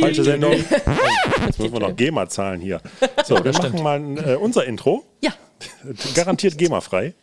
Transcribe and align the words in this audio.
Falsche 0.00 0.24
Sendung. 0.24 0.52
Jetzt 0.52 1.58
müssen 1.58 1.72
wir 1.72 1.80
noch 1.80 1.96
GEMA 1.96 2.28
zahlen 2.28 2.60
hier. 2.60 2.80
So, 3.24 3.42
wir 3.44 3.52
machen 3.52 3.82
mal 3.82 4.00
äh, 4.18 4.36
unser 4.36 4.64
Intro. 4.64 5.04
Ja. 5.20 5.32
Garantiert 6.14 6.56
GEMA-frei. 6.58 7.14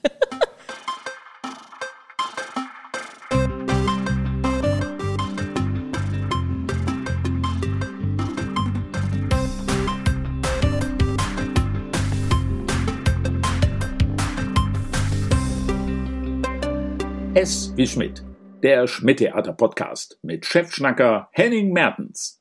Wie 17.75 17.87
Schmidt, 17.87 18.23
der 18.61 18.87
Schmidt-Theater-Podcast 18.87 20.19
mit 20.21 20.45
Chefschnacker 20.45 21.29
Henning 21.31 21.73
Mertens. 21.73 22.39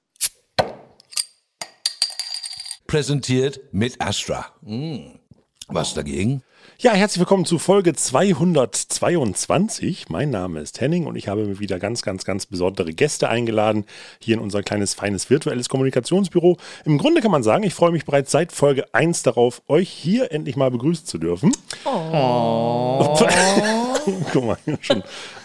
Präsentiert 2.86 3.60
mit 3.72 3.98
Astra. 3.98 4.48
Hm. 4.62 5.18
Was 5.68 5.94
dagegen? 5.94 6.42
Ja, 6.76 6.92
herzlich 6.92 7.20
willkommen 7.20 7.46
zu 7.46 7.58
Folge 7.58 7.94
222. 7.94 10.10
Mein 10.10 10.28
Name 10.28 10.60
ist 10.60 10.82
Henning 10.82 11.06
und 11.06 11.16
ich 11.16 11.28
habe 11.28 11.46
mir 11.46 11.60
wieder 11.60 11.78
ganz, 11.78 12.02
ganz, 12.02 12.26
ganz 12.26 12.44
besondere 12.44 12.92
Gäste 12.92 13.30
eingeladen 13.30 13.86
hier 14.18 14.34
in 14.34 14.40
unser 14.40 14.62
kleines, 14.62 14.92
feines 14.92 15.30
virtuelles 15.30 15.70
Kommunikationsbüro. 15.70 16.58
Im 16.84 16.98
Grunde 16.98 17.22
kann 17.22 17.30
man 17.30 17.42
sagen, 17.42 17.64
ich 17.64 17.72
freue 17.72 17.92
mich 17.92 18.04
bereits 18.04 18.32
seit 18.32 18.52
Folge 18.52 18.94
1 18.94 19.22
darauf, 19.22 19.62
euch 19.66 19.88
hier 19.88 20.30
endlich 20.30 20.56
mal 20.56 20.70
begrüßen 20.70 21.06
zu 21.06 21.16
dürfen. 21.16 21.52
Oh. 21.86 23.18
Guck 24.32 24.44
mal, 24.44 24.58
schon 24.80 25.02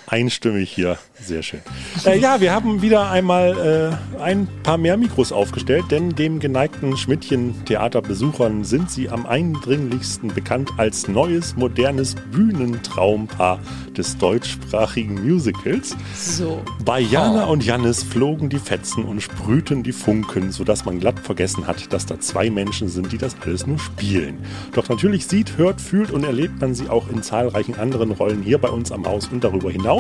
einstimmig 0.08 0.72
hier. 0.72 0.98
Sehr 1.20 1.44
schön. 1.44 1.60
Äh, 2.06 2.18
ja, 2.18 2.40
wir 2.40 2.54
haben 2.54 2.82
wieder 2.82 3.10
einmal 3.12 3.98
äh, 4.18 4.22
ein 4.22 4.48
paar 4.64 4.78
mehr 4.78 4.98
Mikros 4.98 5.32
aufgestellt, 5.32 5.86
denn 5.92 6.16
dem 6.16 6.40
geneigten 6.40 6.96
Schmidtchen-Theaterbesuchern 6.96 8.64
sind 8.64 8.90
sie 8.90 9.10
am 9.10 9.26
eindringlichsten 9.26 10.34
bekannt 10.34 10.72
als 10.78 11.08
neues, 11.08 11.56
modernes 11.56 12.16
Bühnentraumpaar 12.32 13.60
des 13.98 14.18
deutschsprachigen 14.18 15.28
Musicals. 15.28 15.96
So. 16.16 16.62
Bei 16.86 17.00
Jana 17.00 17.46
und 17.46 17.66
Jannis 17.66 18.04
flogen 18.04 18.50
die 18.50 18.60
Fetzen 18.60 19.04
und 19.04 19.22
sprühten 19.22 19.84
die 19.84 19.92
Funken, 19.92 20.52
sodass 20.52 20.86
man 20.86 21.00
glatt 21.00 21.20
vergessen 21.20 21.68
hat, 21.68 21.92
dass 21.92 22.06
da 22.06 22.20
zwei 22.20 22.50
Menschen 22.50 22.88
sind, 22.88 23.12
die 23.12 23.18
das 23.18 23.36
alles 23.44 23.68
nur 23.68 23.80
spielen. 23.80 24.38
Doch 24.74 24.88
natürlich 24.88 25.28
sieht, 25.28 25.58
hört, 25.58 25.82
fühlt 25.82 26.12
und 26.12 26.24
erlebt 26.24 26.62
man 26.62 26.76
sie 26.76 26.90
auch 26.90 27.10
in 27.10 27.24
zahlreichen 27.24 27.76
anderen 27.76 28.12
Rollen 28.12 28.44
hier 28.44 28.60
bei 28.60 28.70
uns 28.70 28.92
am 28.92 29.06
Haus 29.06 29.28
und 29.28 29.44
darüber 29.44 29.72
hinaus. 29.72 29.97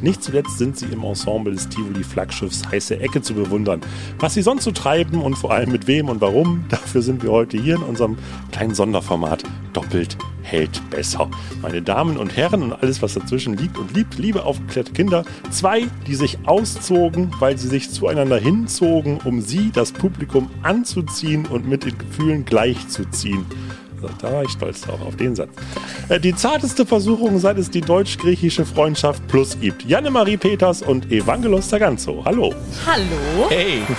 Nicht 0.00 0.22
zuletzt 0.22 0.58
sind 0.58 0.76
sie 0.76 0.86
im 0.86 1.02
Ensemble 1.02 1.52
des 1.52 1.68
Tivoli-Flaggschiffs 1.68 2.68
Heiße 2.70 3.00
Ecke 3.00 3.22
zu 3.22 3.34
bewundern. 3.34 3.80
Was 4.18 4.34
sie 4.34 4.42
sonst 4.42 4.64
so 4.64 4.70
treiben 4.70 5.20
und 5.20 5.34
vor 5.36 5.50
allem 5.52 5.72
mit 5.72 5.86
wem 5.86 6.08
und 6.08 6.20
warum, 6.20 6.64
dafür 6.68 7.02
sind 7.02 7.22
wir 7.22 7.30
heute 7.30 7.58
hier 7.58 7.76
in 7.76 7.82
unserem 7.82 8.18
kleinen 8.52 8.74
Sonderformat 8.74 9.42
Doppelt 9.72 10.16
hält 10.42 10.80
besser. 10.90 11.28
Meine 11.62 11.80
Damen 11.80 12.16
und 12.16 12.36
Herren 12.36 12.62
und 12.62 12.72
alles, 12.72 13.02
was 13.02 13.14
dazwischen 13.14 13.56
liegt 13.56 13.78
und 13.78 13.94
liebt, 13.94 14.18
liebe 14.18 14.44
aufgeklärte 14.44 14.92
Kinder, 14.92 15.24
zwei, 15.50 15.82
die 16.06 16.14
sich 16.14 16.38
auszogen, 16.46 17.30
weil 17.38 17.56
sie 17.56 17.68
sich 17.68 17.90
zueinander 17.90 18.38
hinzogen, 18.38 19.18
um 19.24 19.40
sie, 19.40 19.70
das 19.72 19.92
Publikum, 19.92 20.50
anzuziehen 20.62 21.46
und 21.46 21.68
mit 21.68 21.84
den 21.84 21.96
Gefühlen 21.96 22.44
gleichzuziehen. 22.44 23.46
Da 24.20 24.32
war 24.32 24.42
ich 24.44 24.50
stolz 24.50 24.80
drauf, 24.82 25.00
auf 25.06 25.16
den 25.16 25.34
Satz. 25.36 25.50
Äh, 26.08 26.20
die 26.20 26.34
zarteste 26.34 26.86
Versuchung, 26.86 27.38
seit 27.38 27.58
es 27.58 27.70
die 27.70 27.80
deutsch-griechische 27.80 28.64
Freundschaft 28.64 29.26
Plus 29.28 29.58
gibt. 29.60 29.84
Janne-Marie 29.84 30.36
Peters 30.36 30.82
und 30.82 31.10
Evangelos 31.10 31.68
Taganzo. 31.68 32.22
Hallo. 32.24 32.54
Hallo. 32.86 33.48
Hey, 33.48 33.82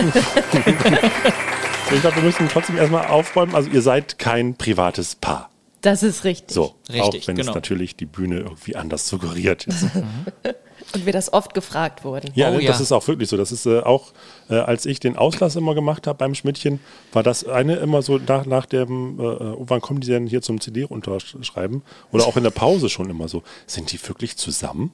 Ich 1.93 1.99
glaube, 1.99 2.15
wir 2.15 2.23
müssen 2.23 2.47
trotzdem 2.47 2.77
erstmal 2.77 3.07
aufräumen. 3.07 3.53
Also 3.53 3.69
ihr 3.69 3.81
seid 3.81 4.17
kein 4.17 4.55
privates 4.55 5.15
Paar. 5.15 5.49
Das 5.81 6.03
ist 6.03 6.23
richtig. 6.23 6.53
So, 6.53 6.75
Richtig, 6.91 7.23
auch 7.23 7.27
wenn 7.27 7.35
genau. 7.35 7.49
es 7.51 7.55
natürlich 7.55 7.95
die 7.95 8.05
Bühne 8.05 8.37
irgendwie 8.39 8.75
anders 8.75 9.07
suggeriert 9.07 9.65
ist. 9.65 9.87
Und 10.93 11.05
wir 11.05 11.13
das 11.13 11.31
oft 11.33 11.53
gefragt 11.53 12.03
wurden. 12.03 12.29
Ja, 12.35 12.49
Oh, 12.49 12.53
das 12.55 12.63
ja. 12.63 12.79
ist 12.79 12.91
auch 12.91 13.07
wirklich 13.07 13.29
so. 13.29 13.37
Das 13.37 13.51
ist 13.51 13.65
äh, 13.65 13.79
auch, 13.79 14.11
äh, 14.49 14.55
als 14.55 14.85
ich 14.85 14.99
den 14.99 15.15
Auslass 15.17 15.55
immer 15.55 15.73
gemacht 15.75 16.07
habe 16.07 16.17
beim 16.17 16.35
Schmidtchen, 16.35 16.79
war 17.13 17.23
das 17.23 17.45
eine 17.47 17.75
immer 17.77 18.01
so 18.01 18.17
nach, 18.17 18.45
nach 18.45 18.65
dem, 18.65 19.19
äh, 19.19 19.23
äh, 19.23 19.55
wann 19.59 19.81
kommen 19.81 20.01
die 20.01 20.07
denn 20.07 20.27
hier 20.27 20.41
zum 20.41 20.59
CD 20.59 20.83
runterschreiben? 20.83 21.81
Oder 22.11 22.25
auch 22.27 22.37
in 22.37 22.43
der 22.43 22.49
Pause 22.51 22.89
schon 22.89 23.09
immer 23.09 23.27
so. 23.27 23.43
Sind 23.67 23.91
die 23.91 24.07
wirklich 24.07 24.37
zusammen? 24.37 24.91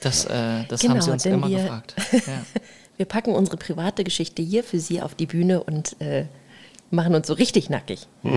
Das, 0.00 0.24
äh, 0.24 0.64
das 0.68 0.80
Genau, 0.80 0.94
haben 0.94 1.02
sie 1.02 1.10
uns 1.10 1.26
immer 1.26 1.48
wir- 1.48 1.58
gefragt. 1.62 1.94
Ja. 2.12 2.44
Wir 2.96 3.06
packen 3.06 3.32
unsere 3.34 3.56
private 3.56 4.02
Geschichte 4.02 4.42
hier 4.42 4.64
für 4.64 4.80
Sie 4.80 5.00
auf 5.00 5.14
die 5.14 5.26
Bühne 5.26 5.62
und 5.62 6.00
äh, 6.00 6.24
machen 6.90 7.14
uns 7.14 7.26
so 7.26 7.34
richtig 7.34 7.70
nackig. 7.70 8.06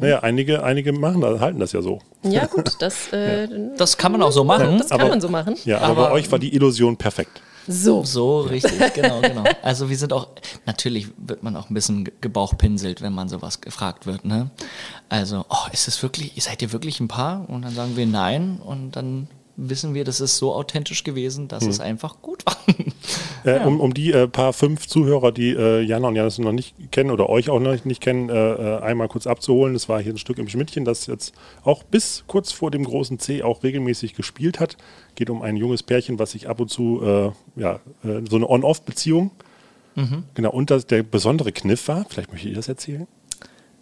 Naja, 0.00 0.20
einige, 0.20 0.62
einige 0.64 0.92
machen 0.92 1.20
das, 1.20 1.40
halten 1.40 1.60
das 1.60 1.72
ja 1.72 1.80
so. 1.82 2.00
Ja, 2.22 2.46
gut, 2.46 2.76
das, 2.80 3.08
äh, 3.12 3.48
Das 3.76 3.96
kann 3.96 4.12
man 4.12 4.22
auch 4.22 4.32
so 4.32 4.44
machen. 4.44 4.78
das 4.78 4.88
kann 4.90 5.00
aber- 5.00 5.10
man 5.10 5.20
so 5.20 5.28
machen. 5.28 5.54
Ja, 5.64 5.78
aber, 5.78 5.94
bei 5.94 6.02
Aber- 6.06 6.12
euch 6.14 6.30
war 6.32 6.38
die 6.38 6.54
Illusion 6.54 6.96
perfekt. 6.96 7.40
So. 7.68 8.02
So, 8.04 8.40
richtig, 8.40 8.94
genau, 8.94 9.20
genau. 9.20 9.44
Also 9.62 9.88
wir 9.90 9.96
sind 9.96 10.12
auch, 10.12 10.28
natürlich 10.66 11.08
wird 11.18 11.42
man 11.44 11.54
auch 11.56 11.70
ein 11.70 11.74
bisschen 11.74 12.04
ge- 12.04 12.14
gebauchpinselt, 12.20 13.00
wenn 13.00 13.12
man 13.12 13.28
sowas 13.28 13.60
gefragt 13.60 14.06
wird, 14.06 14.24
ne? 14.24 14.50
Also, 15.08 15.44
oh, 15.48 15.68
ist 15.72 15.86
es 15.86 16.02
wirklich, 16.02 16.32
seid 16.42 16.62
ihr 16.62 16.72
wirklich 16.72 16.98
ein 17.00 17.06
Paar? 17.08 17.48
Und 17.48 17.62
dann 17.62 17.72
sagen 17.74 17.96
wir 17.96 18.06
nein 18.06 18.58
und 18.64 18.92
dann 18.96 19.28
wissen 19.56 19.94
wir, 19.94 20.04
das 20.04 20.20
ist 20.20 20.38
so 20.38 20.54
authentisch 20.54 21.04
gewesen, 21.04 21.48
dass 21.48 21.66
es 21.66 21.80
einfach 21.80 22.22
gut 22.22 22.44
war. 22.46 22.56
Äh, 23.42 23.60
um, 23.60 23.80
um 23.80 23.94
die 23.94 24.12
äh, 24.12 24.28
paar 24.28 24.52
fünf 24.52 24.86
Zuhörer, 24.86 25.32
die 25.32 25.48
äh, 25.48 25.80
Jana 25.80 26.08
und 26.08 26.14
Janis 26.16 26.36
noch 26.36 26.52
nicht 26.52 26.74
kennen 26.92 27.10
oder 27.10 27.30
euch 27.30 27.48
auch 27.48 27.58
noch 27.58 27.86
nicht 27.86 28.02
kennen, 28.02 28.28
äh, 28.28 28.34
äh, 28.34 28.80
einmal 28.80 29.08
kurz 29.08 29.26
abzuholen. 29.26 29.72
Das 29.72 29.88
war 29.88 29.98
hier 30.02 30.12
ein 30.12 30.18
Stück 30.18 30.36
im 30.36 30.46
Schmidtchen, 30.46 30.84
das 30.84 31.06
jetzt 31.06 31.32
auch 31.64 31.82
bis 31.82 32.24
kurz 32.26 32.52
vor 32.52 32.70
dem 32.70 32.84
großen 32.84 33.18
C 33.18 33.42
auch 33.42 33.62
regelmäßig 33.62 34.14
gespielt 34.14 34.60
hat. 34.60 34.76
Geht 35.14 35.30
um 35.30 35.40
ein 35.40 35.56
junges 35.56 35.82
Pärchen, 35.82 36.18
was 36.18 36.32
sich 36.32 36.50
ab 36.50 36.60
und 36.60 36.68
zu, 36.68 37.00
äh, 37.02 37.30
ja, 37.58 37.80
äh, 38.04 38.20
so 38.28 38.36
eine 38.36 38.48
On-Off-Beziehung. 38.48 39.30
Genau, 40.34 40.50
und 40.50 40.70
das, 40.70 40.86
der 40.86 41.02
besondere 41.02 41.52
Kniff 41.52 41.88
war, 41.88 42.06
vielleicht 42.08 42.32
möchte 42.32 42.48
ich 42.48 42.54
das 42.54 42.68
erzählen. 42.68 43.06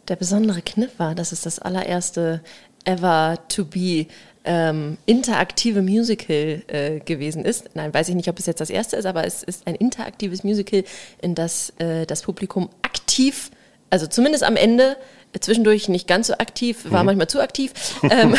Der 0.08 0.16
besondere 0.16 0.62
Kniff 0.62 0.98
war, 0.98 1.14
dass 1.14 1.32
es 1.32 1.42
das 1.42 1.58
allererste 1.58 2.42
ever 2.84 3.38
to 3.48 3.64
be 3.64 4.06
ähm, 4.44 4.96
interaktive 5.06 5.82
Musical 5.82 6.62
äh, 6.68 7.00
gewesen 7.00 7.44
ist. 7.44 7.70
Nein, 7.74 7.92
weiß 7.92 8.08
ich 8.08 8.14
nicht, 8.14 8.28
ob 8.28 8.38
es 8.38 8.46
jetzt 8.46 8.60
das 8.60 8.70
erste 8.70 8.96
ist, 8.96 9.04
aber 9.06 9.24
es 9.26 9.42
ist 9.42 9.66
ein 9.66 9.74
interaktives 9.74 10.44
Musical, 10.44 10.84
in 11.20 11.34
das 11.34 11.72
äh, 11.78 12.06
das 12.06 12.22
Publikum 12.22 12.68
aktiv, 12.82 13.50
also 13.90 14.06
zumindest 14.06 14.44
am 14.44 14.56
Ende, 14.56 14.96
äh, 15.34 15.38
zwischendurch 15.40 15.88
nicht 15.88 16.06
ganz 16.06 16.28
so 16.28 16.34
aktiv, 16.34 16.90
war 16.90 17.04
manchmal 17.04 17.28
zu 17.28 17.40
aktiv, 17.42 17.72
ähm, 18.10 18.34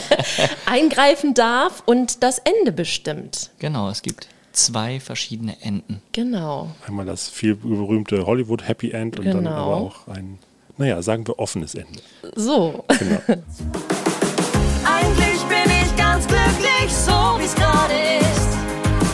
eingreifen 0.66 1.34
darf 1.34 1.82
und 1.86 2.22
das 2.22 2.38
Ende 2.38 2.72
bestimmt. 2.72 3.50
genau, 3.58 3.88
es 3.90 4.02
gibt 4.02 4.28
zwei 4.52 5.00
verschiedene 5.00 5.60
Enden. 5.60 6.00
Genau. 6.12 6.70
Einmal 6.86 7.04
das 7.04 7.28
viel 7.28 7.54
berühmte 7.56 8.24
Hollywood 8.26 8.66
Happy 8.66 8.90
End 8.90 9.18
und 9.18 9.26
dann 9.26 9.38
Genau. 9.44 9.50
aber 9.50 9.76
auch 9.76 10.08
ein, 10.08 10.38
naja, 10.78 11.02
sagen 11.02 11.26
wir 11.26 11.38
offenes 11.38 11.74
Ende. 11.74 12.00
So. 12.34 12.84
Genau. 12.98 13.20
Eigentlich 14.96 15.42
bin 15.44 15.70
ich 15.82 15.96
ganz 15.96 16.26
glücklich, 16.26 16.88
so 16.90 17.36
wie's 17.38 17.54
gerade 17.54 17.94
ist. 18.20 18.50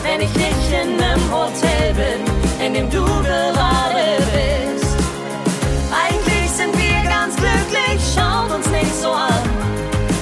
Wenn 0.03 0.21
ich 0.21 0.33
nicht 0.35 0.71
in 0.71 0.95
nem 0.97 1.21
Hotel 1.31 1.93
bin, 1.93 2.65
in 2.65 2.73
dem 2.73 2.89
du 2.89 3.03
gerade 3.03 4.05
bist. 4.31 4.95
Eigentlich 5.91 6.49
sind 6.51 6.73
wir 6.77 7.09
ganz 7.09 7.35
glücklich, 7.35 7.99
schaut 8.15 8.51
uns 8.51 8.67
nicht 8.69 8.95
so 9.01 9.11
an. 9.11 9.43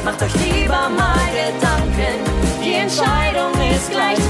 Macht 0.03 0.21
euch 0.23 0.33
lieber 0.45 0.89
mal 0.89 1.27
Gedanken, 1.39 2.17
die 2.63 2.73
Entscheidung 2.73 3.51
ist 3.75 3.91
gleich 3.91 4.20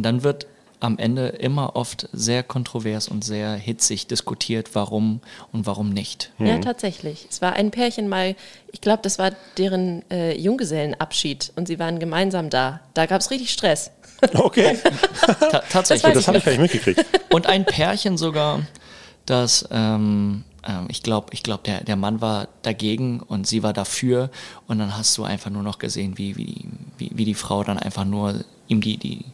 Und 0.00 0.04
dann 0.04 0.22
wird 0.22 0.46
am 0.80 0.96
Ende 0.96 1.28
immer 1.28 1.76
oft 1.76 2.08
sehr 2.14 2.42
kontrovers 2.42 3.06
und 3.06 3.22
sehr 3.22 3.52
hitzig 3.52 4.06
diskutiert, 4.06 4.70
warum 4.72 5.20
und 5.52 5.66
warum 5.66 5.90
nicht. 5.90 6.32
Ja, 6.38 6.56
tatsächlich. 6.56 7.26
Es 7.28 7.42
war 7.42 7.52
ein 7.52 7.70
Pärchen 7.70 8.08
mal, 8.08 8.34
ich 8.72 8.80
glaube, 8.80 9.00
das 9.02 9.18
war 9.18 9.32
deren 9.58 10.10
äh, 10.10 10.34
Junggesellenabschied 10.38 11.52
und 11.54 11.68
sie 11.68 11.78
waren 11.78 11.98
gemeinsam 11.98 12.48
da. 12.48 12.80
Da 12.94 13.04
gab 13.04 13.20
es 13.20 13.30
richtig 13.30 13.50
Stress. 13.50 13.90
Okay, 14.32 14.78
Ta 15.50 15.62
tatsächlich. 15.70 16.14
das 16.14 16.28
habe 16.28 16.38
ich 16.38 16.44
gar 16.44 16.52
nicht 16.52 16.60
mitgekriegt. 16.62 17.04
Und 17.30 17.46
ein 17.46 17.66
Pärchen 17.66 18.16
sogar, 18.16 18.62
das, 19.26 19.68
ähm, 19.70 20.44
ähm, 20.66 20.86
ich 20.88 21.02
glaube, 21.02 21.28
ich 21.32 21.42
glaub, 21.42 21.62
der, 21.64 21.84
der 21.84 21.96
Mann 21.96 22.22
war 22.22 22.48
dagegen 22.62 23.20
und 23.20 23.46
sie 23.46 23.62
war 23.62 23.74
dafür. 23.74 24.30
Und 24.66 24.78
dann 24.78 24.96
hast 24.96 25.16
du 25.18 25.24
einfach 25.24 25.50
nur 25.50 25.62
noch 25.62 25.78
gesehen, 25.78 26.16
wie, 26.16 26.38
wie, 26.38 26.64
wie, 26.96 27.10
wie 27.14 27.24
die 27.26 27.34
Frau 27.34 27.64
dann 27.64 27.78
einfach 27.78 28.06
nur 28.06 28.44
ihm 28.70 28.80
die, 28.80 28.96
die 28.96 29.24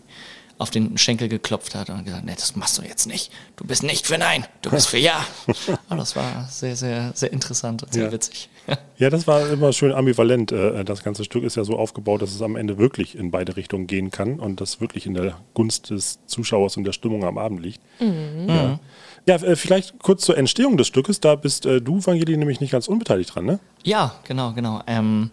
auf 0.58 0.70
den 0.70 0.96
Schenkel 0.96 1.28
geklopft 1.28 1.74
hat 1.74 1.90
und 1.90 2.04
gesagt, 2.04 2.24
nee, 2.24 2.32
das 2.34 2.56
machst 2.56 2.78
du 2.78 2.82
jetzt 2.82 3.06
nicht. 3.06 3.30
Du 3.56 3.64
bist 3.66 3.82
nicht 3.82 4.06
für 4.06 4.16
Nein, 4.16 4.46
du 4.62 4.70
bist 4.70 4.88
für 4.88 4.98
Ja. 4.98 5.24
Aber 5.88 5.98
das 6.00 6.16
war 6.16 6.48
sehr, 6.50 6.76
sehr, 6.76 7.12
sehr 7.14 7.32
interessant 7.32 7.82
und 7.82 7.92
sehr 7.92 8.06
Ja. 8.06 8.12
witzig. 8.12 8.48
Ja, 8.98 9.10
das 9.10 9.26
war 9.26 9.48
immer 9.50 9.72
schön 9.74 9.92
ambivalent. 9.92 10.50
Äh, 10.52 10.82
Das 10.84 11.04
ganze 11.04 11.22
Stück 11.22 11.44
ist 11.44 11.54
ja 11.56 11.64
so 11.64 11.78
aufgebaut, 11.78 12.22
dass 12.22 12.34
es 12.34 12.40
am 12.42 12.56
Ende 12.56 12.78
wirklich 12.78 13.14
in 13.16 13.30
beide 13.30 13.54
Richtungen 13.56 13.86
gehen 13.86 14.10
kann 14.10 14.40
und 14.40 14.60
das 14.60 14.80
wirklich 14.80 15.04
in 15.06 15.12
der 15.14 15.36
Gunst 15.54 15.90
des 15.90 16.18
Zuschauers 16.26 16.76
und 16.78 16.84
der 16.84 16.92
Stimmung 16.92 17.22
am 17.24 17.36
Abend 17.38 17.62
liegt. 17.62 17.80
Ja, 18.00 18.80
ja 19.26 19.34
äh, 19.36 19.54
vielleicht 19.54 19.98
kurz 20.00 20.22
zur 20.24 20.36
Entstehung 20.38 20.78
des 20.78 20.86
Stückes. 20.88 21.20
Da 21.20 21.34
bist 21.36 21.66
äh, 21.66 21.80
du, 21.82 22.04
Vangeli, 22.04 22.36
nämlich 22.38 22.60
nicht 22.60 22.70
ganz 22.72 22.88
unbeteiligt 22.88 23.34
dran, 23.34 23.44
ne? 23.44 23.60
Ja, 23.84 24.14
genau, 24.24 24.52
genau. 24.54 24.80
Ähm, 24.86 25.30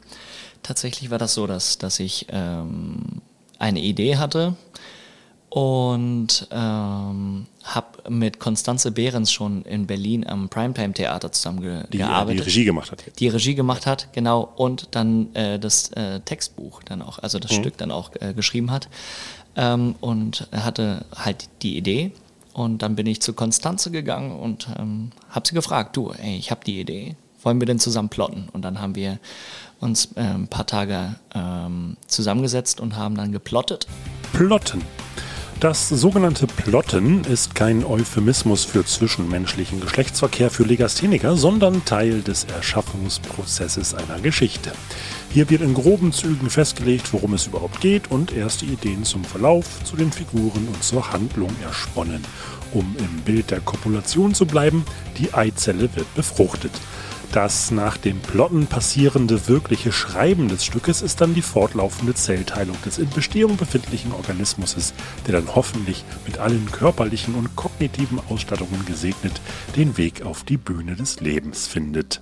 tatsächlich 0.61 1.09
war 1.09 1.17
das 1.17 1.33
so, 1.33 1.47
dass, 1.47 1.77
dass 1.77 1.99
ich 2.01 2.27
ähm, 2.29 3.21
eine 3.57 3.79
Idee 3.79 4.17
hatte 4.17 4.55
und 5.53 6.47
ähm, 6.49 7.45
habe 7.63 8.09
mit 8.09 8.39
Konstanze 8.39 8.91
Behrens 8.91 9.31
schon 9.31 9.61
in 9.65 9.85
Berlin 9.85 10.25
am 10.25 10.49
Primetime-Theater 10.49 11.27
Die, 11.27 11.31
äh, 11.31 11.31
zusammengearbeitet. 11.31 12.39
die 12.39 12.43
Regie 12.43 12.65
gemacht 12.65 12.91
hat. 12.91 13.03
Die 13.19 13.27
Regie 13.27 13.53
gemacht 13.53 13.85
hat, 13.85 14.11
genau, 14.13 14.51
und 14.55 14.87
dann 14.95 15.31
äh, 15.35 15.59
das 15.59 15.91
äh, 15.91 16.21
Textbuch 16.21 16.81
dann 16.81 17.03
auch, 17.03 17.19
also 17.19 17.37
das 17.37 17.53
Stück 17.53 17.77
dann 17.77 17.91
auch 17.91 18.09
äh, 18.19 18.33
geschrieben 18.33 18.71
hat. 18.71 18.89
Ähm, 19.55 19.93
und 20.01 20.47
hatte 20.51 21.05
halt 21.15 21.47
die 21.61 21.77
Idee. 21.77 22.13
Und 22.53 22.81
dann 22.81 22.95
bin 22.95 23.05
ich 23.05 23.21
zu 23.21 23.33
Konstanze 23.33 23.91
gegangen 23.91 24.31
und 24.31 24.67
ähm, 24.79 25.11
habe 25.29 25.47
sie 25.47 25.53
gefragt, 25.53 25.95
du, 25.95 26.13
ey, 26.13 26.35
ich 26.35 26.49
habe 26.49 26.61
die 26.65 26.79
Idee, 26.79 27.15
wollen 27.43 27.59
wir 27.61 27.67
denn 27.67 27.77
zusammen 27.77 28.09
plotten? 28.09 28.49
Und 28.53 28.63
dann 28.63 28.81
haben 28.81 28.95
wir 28.95 29.19
uns 29.79 30.09
äh, 30.15 30.21
ein 30.21 30.47
paar 30.47 30.65
Tage 30.65 31.13
ähm, 31.35 31.95
zusammengesetzt 32.07 32.79
und 32.81 32.95
haben 32.95 33.15
dann 33.15 33.31
geplottet. 33.31 33.85
Plotten. 34.31 34.81
Das 35.63 35.87
sogenannte 35.87 36.45
Plotten 36.45 37.23
ist 37.23 37.55
kein 37.55 37.85
Euphemismus 37.85 38.65
für 38.65 38.83
zwischenmenschlichen 38.83 39.79
Geschlechtsverkehr 39.79 40.49
für 40.49 40.65
Legastheniker, 40.65 41.37
sondern 41.37 41.85
Teil 41.85 42.21
des 42.21 42.43
Erschaffungsprozesses 42.43 43.93
einer 43.93 44.19
Geschichte. 44.19 44.73
Hier 45.29 45.49
wird 45.49 45.61
in 45.61 45.73
groben 45.73 46.11
Zügen 46.11 46.49
festgelegt, 46.49 47.13
worum 47.13 47.33
es 47.33 47.47
überhaupt 47.47 47.79
geht 47.79 48.11
und 48.11 48.33
erste 48.33 48.65
Ideen 48.65 49.05
zum 49.05 49.23
Verlauf, 49.23 49.81
zu 49.85 49.95
den 49.95 50.11
Figuren 50.11 50.67
und 50.67 50.83
zur 50.83 51.13
Handlung 51.13 51.55
ersponnen. 51.63 52.25
Um 52.73 52.97
im 52.99 53.21
Bild 53.21 53.49
der 53.49 53.61
Kopulation 53.61 54.33
zu 54.33 54.45
bleiben, 54.45 54.83
die 55.17 55.33
Eizelle 55.33 55.95
wird 55.95 56.13
befruchtet. 56.13 56.73
Das 57.33 57.71
nach 57.71 57.97
dem 57.97 58.19
Plotten 58.19 58.67
passierende 58.67 59.47
wirkliche 59.47 59.91
Schreiben 59.91 60.49
des 60.49 60.63
Stückes 60.63 61.01
ist 61.01 61.19
dann 61.19 61.33
die 61.33 61.41
fortlaufende 61.41 62.13
Zellteilung 62.13 62.79
des 62.85 62.99
in 62.99 63.09
Bestehung 63.09 63.57
befindlichen 63.57 64.11
Organismus, 64.11 64.93
der 65.25 65.41
dann 65.41 65.55
hoffentlich 65.55 66.05
mit 66.27 66.37
allen 66.37 66.71
körperlichen 66.71 67.33
und 67.33 67.55
kognitiven 67.55 68.19
Ausstattungen 68.29 68.85
gesegnet 68.85 69.41
den 69.75 69.97
Weg 69.97 70.21
auf 70.21 70.43
die 70.43 70.57
Bühne 70.57 70.95
des 70.95 71.21
Lebens 71.21 71.65
findet. 71.65 72.19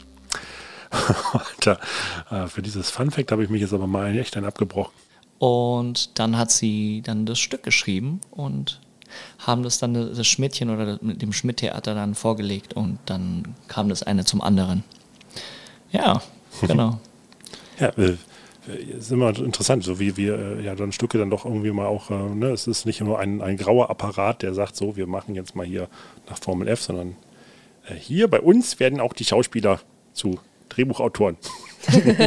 Alter, 1.33 1.81
äh, 2.29 2.47
für 2.47 2.61
dieses 2.61 2.89
Funfact 2.89 3.33
habe 3.33 3.43
ich 3.43 3.49
mich 3.49 3.59
jetzt 3.59 3.73
aber 3.73 3.87
mal 3.87 4.17
echt 4.17 4.37
einen 4.37 4.45
abgebrochen. 4.45 4.93
Und 5.39 6.17
dann 6.19 6.37
hat 6.37 6.51
sie 6.51 7.01
dann 7.03 7.25
das 7.25 7.37
Stück 7.37 7.63
geschrieben 7.63 8.21
und 8.31 8.79
haben 9.39 9.63
das 9.63 9.77
dann 9.77 9.93
das 9.93 10.25
Schmidtchen 10.25 10.69
oder 10.69 10.99
dem 10.99 11.33
Schmidt-Theater 11.33 11.95
dann 11.95 12.15
vorgelegt 12.15 12.75
und 12.75 12.97
dann 13.07 13.55
kam 13.67 13.89
das 13.89 14.03
eine 14.03 14.23
zum 14.23 14.39
anderen. 14.39 14.85
Ja, 15.91 16.21
genau. 16.61 16.99
Ja, 17.79 17.87
äh, 17.97 18.15
ist 18.95 19.11
immer 19.11 19.35
interessant, 19.39 19.83
so 19.83 19.99
wie 19.99 20.15
wir 20.15 20.37
äh, 20.59 20.63
ja 20.63 20.75
dann 20.75 20.91
Stücke 20.91 21.17
dann 21.17 21.31
doch 21.31 21.45
irgendwie 21.45 21.71
mal 21.71 21.87
auch, 21.87 22.11
äh, 22.11 22.13
ne, 22.13 22.49
es 22.49 22.67
ist 22.67 22.85
nicht 22.85 23.01
nur 23.01 23.17
ein, 23.17 23.41
ein 23.41 23.57
grauer 23.57 23.89
Apparat, 23.89 24.43
der 24.43 24.53
sagt 24.53 24.75
so, 24.75 24.95
wir 24.95 25.07
machen 25.07 25.33
jetzt 25.33 25.55
mal 25.55 25.65
hier 25.65 25.87
nach 26.29 26.37
Formel 26.37 26.67
F, 26.67 26.81
sondern 26.81 27.15
äh, 27.87 27.95
hier 27.95 28.27
bei 28.27 28.39
uns 28.39 28.79
werden 28.79 28.99
auch 28.99 29.13
die 29.13 29.25
Schauspieler 29.25 29.79
zu 30.13 30.39
Drehbuchautoren. 30.69 31.37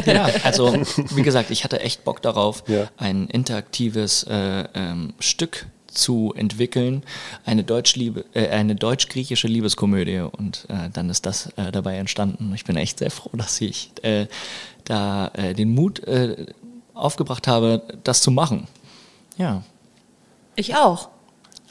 Ja, 0.07 0.29
also 0.43 0.73
wie 1.15 1.23
gesagt, 1.23 1.53
ich 1.53 1.63
hatte 1.63 1.79
echt 1.79 2.03
Bock 2.03 2.21
darauf, 2.21 2.65
Ja. 2.67 2.91
ein 2.97 3.29
interaktives 3.29 4.25
äh, 4.25 4.65
ähm, 4.75 5.15
Stück 5.21 5.67
zu 5.95 6.35
entwickeln, 6.37 7.03
eine 7.45 7.65
deutsch-liebe, 7.65 8.25
äh, 8.35 8.49
eine 8.49 8.75
deutsch-griechische 8.75 9.49
Liebeskomödie 9.49 10.21
und 10.21 10.67
äh, 10.69 10.91
dann 10.93 11.09
ist 11.11 11.27
das 11.27 11.47
äh, 11.57 11.73
dabei 11.73 11.97
entstanden. 11.97 12.53
Ich 12.55 12.65
bin 12.65 12.77
echt 12.77 12.99
sehr 12.99 13.11
froh, 13.11 13.31
dass 13.33 13.61
ich 13.61 13.91
äh, 14.03 14.27
da 14.85 15.29
äh, 15.35 15.55
den 15.55 15.75
Mut 15.75 16.01
äh, 16.05 16.47
aufgebracht 16.95 17.49
habe, 17.49 17.83
das 18.05 18.21
zu 18.23 18.31
machen. 18.31 18.67
Ja. 19.37 19.63
Ich 20.57 20.75
auch. 20.77 21.09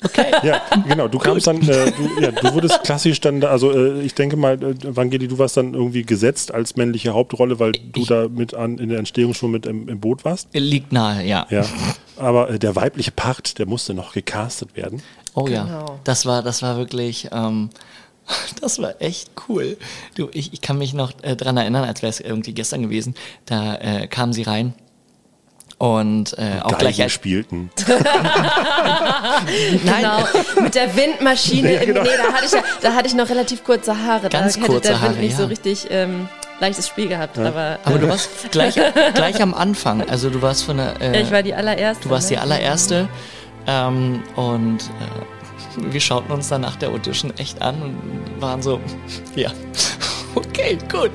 Ja, 0.43 0.61
genau. 0.85 1.07
Du 1.07 1.17
kamst 1.17 1.47
dann, 1.47 1.61
äh, 1.61 1.89
du, 1.93 2.21
ja, 2.21 2.31
du 2.31 2.53
wurdest 2.53 2.83
klassisch 2.83 3.21
dann, 3.21 3.39
da- 3.39 3.51
also 3.51 3.71
äh, 3.71 4.01
ich 4.01 4.13
denke 4.13 4.35
mal, 4.35 4.61
äh, 4.61 4.75
Vangeli, 4.83 5.29
du 5.29 5.37
warst 5.37 5.55
dann 5.55 5.73
irgendwie 5.73 6.03
gesetzt 6.03 6.53
als 6.53 6.75
männliche 6.75 7.13
Hauptrolle, 7.13 7.57
weil 7.61 7.71
du 7.71 8.01
Ich- 8.01 8.07
da 8.07 8.27
mit 8.27 8.53
an, 8.53 8.79
in 8.79 8.89
der 8.89 8.99
Entstehung 8.99 9.33
schon 9.33 9.51
mit 9.51 9.65
im, 9.65 9.87
im 9.87 10.01
Boot 10.01 10.25
warst. 10.25 10.49
Liegt 10.51 10.91
nahe, 10.91 11.25
ja. 11.25 11.47
Ja. 11.49 11.65
Aber 12.17 12.49
äh, 12.49 12.59
der 12.59 12.75
weibliche 12.75 13.11
Part, 13.11 13.57
der 13.59 13.65
musste 13.65 13.93
noch 13.93 14.13
gecastet 14.13 14.75
werden. 14.75 15.01
Oh 15.35 15.47
ja, 15.47 15.63
Genau. 15.63 15.99
das 16.03 16.25
war, 16.25 16.43
das 16.43 16.61
war 16.61 16.77
wirklich, 16.77 17.29
ähm, 17.31 17.69
das 18.61 18.79
war 18.79 19.01
echt 19.01 19.31
cool. 19.47 19.77
Du, 20.15 20.29
ich, 20.31 20.53
ich 20.53 20.61
kann 20.61 20.77
mich 20.77 20.93
noch 20.93 21.11
äh, 21.21 21.35
dran 21.35 21.57
erinnern, 21.57 21.83
als 21.83 22.01
wäre 22.01 22.09
es 22.09 22.19
irgendwie 22.19 22.53
gestern 22.53 22.81
gewesen. 22.83 23.15
Da 23.45 23.75
äh, 23.75 24.07
kam 24.07 24.31
sie 24.33 24.43
rein 24.43 24.73
und 25.79 26.37
äh, 26.37 26.61
auch 26.61 26.77
gleich 26.77 26.97
Geigen 26.97 27.03
als, 27.03 27.11
spielten. 27.11 27.71
Genau, 29.83 30.23
mit 30.61 30.75
der 30.75 30.95
Windmaschine. 30.95 31.73
Ja, 31.73 31.81
im, 31.81 31.87
genau. 31.87 32.03
Nee, 32.03 32.09
da 32.17 32.31
hatte, 32.33 32.45
ich 32.45 32.51
ja, 32.51 32.63
da 32.81 32.93
hatte 32.93 33.07
ich 33.07 33.15
noch 33.15 33.29
relativ 33.29 33.63
kurze 33.63 33.97
Haare. 33.97 34.29
Ganz 34.29 34.53
da 34.53 34.61
hätte 34.61 34.71
kurze 34.71 34.89
der 34.89 35.01
Wind 35.01 35.09
Haare, 35.09 35.19
nicht 35.19 35.35
so 35.35 35.43
ja. 35.43 35.49
richtig 35.49 35.87
ähm, 35.89 36.29
leichtes 36.63 36.87
Spiel 36.87 37.09
gehabt. 37.09 37.37
Aber, 37.37 37.79
aber 37.83 37.95
äh, 37.95 37.99
du 37.99 38.09
warst 38.09 38.51
gleich, 38.51 38.75
gleich 39.13 39.41
am 39.41 39.53
Anfang. 39.53 40.07
Also 40.09 40.29
du 40.29 40.41
warst 40.41 40.63
von 40.63 40.77
der, 40.77 40.99
äh, 41.01 41.21
ich 41.21 41.31
war 41.31 41.43
die 41.43 41.53
allererste. 41.53 42.03
du 42.03 42.09
warst 42.09 42.29
die 42.29 42.35
ne? 42.35 42.41
allererste 42.41 43.09
ähm, 43.67 44.23
und 44.35 44.79
äh, 44.79 45.91
wir 45.91 45.99
schauten 45.99 46.31
uns 46.31 46.49
dann 46.49 46.61
nach 46.61 46.75
der 46.75 46.89
Audition 46.89 47.33
echt 47.37 47.61
an 47.61 47.81
und 47.81 48.41
waren 48.41 48.61
so, 48.61 48.79
ja, 49.35 49.51
okay, 50.35 50.77
gut. 50.91 51.11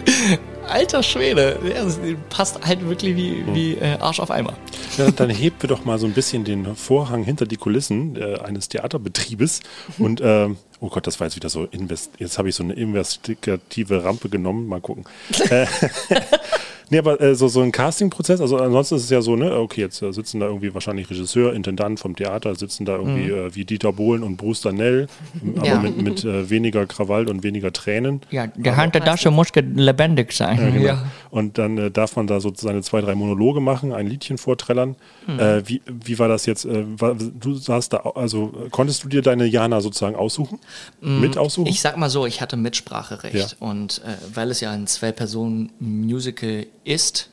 Alter 0.69 1.03
Schwede, 1.03 1.59
das 1.75 1.99
passt 2.31 2.65
halt 2.67 2.87
wirklich 2.89 3.17
wie, 3.17 3.45
wie 3.55 3.75
äh, 3.75 3.99
Arsch 3.99 4.21
auf 4.21 4.31
Eimer. 4.31 4.55
Ja, 4.97 5.11
dann 5.11 5.31
heben 5.31 5.57
wir 5.61 5.69
doch 5.69 5.85
mal 5.85 5.99
so 5.99 6.07
ein 6.07 6.13
bisschen 6.13 6.45
den 6.45 6.77
Vorhang 6.77 7.25
hinter 7.25 7.47
die 7.47 7.57
Kulissen 7.57 8.17
äh, 8.17 8.39
eines 8.39 8.69
Theaterbetriebes. 8.69 9.61
Und, 9.99 10.21
ähm, 10.23 10.57
oh 10.81 10.89
Gott, 10.89 11.07
das 11.07 11.21
war 11.21 11.27
jetzt 11.27 11.37
wieder 11.37 11.49
so, 11.49 11.65
invest 11.65 12.13
jetzt 12.19 12.39
habe 12.39 12.49
ich 12.49 12.55
so 12.55 12.63
eine 12.63 12.75
investigative 12.75 14.05
Rampe 14.05 14.29
genommen. 14.29 14.67
Mal 14.69 14.81
gucken. 14.81 15.05
nee, 16.91 16.99
aber 16.99 17.21
äh, 17.21 17.35
so, 17.35 17.49
so 17.49 17.61
ein 17.61 17.73
Castingprozess, 17.73 18.41
also 18.41 18.57
ansonsten 18.59 18.97
ist 18.97 19.05
es 19.05 19.11
ja 19.11 19.21
so, 19.23 19.37
ne, 19.37 19.57
okay, 19.57 19.81
jetzt 19.83 20.03
äh, 20.03 20.13
sitzen 20.13 20.41
da 20.41 20.47
irgendwie 20.47 20.73
wahrscheinlich 20.75 21.09
Regisseur, 21.11 21.53
Intendant 21.55 22.01
vom 22.01 22.15
Theater, 22.17 22.55
sitzen 22.55 22.85
da 22.85 22.97
irgendwie 22.97 23.29
äh, 23.31 23.55
wie 23.55 23.65
Dieter 23.65 23.93
Bohlen 23.93 24.23
und 24.23 24.37
Bruce 24.37 24.61
Danell, 24.63 25.07
aber 25.57 25.67
Ja. 25.67 25.79
mit, 25.81 26.01
mit 26.03 26.25
äh, 26.25 26.49
weniger 26.51 26.87
Krawall 26.87 27.29
und 27.29 27.43
weniger 27.43 27.73
Tränen. 27.73 28.21
Ja, 28.31 28.47
der 28.47 28.77
Hand 28.77 28.95
der 28.95 29.05
Tasche 29.05 29.31
muss 29.31 29.49
lebendig 29.55 30.33
sein. 30.33 30.59
Ja, 30.59 30.71
genau. 30.71 30.85
Ja. 30.87 31.05
Und 31.31 31.59
dann 31.59 31.79
äh, 31.79 31.91
darf 31.91 32.17
man 32.17 32.27
da 32.27 32.41
so 32.41 32.53
seine 32.55 32.83
zwei, 32.83 33.01
drei 33.01 33.15
Monologe 33.15 33.61
machen, 33.61 33.93
ein 33.93 34.07
Liedchen 34.07 34.39
vorträllern. 34.39 34.97
Mhm. 35.27 35.39
Äh, 35.39 35.69
wie, 35.69 35.83
wie 35.87 36.19
war 36.19 36.29
das 36.29 36.47
jetzt? 36.47 36.65
Äh, 36.65 36.85
war, 37.01 37.15
du 37.15 37.55
saßt 37.55 37.93
da, 37.93 37.99
also 38.15 38.53
konntest 38.71 39.05
du 39.05 39.09
dir 39.09 39.23
deine 39.23 39.45
Jana 39.47 39.81
sozusagen 39.81 40.17
aussuchen? 40.17 40.59
Mit 41.01 41.37
aussuchen? 41.37 41.65
Mhm. 41.65 41.71
Ich 41.71 41.81
sag 41.81 41.97
mal 41.97 42.09
so, 42.11 42.27
ich 42.27 42.41
hatte 42.41 42.57
Mitspracherecht. 42.57 43.35
Ja. 43.35 43.47
Und 43.61 44.03
äh, 44.05 44.15
weil 44.35 44.51
es 44.51 44.61
ja 44.61 44.71
ein 44.71 44.87
Zwei-Personen-Musical 44.87 46.67
ist, 46.89 47.31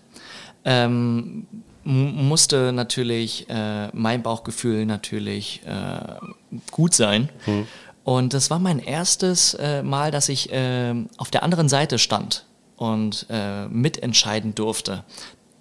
ähm, 0.63 1.47
musste 1.83 2.73
natürlich 2.73 3.47
äh, 3.49 3.89
mein 3.93 4.23
Bauchgefühl 4.23 4.85
natürlich 4.85 5.61
äh, 5.65 6.59
gut 6.71 6.93
sein. 6.95 7.29
Hm. 7.45 7.67
Und 8.03 8.33
das 8.33 8.49
war 8.49 8.59
mein 8.59 8.79
erstes 8.79 9.53
äh, 9.55 9.83
Mal, 9.83 10.11
dass 10.11 10.29
ich 10.29 10.51
äh, 10.51 10.93
auf 11.17 11.31
der 11.31 11.43
anderen 11.43 11.69
Seite 11.69 11.99
stand 11.99 12.45
und 12.75 13.27
äh, 13.29 13.67
mitentscheiden 13.67 14.55
durfte. 14.55 15.03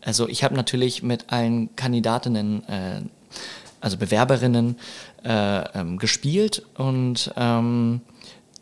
Also 0.03 0.29
ich 0.29 0.45
habe 0.45 0.55
natürlich 0.55 1.03
mit 1.03 1.31
allen 1.31 1.75
Kandidatinnen, 1.77 2.69
äh, 2.69 3.01
also 3.81 3.97
Bewerberinnen, 3.97 4.77
äh, 5.25 5.79
ähm, 5.79 5.99
gespielt 5.99 6.63
und 6.77 7.33
ähm, 7.37 8.01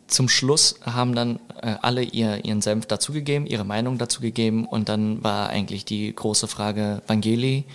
zum 0.07 0.29
Schluss 0.29 0.75
haben 0.85 1.15
dann 1.15 1.39
äh, 1.61 1.75
alle 1.81 2.03
ihr, 2.03 2.45
ihren 2.45 2.61
Senf 2.61 2.85
dazugegeben, 2.85 3.47
ihre 3.47 3.63
Meinung 3.63 3.97
dazugegeben 3.97 4.65
und 4.65 4.89
dann 4.89 5.23
war 5.23 5.49
eigentlich 5.49 5.85
die 5.85 6.13
große 6.13 6.47
Frage, 6.47 7.01
Vangeli, 7.07 7.65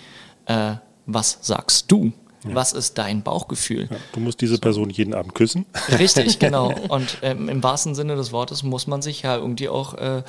äh, 0.45 0.75
was 1.05 1.39
sagst 1.41 1.91
du? 1.91 2.11
Was 2.43 2.71
ist 2.71 2.97
dein 2.97 3.21
Bauchgefühl? 3.21 3.89
ja, 3.91 3.97
du 4.13 4.21
musst 4.21 4.39
diese 4.39 4.59
Person 4.59 4.89
jeden 4.89 5.13
Abend 5.13 5.35
küssen. 5.35 5.65
Richtig, 5.97 6.39
genau. 6.39 6.73
Und 6.87 7.17
ähm, 7.21 7.49
im 7.49 7.61
wahrsten 7.61 7.95
Sinne 7.95 8.15
des 8.15 8.31
Wortes 8.31 8.63
muss 8.63 8.87
man 8.87 9.01
sich 9.01 9.23
ja 9.23 9.35
irgendwie 9.35 9.67
auch 9.67 9.93
äh, 9.95 10.23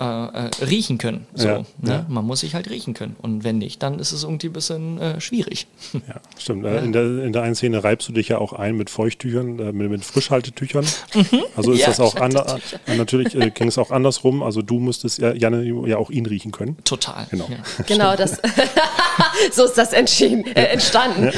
äh, 0.00 0.04
äh, 0.04 0.50
riechen 0.64 0.96
können. 0.98 1.26
So, 1.34 1.46
Ja, 1.48 1.58
ne? 1.58 1.64
ja. 1.90 2.06
Man 2.08 2.24
muss 2.24 2.40
sich 2.40 2.54
halt 2.54 2.70
riechen 2.70 2.94
können. 2.94 3.16
Und 3.20 3.44
wenn 3.44 3.58
nicht, 3.58 3.82
dann 3.82 3.98
ist 3.98 4.12
es 4.12 4.24
irgendwie 4.24 4.46
ein 4.48 4.52
bisschen 4.54 4.98
äh, 4.98 5.20
schwierig. 5.20 5.66
Ja, 5.92 6.20
stimmt. 6.38 6.64
Äh, 6.64 6.78
In, 6.84 6.92
der, 6.92 7.02
in 7.24 7.32
der 7.32 7.42
einen 7.42 7.54
Szene 7.54 7.84
reibst 7.84 8.08
du 8.08 8.12
dich 8.12 8.28
ja 8.28 8.38
auch 8.38 8.52
ein 8.54 8.76
mit 8.76 8.88
Feuchttüchern, 8.90 9.58
äh, 9.58 9.72
mit, 9.72 9.90
mit 9.90 10.04
Frischhaltetüchern. 10.04 10.84
Also 11.56 11.72
ist 11.72 11.76
Mhm. 11.76 11.80
Ja, 11.80 11.86
das 11.88 12.00
auch 12.00 12.16
ander, 12.16 12.58
äh, 12.86 12.96
natürlich 12.96 13.34
äh, 13.34 13.50
ging 13.50 13.68
es 13.68 13.76
auch 13.78 13.90
andersrum. 13.90 14.42
Also 14.42 14.62
du 14.62 14.78
musstest 14.80 15.18
ja, 15.18 15.32
Janne 15.34 15.62
ja 15.86 15.96
auch 15.98 16.10
ihn 16.10 16.26
riechen 16.26 16.52
können. 16.52 16.76
Total. 16.84 17.26
Genau. 17.30 17.46
Ja. 17.50 17.56
Genau, 17.86 18.16
das. 18.16 18.40
so 19.52 19.64
ist 19.64 19.76
das 19.76 19.92
entschieden, 19.92 20.46
äh, 20.46 20.64
entstanden. 20.66 21.30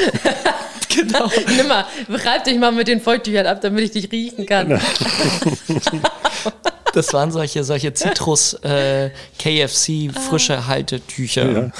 genau. 0.95 1.28
Nimm 1.57 1.69
mal, 1.69 1.85
reib 2.09 2.45
dich 2.45 2.59
mal 2.59 2.73
mit 2.73 2.88
den 2.88 3.00
Feuchttüchern 3.00 3.47
ab, 3.47 3.61
damit 3.61 3.85
ich 3.85 3.90
dich 3.90 4.12
riechen 4.12 4.47
kann. 4.47 4.81
Das 6.92 7.12
waren 7.12 7.30
solche, 7.30 7.64
solche 7.64 7.92
Zitrus 7.94 8.54
äh, 8.62 9.11
KFC 9.38 10.11
frische 10.12 10.66
Haltetücher. 10.66 11.44
Ne? 11.44 11.72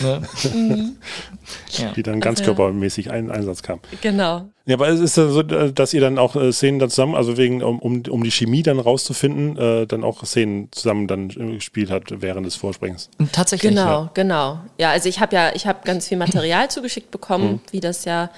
Ja. 1.79 1.93
Die 1.97 2.03
dann 2.03 2.21
ganzkörpermäßig 2.21 3.11
ein 3.11 3.31
Einsatz 3.31 3.63
kam. 3.63 3.81
Genau. 4.01 4.47
Ja, 4.65 4.77
aber 4.77 4.89
es 4.89 5.01
ist 5.01 5.17
ja 5.17 5.27
so, 5.29 5.43
dass 5.43 5.93
ihr 5.93 6.01
dann 6.01 6.19
auch 6.19 6.37
äh, 6.37 6.53
Szenen 6.53 6.79
dann 6.79 6.89
zusammen, 6.89 7.15
also 7.17 7.37
wegen, 7.37 7.63
um, 7.63 7.79
um, 7.81 8.03
um 8.09 8.23
die 8.23 8.31
Chemie 8.31 8.63
dann 8.63 8.79
rauszufinden, 8.79 9.57
äh, 9.59 9.87
dann 9.87 10.05
auch 10.05 10.25
Szenen 10.25 10.69
zusammen 10.71 11.09
dann 11.09 11.31
äh, 11.31 11.55
gespielt 11.55 11.91
hat 11.91 12.05
während 12.23 12.47
des. 12.47 12.63
Und 12.63 13.33
Tatsächlich. 13.33 13.71
Genau, 13.71 14.09
genau. 14.15 14.61
Ja, 14.79 14.91
also 14.91 15.09
ich 15.09 15.19
habe 15.21 15.35
ja, 15.35 15.51
ich 15.55 15.67
habe 15.67 15.81
ganz 15.85 16.09
viel 16.09 16.17
Material 16.17 16.71
zugeschickt 16.71 17.11
bekommen, 17.11 17.53
Mhm. 17.53 17.61
wie 17.73 17.81
das 17.81 18.05
ja, 18.05 18.31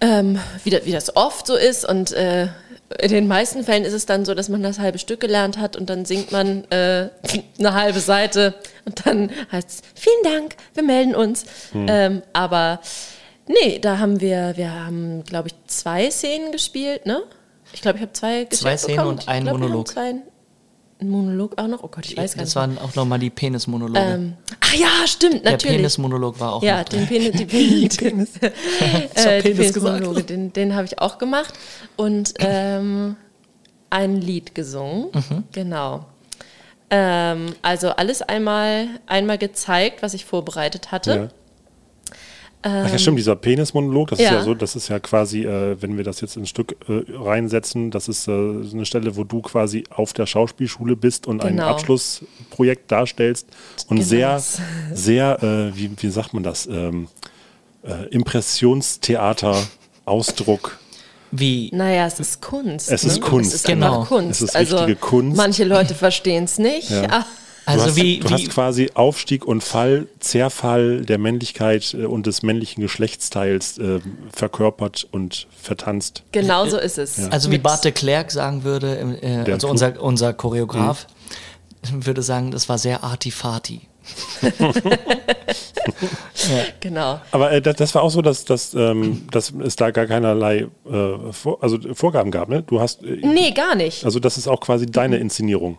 ähm, 0.00 0.38
wie, 0.64 0.70
das, 0.70 0.84
wie 0.84 0.92
das 0.92 1.16
oft 1.16 1.46
so 1.46 1.56
ist. 1.56 1.88
Und 1.88 2.12
äh, 2.12 2.48
in 3.00 3.10
den 3.10 3.28
meisten 3.28 3.64
Fällen 3.64 3.84
ist 3.84 3.92
es 3.92 4.06
dann 4.06 4.24
so, 4.24 4.34
dass 4.34 4.48
man 4.48 4.62
das 4.62 4.78
halbe 4.78 4.98
Stück 4.98 5.20
gelernt 5.20 5.58
hat 5.58 5.76
und 5.76 5.88
dann 5.90 6.04
singt 6.04 6.32
man 6.32 6.64
äh, 6.70 7.08
eine 7.58 7.74
halbe 7.74 8.00
Seite 8.00 8.54
und 8.84 9.06
dann 9.06 9.30
heißt 9.50 9.68
es, 9.70 9.82
vielen 9.94 10.22
Dank, 10.22 10.56
wir 10.74 10.82
melden 10.82 11.14
uns. 11.14 11.44
Mhm. 11.72 11.86
Ähm, 11.88 12.22
aber 12.32 12.80
nee, 13.46 13.78
da 13.78 13.98
haben 13.98 14.20
wir, 14.20 14.52
wir 14.56 14.72
haben, 14.74 15.24
glaube 15.24 15.48
ich, 15.48 15.54
zwei 15.66 16.10
Szenen 16.10 16.52
gespielt, 16.52 17.06
ne? 17.06 17.22
Ich 17.72 17.80
glaube, 17.80 17.96
ich 17.98 18.02
habe 18.02 18.12
zwei 18.12 18.44
geschickt 18.44 18.62
Zwei 18.62 18.76
Szenen 18.76 18.96
bekommen. 18.96 19.18
und 19.18 19.28
ein 19.28 19.38
ich 19.38 19.48
glaub, 19.48 19.58
Monolog. 19.58 19.88
Zwei, 19.88 20.14
ein 21.02 21.08
Monolog 21.10 21.60
auch 21.60 21.66
noch? 21.68 21.82
Oh 21.82 21.88
Gott, 21.88 22.06
ich 22.06 22.16
weiß 22.16 22.34
gar 22.34 22.42
Das 22.44 22.50
nicht. 22.50 22.56
waren 22.56 22.78
auch 22.78 22.94
nochmal 22.94 23.18
die 23.18 23.30
Penismonologe. 23.30 23.98
Ähm, 24.00 24.34
ah 24.60 24.76
ja, 24.76 25.06
stimmt, 25.06 25.44
Der 25.44 25.52
natürlich. 25.52 25.76
Penismonolog 25.76 26.40
war 26.40 26.54
auch 26.54 26.62
Ja, 26.62 26.78
noch 26.78 26.88
den 26.88 27.06
Penis, 27.06 27.32
die 27.38 27.44
Penis, 27.46 27.96
Penis. 27.96 28.30
Ich 28.36 28.42
hab 29.24 29.26
äh, 29.26 29.42
die 29.42 29.50
Penis 29.50 29.72
gesagt. 29.74 29.96
Penismonologe, 29.96 30.22
den, 30.24 30.52
den 30.52 30.74
habe 30.74 30.86
ich 30.86 30.98
auch 30.98 31.18
gemacht 31.18 31.54
und 31.96 32.34
ähm, 32.38 33.16
ein 33.90 34.16
Lied 34.20 34.54
gesungen, 34.54 35.08
Mhm. 35.12 35.44
genau. 35.52 36.06
Ähm, 36.90 37.54
also 37.62 37.88
alles 37.90 38.20
einmal, 38.22 38.86
einmal 39.06 39.38
gezeigt, 39.38 40.02
was 40.02 40.12
ich 40.14 40.24
vorbereitet 40.24 40.92
hatte. 40.92 41.10
Ja. 41.14 41.28
Ach 42.62 42.90
ja, 42.90 42.98
stimmt, 42.98 43.18
dieser 43.18 43.34
Penismonolog, 43.34 44.10
das 44.10 44.20
ist 44.20 44.24
ja. 44.26 44.34
ja 44.34 44.42
so, 44.42 44.54
das 44.54 44.76
ist 44.76 44.88
ja 44.88 45.00
quasi, 45.00 45.42
äh, 45.44 45.76
wenn 45.80 45.96
wir 45.96 46.04
das 46.04 46.20
jetzt 46.20 46.36
ins 46.36 46.48
Stück 46.48 46.76
äh, 46.88 47.02
reinsetzen, 47.12 47.90
das 47.90 48.08
ist 48.08 48.28
äh, 48.28 48.62
so 48.62 48.76
eine 48.76 48.86
Stelle, 48.86 49.16
wo 49.16 49.24
du 49.24 49.42
quasi 49.42 49.84
auf 49.90 50.12
der 50.12 50.26
Schauspielschule 50.26 50.94
bist 50.94 51.26
und 51.26 51.42
ein 51.44 51.56
Genau. 51.56 51.68
Abschlussprojekt 51.68 52.90
darstellst 52.92 53.48
und 53.88 53.96
Genau. 53.96 54.08
sehr, 54.08 54.42
sehr, 54.94 55.42
äh, 55.42 55.76
wie, 55.76 55.90
wie 55.96 56.10
sagt 56.10 56.34
man 56.34 56.42
das, 56.44 56.66
ähm, 56.66 57.08
äh, 57.82 58.06
Impressionstheater, 58.10 59.56
Ausdruck. 60.04 60.78
Wie, 61.32 61.70
Naja, 61.72 62.06
es 62.06 62.20
ist 62.20 62.42
Kunst. 62.42 62.90
Es 62.92 63.04
ist 63.04 63.20
ne? 63.20 63.26
Kunst, 63.26 63.48
Es 63.48 63.54
ist 63.60 63.66
genau. 63.66 64.00
einfach 64.00 64.08
Kunst. 64.08 64.42
Es 64.42 64.50
ist 64.50 64.56
also, 64.56 64.76
richtige 64.76 64.96
Kunst. 64.98 65.36
Manche 65.36 65.64
Leute 65.64 65.94
verstehen 65.94 66.44
es 66.44 66.58
nicht. 66.58 66.90
Ja. 66.90 67.24
Also 67.64 67.84
du 67.84 67.90
hast, 67.90 67.96
wie, 67.96 68.18
du 68.18 68.28
wie 68.28 68.34
hast 68.34 68.50
quasi 68.50 68.90
Aufstieg 68.94 69.44
und 69.44 69.62
Fall, 69.62 70.08
Zerfall 70.20 71.04
der 71.04 71.18
Männlichkeit 71.18 71.94
äh, 71.94 72.04
und 72.04 72.26
des 72.26 72.42
männlichen 72.42 72.82
Geschlechtsteils 72.82 73.78
äh, 73.78 74.00
verkörpert 74.32 75.06
und 75.10 75.46
vertanzt. 75.60 76.24
Genau 76.32 76.66
so 76.66 76.78
ist 76.78 76.98
es. 76.98 77.30
also 77.30 77.50
wie 77.50 77.58
Bart 77.58 77.84
de 77.84 77.92
Klerk 77.92 78.30
sagen 78.30 78.64
würde, 78.64 79.18
äh, 79.22 79.50
also 79.50 79.68
unser, 79.68 80.00
unser 80.02 80.32
Choreograf, 80.32 81.06
würde 81.90 82.22
sagen, 82.22 82.50
das 82.50 82.68
war 82.68 82.78
sehr 82.78 83.04
artifati. 83.04 83.82
Genau. 86.80 87.20
Aber 87.30 87.52
äh, 87.52 87.62
das, 87.62 87.76
das 87.76 87.94
war 87.94 88.02
auch 88.02 88.10
so, 88.10 88.20
dass, 88.22 88.44
dass, 88.44 88.74
ähm, 88.74 89.26
dass 89.30 89.52
es 89.64 89.76
da 89.76 89.90
gar 89.90 90.06
keinerlei 90.06 90.66
äh, 90.90 91.32
vor, 91.32 91.62
also 91.62 91.78
Vorgaben 91.94 92.30
gab, 92.30 92.48
ne? 92.48 92.62
Du 92.62 92.80
hast, 92.80 93.02
äh, 93.04 93.20
Nee, 93.24 93.52
gar 93.52 93.74
nicht. 93.74 94.04
also 94.04 94.18
das 94.18 94.36
ist 94.38 94.48
auch 94.48 94.60
quasi 94.60 94.86
deine 94.86 95.18
Inszenierung. 95.18 95.78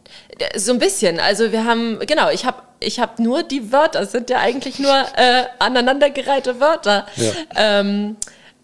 So 0.56 0.72
ein 0.74 0.80
bisschen. 0.80 1.20
Also 1.20 1.52
wir 1.52 1.66
haben, 1.66 2.00
genau, 2.08 2.30
ich 2.30 2.46
habe 2.46 2.58
ich 2.80 3.00
hab 3.00 3.20
nur 3.20 3.44
die 3.44 3.72
Wörter, 3.72 4.02
es 4.02 4.12
sind 4.12 4.30
ja 4.30 4.40
eigentlich 4.40 4.80
nur 4.80 4.92
äh, 4.94 5.44
aneinandergereihte 5.60 6.60
Wörter, 6.60 7.06
Ja. 7.18 7.32
ähm, 7.56 8.16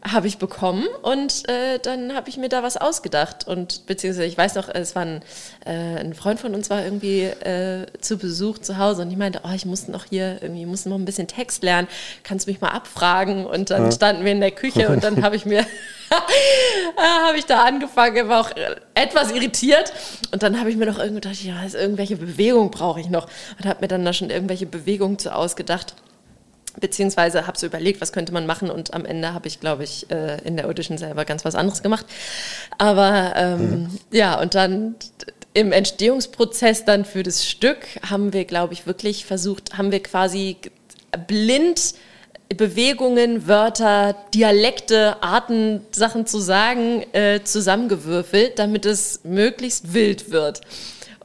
habe 0.02 0.28
ich 0.28 0.38
bekommen 0.38 0.88
und 1.02 1.48
äh, 1.50 1.78
dann 1.80 2.16
habe 2.16 2.30
ich 2.30 2.38
mir 2.38 2.48
da 2.48 2.64
was 2.64 2.78
ausgedacht. 2.78 3.46
Und 3.48 3.86
beziehungsweise 3.86 4.26
ich 4.26 4.38
weiß 4.38 4.56
noch, 4.56 4.70
es 4.70 4.96
war 4.96 5.04
ein, 5.04 5.22
äh, 5.66 5.72
ein 5.72 6.14
Freund 6.14 6.40
von 6.40 6.56
uns 6.56 6.70
war 6.70 6.84
irgendwie 6.84 7.24
äh, 7.24 7.86
zu 8.00 8.18
Besuch 8.18 8.60
zu 8.60 8.78
Hause 8.78 9.02
und 9.02 9.12
ich 9.12 9.18
meinte, 9.18 9.42
oh, 9.44 9.54
ich 9.54 9.66
muss 9.66 9.90
noch 9.90 10.06
hier 10.06 10.38
irgendwie, 10.42 10.66
muss 10.66 10.86
noch 10.86 10.96
ein 10.96 11.04
bisschen 11.04 11.28
Text 11.28 11.64
lernen, 11.64 11.88
kannst 12.24 12.48
du 12.48 12.52
mich 12.52 12.62
mal 12.62 12.70
abfragen? 12.70 13.46
Und 13.46 13.72
dann 13.72 13.92
standen 13.92 14.24
wir 14.24 14.32
in 14.32 14.40
der 14.40 14.52
Küche 14.52 14.88
und 14.88 15.04
dann 15.04 15.22
habe 15.22 15.36
ich 15.36 15.46
mir 15.46 15.60
äh, 16.10 17.26
habe 17.28 17.38
ich 17.38 17.46
da 17.46 17.64
angefangen, 17.64 18.30
war 18.30 18.42
auch 18.42 18.52
äh, 18.52 18.76
etwas 18.94 19.32
irritiert. 19.32 19.92
Und 20.32 20.44
dann 20.44 20.60
habe 20.60 20.70
ich 20.70 20.78
mir 20.78 20.86
noch 20.86 20.98
irgendwie 20.98 21.22
gedacht, 21.22 21.44
ja, 21.44 21.58
also 21.58 21.78
irgendwelche 21.78 22.16
Bewegung 22.16 22.72
brauche 22.72 23.00
ich 23.00 23.10
noch. 23.10 23.28
Und 23.60 23.68
habe 23.68 23.82
mir 23.82 23.88
dann 23.88 24.06
da 24.06 24.14
schon 24.14 24.30
irgendwelche 24.30 24.66
Bewegungen 24.66 25.20
zu 25.20 25.36
ausgedacht. 25.36 25.96
Beziehungsweise 26.80 27.48
habe 27.48 27.58
so 27.58 27.66
überlegt, 27.66 28.02
was 28.02 28.12
könnte 28.12 28.34
man 28.34 28.46
machen. 28.46 28.70
Und 28.70 28.94
am 28.94 29.06
Ende 29.06 29.34
habe 29.34 29.48
ich, 29.48 29.60
glaube 29.60 29.84
ich, 29.84 30.10
äh, 30.12 30.38
in 30.44 30.58
der 30.58 30.68
Audition 30.68 30.98
selber 30.98 31.26
ganz 31.26 31.46
was 31.46 31.56
anderes 31.56 31.84
gemacht. 31.84 32.06
Aber 32.78 33.34
ähm, 33.36 33.90
ja, 34.12 34.40
und 34.40 34.56
dann 34.56 34.96
im 35.54 35.72
Entstehungsprozess 35.72 36.86
dann 36.86 37.06
für 37.06 37.24
das 37.24 37.46
Stück 37.48 37.86
haben 38.08 38.34
wir, 38.34 38.46
glaube 38.46 38.74
ich, 38.74 38.86
wirklich 38.86 39.26
versucht, 39.26 39.78
haben 39.78 39.92
wir 39.92 40.02
quasi 40.02 40.58
blind 41.28 41.96
Bewegungen, 42.56 43.48
Wörter, 43.48 44.16
Dialekte, 44.34 45.22
Arten, 45.22 45.82
Sachen 45.92 46.26
zu 46.26 46.40
sagen, 46.40 47.06
äh, 47.14 47.44
zusammengewürfelt, 47.44 48.58
damit 48.58 48.86
es 48.86 49.22
möglichst 49.24 49.94
wild 49.94 50.32
wird. 50.32 50.62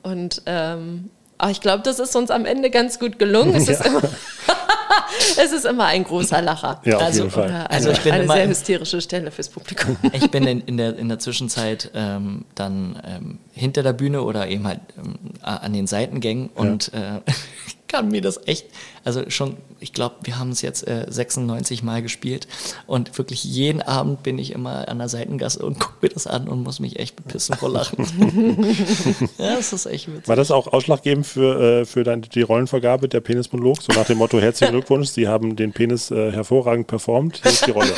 Und 0.03 0.43
ähm, 0.45 1.11
aber 1.39 1.51
ich 1.51 1.61
glaube, 1.61 1.83
das 1.83 1.99
ist 1.99 2.15
uns 2.17 2.31
am 2.31 2.45
Ende 2.47 2.71
ganz 2.71 2.99
gut 2.99 3.19
gelungen. 3.19 3.55
Es, 3.55 3.69
ist, 3.69 3.85
immer, 3.85 4.03
es 5.43 5.53
ist 5.53 5.65
immer 5.67 5.87
ein 5.87 6.05
großer 6.05 6.41
Lacher. 6.43 6.81
Ja, 6.85 6.97
auf 6.97 7.03
Also, 7.03 7.19
jeden 7.21 7.31
Fall. 7.33 7.49
Oder 7.49 7.71
Also 7.71 7.89
eine, 7.89 7.99
ich 7.99 8.05
bin 8.05 8.13
eine 8.13 8.25
immer 8.25 8.35
sehr 8.35 8.45
im- 8.45 8.51
hysterische 8.51 9.01
Stelle 9.01 9.31
fürs 9.31 9.49
Publikum. 9.49 9.97
Ich 10.13 10.31
bin 10.31 10.47
in, 10.47 10.61
in, 10.63 10.77
der, 10.77 10.97
in 10.97 11.09
der 11.09 11.19
Zwischenzeit 11.19 11.91
ähm, 11.95 12.45
dann 12.55 13.01
ähm, 13.07 13.39
hinter 13.53 13.83
der 13.83 13.93
Bühne 13.93 14.23
oder 14.23 14.49
eben 14.49 14.67
halt 14.67 14.81
ähm, 14.97 15.15
an 15.43 15.73
den 15.73 15.87
Seitengängen 15.87 16.49
und 16.55 16.93
äh, 16.95 17.21
kann 17.95 18.09
mir 18.09 18.21
das 18.21 18.41
echt, 18.47 18.67
also 19.05 19.23
schon, 19.31 19.57
ich 19.79 19.93
glaube, 19.93 20.17
wir 20.25 20.37
haben 20.37 20.51
es 20.51 20.63
jetzt 20.63 20.87
äh, 20.89 21.07
96 21.09 21.85
Mal 21.85 22.03
gespielt 22.03 22.49
und 22.89 23.17
wirklich 23.19 23.45
jeden 23.45 23.83
Abend 23.83 24.25
bin 24.25 24.37
ich 24.37 24.51
immer 24.51 24.89
an 24.89 24.99
der 24.99 25.09
Seitengasse 25.09 25.65
und 25.65 25.79
gucke 25.79 25.95
mir 26.03 26.09
das 26.09 26.27
an 26.27 26.49
und 26.49 26.65
muss 26.65 26.81
mich 26.81 26.99
echt 26.99 27.15
bepissen 27.15 27.55
vor 27.57 27.71
Lachen. 27.71 28.05
ja, 29.39 29.55
das 29.55 29.73
ist 29.73 29.87
echt 29.87 30.09
witzig. 30.09 30.27
War 30.27 30.35
das 30.35 30.51
auch 30.51 30.73
ausschlaggebend 30.73 31.25
für, 31.25 31.83
äh, 31.83 31.85
für 31.85 32.03
dein, 32.03 32.23
die 32.23 32.43
Rollenvergabe 32.43 33.09
der 33.09 33.21
Penismonolog? 33.21 33.81
So 33.81 33.93
nach 33.93 34.07
dem 34.07 34.19
Motto, 34.19 34.41
herzlichen 34.41 34.73
Glückwunsch, 34.73 35.11
Sie 35.11 35.29
haben 35.29 35.55
den 35.55 35.73
Penis 35.73 36.11
äh, 36.11 36.33
hervorragend 36.33 36.89
performt, 36.89 37.43
hier 37.43 37.53
ist 37.53 37.65
die 37.65 37.71
Rolle. 37.71 37.93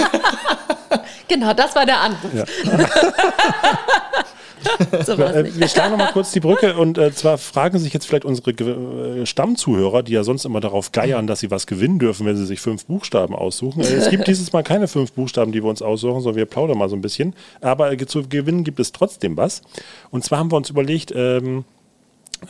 genau, 1.28 1.54
das 1.54 1.74
war 1.74 1.86
der 1.86 2.00
Anruf. 2.00 2.32
so 5.04 5.16
wir 5.18 5.68
schlagen 5.68 5.92
noch 5.92 5.98
mal 5.98 6.12
kurz 6.12 6.32
die 6.32 6.40
Brücke 6.40 6.76
und 6.76 6.98
äh, 6.98 7.12
zwar 7.12 7.38
fragen 7.38 7.78
sich 7.78 7.92
jetzt 7.92 8.06
vielleicht 8.06 8.24
unsere 8.24 8.52
Ge- 8.54 9.22
äh, 9.22 9.26
Stammzuhörer, 9.26 10.02
die 10.02 10.12
ja 10.12 10.24
sonst 10.24 10.44
immer 10.44 10.60
darauf 10.60 10.92
geiern, 10.92 11.26
dass 11.26 11.40
sie 11.40 11.50
was 11.50 11.66
gewinnen 11.66 11.98
dürfen, 11.98 12.26
wenn 12.26 12.36
sie 12.36 12.46
sich 12.46 12.60
fünf 12.60 12.86
Buchstaben 12.86 13.34
aussuchen. 13.34 13.80
Äh, 13.82 13.94
es 13.94 14.10
gibt 14.10 14.26
dieses 14.28 14.52
Mal 14.52 14.62
keine 14.62 14.88
fünf 14.88 15.12
Buchstaben, 15.12 15.52
die 15.52 15.62
wir 15.62 15.70
uns 15.70 15.82
aussuchen, 15.82 16.20
sondern 16.20 16.36
wir 16.36 16.46
plaudern 16.46 16.78
mal 16.78 16.88
so 16.88 16.96
ein 16.96 17.00
bisschen. 17.02 17.34
Aber 17.60 17.92
äh, 17.92 18.06
zu 18.06 18.22
gewinnen 18.28 18.64
gibt 18.64 18.80
es 18.80 18.92
trotzdem 18.92 19.36
was. 19.36 19.62
Und 20.10 20.24
zwar 20.24 20.38
haben 20.38 20.50
wir 20.52 20.56
uns 20.56 20.70
überlegt, 20.70 21.12
ähm, 21.14 21.64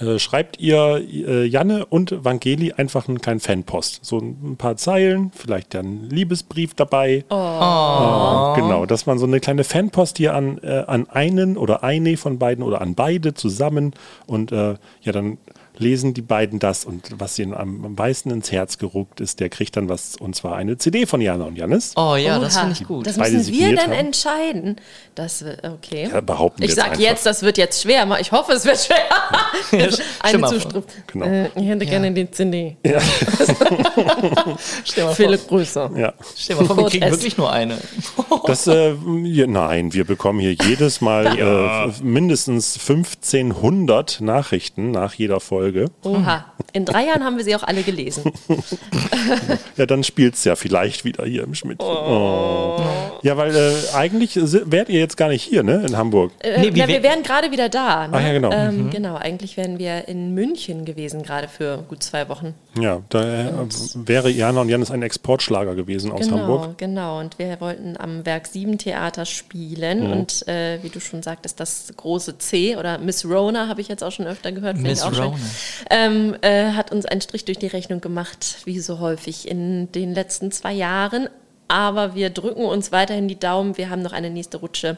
äh, 0.00 0.18
schreibt 0.18 0.58
ihr 0.58 1.02
äh, 1.08 1.44
Janne 1.44 1.86
und 1.86 2.24
Vangeli 2.24 2.72
einfach 2.72 3.08
einen 3.08 3.20
kleinen 3.20 3.40
Fanpost. 3.40 4.04
So 4.04 4.18
ein 4.18 4.56
paar 4.56 4.76
Zeilen, 4.76 5.32
vielleicht 5.34 5.74
dann 5.74 5.86
einen 5.86 6.10
Liebesbrief 6.10 6.74
dabei. 6.74 7.24
Oh. 7.30 7.34
Äh, 7.34 8.60
genau, 8.60 8.86
dass 8.86 9.06
man 9.06 9.18
so 9.18 9.26
eine 9.26 9.40
kleine 9.40 9.64
Fanpost 9.64 10.18
hier 10.18 10.34
an, 10.34 10.58
äh, 10.62 10.84
an 10.86 11.08
einen 11.08 11.56
oder 11.56 11.82
eine 11.82 12.16
von 12.16 12.38
beiden 12.38 12.64
oder 12.64 12.80
an 12.80 12.94
beide 12.94 13.34
zusammen 13.34 13.94
und 14.26 14.52
äh, 14.52 14.74
ja, 15.02 15.12
dann 15.12 15.38
lesen 15.78 16.14
die 16.14 16.22
beiden 16.22 16.58
das 16.58 16.84
und 16.84 17.02
was 17.18 17.38
ihnen 17.38 17.54
am, 17.54 17.84
am 17.84 17.94
meisten 17.94 18.30
ins 18.30 18.52
Herz 18.52 18.78
geruckt 18.78 19.20
ist, 19.20 19.40
der 19.40 19.48
kriegt 19.48 19.76
dann 19.76 19.88
was 19.88 20.16
und 20.16 20.34
zwar 20.36 20.56
eine 20.56 20.78
CD 20.78 21.06
von 21.06 21.20
Jana 21.20 21.44
und 21.44 21.56
Janis. 21.56 21.92
Oh 21.96 22.16
ja, 22.16 22.38
das 22.38 22.56
Oha, 22.56 22.60
finde 22.62 22.76
ich 22.80 22.86
gut. 22.86 23.06
Das 23.06 23.16
müssen 23.16 23.52
wir 23.52 23.76
dann 23.76 23.90
haben. 23.90 23.92
entscheiden. 23.92 24.76
Das 25.14 25.44
wird, 25.44 25.64
okay. 25.64 26.08
Ja, 26.12 26.20
behaupten 26.20 26.62
ich 26.62 26.70
jetzt 26.70 26.76
sag 26.76 26.90
einfach. 26.90 27.00
jetzt, 27.00 27.26
das 27.26 27.42
wird 27.42 27.58
jetzt 27.58 27.82
schwer. 27.82 28.06
Ich 28.20 28.32
hoffe, 28.32 28.52
es 28.52 28.64
wird 28.64 28.78
schwer. 28.78 28.96
Eine 30.20 30.42
Zustimmung. 30.48 30.84
Genau. 31.06 31.26
Äh, 31.26 31.50
ich 31.54 31.66
hätte 31.66 31.86
gerne 31.86 32.12
die 32.12 32.30
CD. 32.30 32.76
Mal 34.96 35.14
Viele 35.14 35.38
Grüße. 35.38 35.90
Ja. 35.96 36.14
stell 36.36 36.56
mal 36.56 36.66
vor 36.66 36.76
wir 36.76 36.86
kriegen 36.86 37.04
S. 37.04 37.12
wirklich 37.12 37.36
nur 37.36 37.52
eine. 37.52 37.78
Das, 38.46 38.66
äh, 38.66 38.94
ja, 39.24 39.46
nein, 39.46 39.92
wir 39.92 40.04
bekommen 40.04 40.38
hier 40.40 40.52
jedes 40.52 41.00
Mal 41.00 41.26
äh, 41.38 41.92
mindestens 42.02 42.78
1500 42.78 44.20
Nachrichten 44.20 44.90
nach 44.92 45.14
jeder 45.14 45.40
Folge. 45.40 45.65
Oha. 46.04 46.44
In 46.72 46.84
drei 46.84 47.06
Jahren 47.06 47.24
haben 47.24 47.36
wir 47.36 47.44
sie 47.44 47.54
auch 47.56 47.62
alle 47.62 47.82
gelesen. 47.82 48.32
Ja, 49.76 49.84
dann 49.86 50.04
spielt's 50.04 50.44
ja 50.44 50.56
vielleicht 50.56 51.04
wieder 51.04 51.24
hier 51.24 51.42
im 51.44 51.54
Schmidt. 51.54 51.80
Oh. 51.82 52.80
Ja, 53.22 53.36
weil 53.36 53.54
äh, 53.54 53.72
eigentlich 53.94 54.36
wärt 54.36 54.88
ihr 54.88 55.00
jetzt 55.00 55.16
gar 55.16 55.28
nicht 55.28 55.42
hier, 55.42 55.62
ne, 55.62 55.84
in 55.86 55.96
Hamburg. 55.96 56.32
Äh, 56.40 56.60
Nee, 56.60 56.74
wie 56.74 56.80
na, 56.80 56.88
wir 56.88 56.94
wär- 56.96 57.02
wären 57.02 57.22
gerade 57.22 57.50
wieder 57.50 57.68
da. 57.68 58.06
Ne? 58.08 58.12
Ach 58.16 58.20
ja, 58.22 58.32
genau. 58.32 58.50
Ähm, 58.52 58.90
Genau, 58.90 59.16
eigentlich 59.16 59.56
wären 59.56 59.78
wir 59.78 60.08
in 60.08 60.32
München 60.34 60.84
gewesen, 60.84 61.22
gerade 61.22 61.48
für 61.48 61.78
gut 61.88 62.02
zwei 62.02 62.28
Wochen. 62.28 62.54
Ja, 62.80 63.02
da 63.08 63.22
äh, 63.22 63.52
wäre 63.94 64.30
Jana 64.30 64.60
und 64.62 64.68
Janis 64.68 64.90
ein 64.90 65.02
Exportschlager 65.02 65.74
gewesen 65.74 66.12
aus 66.12 66.20
genau, 66.20 66.38
Hamburg. 66.38 66.78
genau. 66.78 67.18
Und 67.20 67.38
wir 67.38 67.60
wollten 67.60 67.96
am 67.98 68.24
Werk 68.24 68.46
7 68.46 68.78
Theater 68.78 69.24
spielen. 69.26 70.04
Mhm. 70.06 70.12
Und 70.12 70.48
äh, 70.48 70.78
wie 70.82 70.88
du 70.88 71.00
schon 71.00 71.22
sagtest, 71.22 71.58
das 71.60 71.92
große 71.96 72.38
C 72.38 72.76
oder 72.76 72.98
Miss 72.98 73.24
Rona 73.24 73.68
habe 73.68 73.80
ich 73.80 73.88
jetzt 73.88 74.02
auch 74.04 74.12
schon 74.12 74.26
öfter 74.26 74.52
gehört. 74.52 74.76
finde 74.76 74.90
ich 74.92 74.96
Miss 74.98 75.02
auch 75.04 75.12
schön, 75.14 75.24
Rona. 75.24 75.36
Ähm, 75.90 76.36
äh, 76.42 76.72
hat 76.72 76.92
uns 76.92 77.06
einen 77.06 77.20
Strich 77.20 77.44
durch 77.44 77.58
die 77.58 77.66
Rechnung 77.66 78.00
gemacht, 78.00 78.58
wie 78.64 78.80
so 78.80 78.98
häufig 79.00 79.48
in 79.48 79.90
den 79.92 80.14
letzten 80.14 80.52
zwei 80.52 80.72
Jahren. 80.72 81.28
Aber 81.68 82.14
wir 82.14 82.30
drücken 82.30 82.64
uns 82.64 82.92
weiterhin 82.92 83.28
die 83.28 83.38
Daumen. 83.38 83.76
Wir 83.76 83.90
haben 83.90 84.02
noch 84.02 84.12
eine 84.12 84.30
nächste 84.30 84.58
Rutsche 84.58 84.96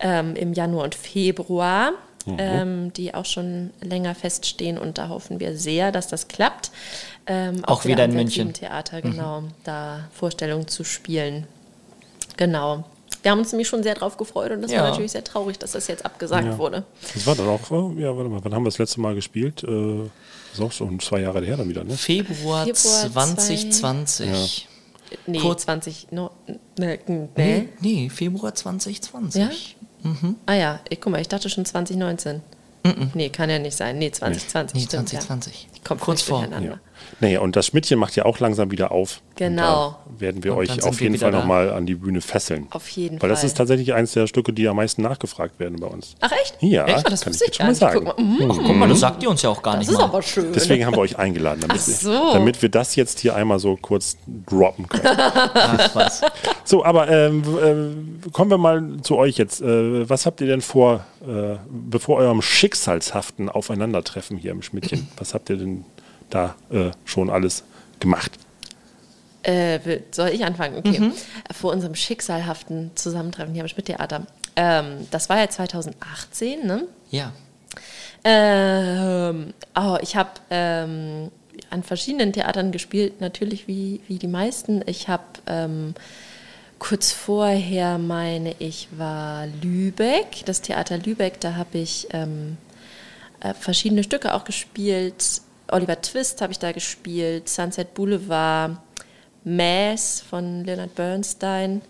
ähm, 0.00 0.34
im 0.36 0.52
Januar 0.52 0.84
und 0.84 0.94
Februar, 0.94 1.92
Mhm. 2.26 2.36
ähm, 2.38 2.92
die 2.94 3.12
auch 3.12 3.26
schon 3.26 3.70
länger 3.82 4.14
feststehen. 4.14 4.78
Und 4.78 4.96
da 4.96 5.08
hoffen 5.10 5.40
wir 5.40 5.58
sehr, 5.58 5.92
dass 5.92 6.08
das 6.08 6.26
klappt. 6.26 6.70
Ähm, 7.26 7.62
Auch 7.66 7.84
wieder 7.84 8.04
am 8.04 8.10
in 8.12 8.16
München. 8.16 8.46
7 8.48 8.52
Theater, 8.54 9.02
genau, 9.02 9.42
da 9.62 10.08
Vorstellungen 10.10 10.66
zu 10.66 10.84
spielen. 10.84 11.46
Genau. 12.38 12.84
Wir 13.24 13.30
haben 13.30 13.38
uns 13.38 13.50
nämlich 13.52 13.66
schon 13.68 13.82
sehr 13.82 13.94
drauf 13.94 14.16
gefreut 14.18 14.52
und 14.52 14.60
das 14.62 14.70
Ja. 14.70 14.82
war 14.82 14.90
natürlich 14.90 15.12
sehr 15.12 15.24
traurig, 15.24 15.58
dass 15.58 15.72
das 15.72 15.86
jetzt 15.88 16.04
abgesagt 16.04 16.44
Ja. 16.46 16.58
wurde. 16.58 16.84
Das 17.14 17.26
war 17.26 17.34
dann 17.34 17.48
auch, 17.48 17.70
ja, 17.98 18.14
warte 18.14 18.28
mal, 18.28 18.38
wann 18.44 18.54
haben 18.54 18.62
wir 18.64 18.68
das 18.70 18.76
letzte 18.78 19.00
Mal 19.00 19.14
gespielt? 19.14 19.64
Äh, 19.64 20.02
ist 20.52 20.60
auch 20.60 20.70
schon 20.70 21.00
zwei 21.00 21.20
Jahre 21.20 21.42
her 21.44 21.56
dann 21.56 21.68
wieder, 21.68 21.82
ne? 21.84 21.96
Februar, 21.96 22.66
Februar 22.66 23.08
2020. 23.08 24.68
Nee, 25.26 25.38
Kurz- 25.38 25.62
20, 25.62 26.08
no, 26.10 26.30
ne, 26.78 26.98
nee. 27.06 27.28
Nee, 27.36 27.68
nee, 27.80 28.08
Februar 28.10 28.54
2020. 28.54 29.40
Ja? 29.40 29.50
Ah 30.44 30.54
ja, 30.54 30.80
ich, 30.90 31.00
guck 31.00 31.12
mal, 31.12 31.20
ich 31.20 31.28
dachte 31.28 31.48
schon 31.48 31.64
2019. 31.64 32.42
Nee, 33.14 33.30
kann 33.30 33.48
ja 33.48 33.58
nicht 33.58 33.74
sein. 33.76 33.96
Nee, 33.98 34.10
2020. 34.10 34.74
Nee, 34.74 34.86
stimmt, 34.86 35.08
2020. 35.08 35.68
Kommt 35.84 36.00
Kurz 36.00 36.22
vor. 36.22 36.44
Ja. 36.44 36.78
Naja, 37.20 37.40
und 37.40 37.56
das 37.56 37.66
Schmidtchen 37.66 37.98
macht 37.98 38.16
ja 38.16 38.24
auch 38.24 38.38
langsam 38.40 38.70
wieder 38.70 38.90
auf. 38.92 39.20
Genau. 39.36 39.86
Und 40.06 40.14
da 40.16 40.20
werden 40.20 40.44
wir 40.44 40.52
Und 40.52 40.58
euch 40.58 40.82
auf 40.82 41.00
jeden 41.00 41.18
Fall 41.18 41.32
nochmal 41.32 41.72
an 41.72 41.86
die 41.86 41.94
Bühne 41.96 42.20
fesseln. 42.20 42.66
Auf 42.70 42.88
jeden 42.88 43.20
Weil 43.20 43.28
das 43.28 43.40
Fall. 43.40 43.48
ist 43.48 43.56
tatsächlich 43.56 43.92
eines 43.92 44.12
der 44.12 44.26
Stücke, 44.26 44.52
die 44.52 44.68
am 44.68 44.76
meisten 44.76 45.02
nachgefragt 45.02 45.58
werden 45.58 45.80
bei 45.80 45.86
uns. 45.86 46.14
Ach 46.20 46.30
echt? 46.32 46.56
Ja, 46.60 46.86
echt? 46.86 47.10
Das 47.10 47.22
kann 47.22 47.32
ich 47.32 47.40
jetzt 47.40 47.56
schon 47.56 47.66
mal 47.66 47.74
sagen. 47.74 48.04
Guck 48.04 48.18
mal, 48.18 48.22
mm, 48.22 48.48
Guck 48.48 48.76
mal, 48.76 48.88
das 48.88 49.00
sagt 49.00 49.22
ihr 49.22 49.30
uns 49.30 49.42
ja 49.42 49.50
auch 49.50 49.62
gar 49.62 49.74
das 49.74 49.80
nicht 49.80 49.90
ist 49.90 49.98
mal. 49.98 50.04
aber 50.04 50.22
schön. 50.22 50.52
Deswegen 50.52 50.86
haben 50.86 50.94
wir 50.94 51.00
euch 51.00 51.18
eingeladen, 51.18 51.60
damit, 51.60 51.80
Ach 51.82 51.86
wir, 51.86 51.94
so. 51.94 52.32
damit 52.32 52.62
wir 52.62 52.68
das 52.68 52.94
jetzt 52.96 53.20
hier 53.20 53.34
einmal 53.34 53.58
so 53.58 53.76
kurz 53.76 54.16
droppen 54.46 54.88
können. 54.88 55.04
Ach, 55.18 55.94
was. 55.94 56.20
So, 56.64 56.84
aber 56.84 57.08
ähm, 57.08 57.42
äh, 58.24 58.30
kommen 58.30 58.50
wir 58.50 58.58
mal 58.58 58.82
zu 59.02 59.16
euch 59.16 59.36
jetzt. 59.36 59.60
Äh, 59.60 60.08
was 60.08 60.26
habt 60.26 60.40
ihr 60.40 60.46
denn 60.46 60.60
vor, 60.60 61.04
äh, 61.26 61.56
bevor 61.68 62.18
eurem 62.18 62.40
schicksalshaften 62.40 63.48
Aufeinandertreffen 63.48 64.36
hier 64.36 64.52
im 64.52 64.62
Schmidtchen? 64.62 65.08
Was 65.16 65.34
habt 65.34 65.50
ihr 65.50 65.56
denn 65.56 65.73
da 66.30 66.54
äh, 66.70 66.90
schon 67.04 67.30
alles 67.30 67.64
gemacht? 68.00 68.32
Äh, 69.42 70.00
soll 70.10 70.30
ich 70.30 70.44
anfangen? 70.44 70.78
Okay. 70.78 71.12
Vor 71.52 71.72
unserem 71.72 71.94
schicksalhaften 71.94 72.92
Zusammentreffen 72.94 73.52
hier 73.52 73.62
am 73.62 73.68
Schmidt-Theater. 73.68 74.26
Ähm, 74.56 75.06
das 75.10 75.28
war 75.28 75.38
ja 75.38 75.48
2018, 75.48 76.66
ne? 76.66 76.86
Ja. 77.10 77.32
Ähm, 78.24 79.52
oh, 79.76 79.98
ich 80.00 80.16
habe 80.16 80.30
ähm, 80.48 81.30
an 81.68 81.82
verschiedenen 81.82 82.32
Theatern 82.32 82.72
gespielt, 82.72 83.20
natürlich 83.20 83.68
wie, 83.68 84.00
wie 84.08 84.18
die 84.18 84.28
meisten. 84.28 84.82
Ich 84.86 85.08
habe 85.08 85.24
ähm, 85.46 85.94
kurz 86.78 87.12
vorher, 87.12 87.98
meine 87.98 88.54
ich, 88.58 88.88
war 88.96 89.46
Lübeck, 89.62 90.44
das 90.46 90.62
Theater 90.62 90.98
Lübeck, 90.98 91.40
da 91.40 91.56
habe 91.56 91.78
ich 91.78 92.08
ähm, 92.12 92.56
äh, 93.40 93.52
verschiedene 93.54 94.02
Stücke 94.02 94.32
auch 94.32 94.44
gespielt. 94.44 95.42
Oliver 95.74 96.00
Twist 96.00 96.40
habe 96.40 96.52
ich 96.52 96.58
da 96.58 96.70
gespielt, 96.72 97.48
Sunset 97.48 97.94
Boulevard, 97.94 98.76
Mass 99.42 100.22
von 100.28 100.64
Leonard 100.64 100.94
Bernstein. 100.94 101.82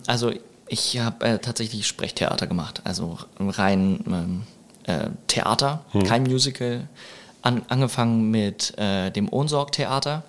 Also 0.07 0.33
ich 0.69 0.99
habe 0.99 1.25
äh, 1.27 1.39
tatsächlich 1.39 1.87
Sprechtheater 1.87 2.47
gemacht, 2.47 2.81
also 2.85 3.19
rein 3.39 4.01
ähm, 4.07 4.43
äh, 4.85 5.11
Theater, 5.29 5.85
Hm. 5.93 6.03
kein 6.05 6.23
Musical. 6.25 6.89
An, 7.43 7.61
angefangen 7.69 8.31
mit 8.31 8.73
äh, 8.79 9.11
dem 9.11 9.29
Ohnsorg-Theater. 9.31 10.23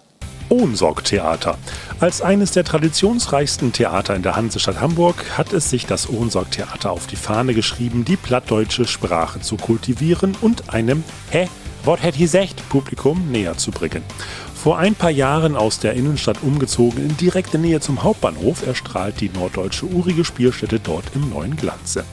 Ohnsorg-Theater. 0.49 1.57
Als 1.99 2.21
eines 2.21 2.51
der 2.51 2.63
traditionsreichsten 2.63 3.73
Theater 3.73 4.15
in 4.15 4.23
der 4.23 4.35
Hansestadt 4.35 4.79
Hamburg 4.79 5.37
hat 5.37 5.53
es 5.53 5.69
sich 5.69 5.85
das 5.85 6.09
Ohnsorg-Theater 6.09 6.91
auf 6.91 7.07
die 7.07 7.15
Fahne 7.15 7.53
geschrieben, 7.53 8.05
die 8.05 8.17
plattdeutsche 8.17 8.85
Sprache 8.85 9.41
zu 9.41 9.57
kultivieren 9.57 10.35
und 10.41 10.73
einem 10.73 11.03
Hä? 11.29 11.47
Wort 11.85 12.01
hätt 12.01 12.17
hi 12.17 12.25
secht 12.25 12.67
Publikum 12.69 13.31
näher 13.31 13.57
zu 13.57 13.69
bringen. 13.69 14.01
Vor 14.65 14.79
ein 14.79 14.95
paar 14.95 15.11
Jahren 15.11 15.55
aus 15.55 15.77
der 15.77 15.93
Innenstadt 15.93 16.41
umgezogen 16.41 17.05
in 17.05 17.15
direkte 17.17 17.59
Nähe 17.59 17.81
zum 17.81 18.01
Hauptbahnhof 18.01 18.65
erstrahlt 18.65 19.21
die 19.21 19.29
norddeutsche 19.29 19.85
urige 19.85 20.25
Spielstätte 20.25 20.79
dort 20.79 21.05
im 21.13 21.29
neuen 21.29 21.55
Glanze. 21.55 22.03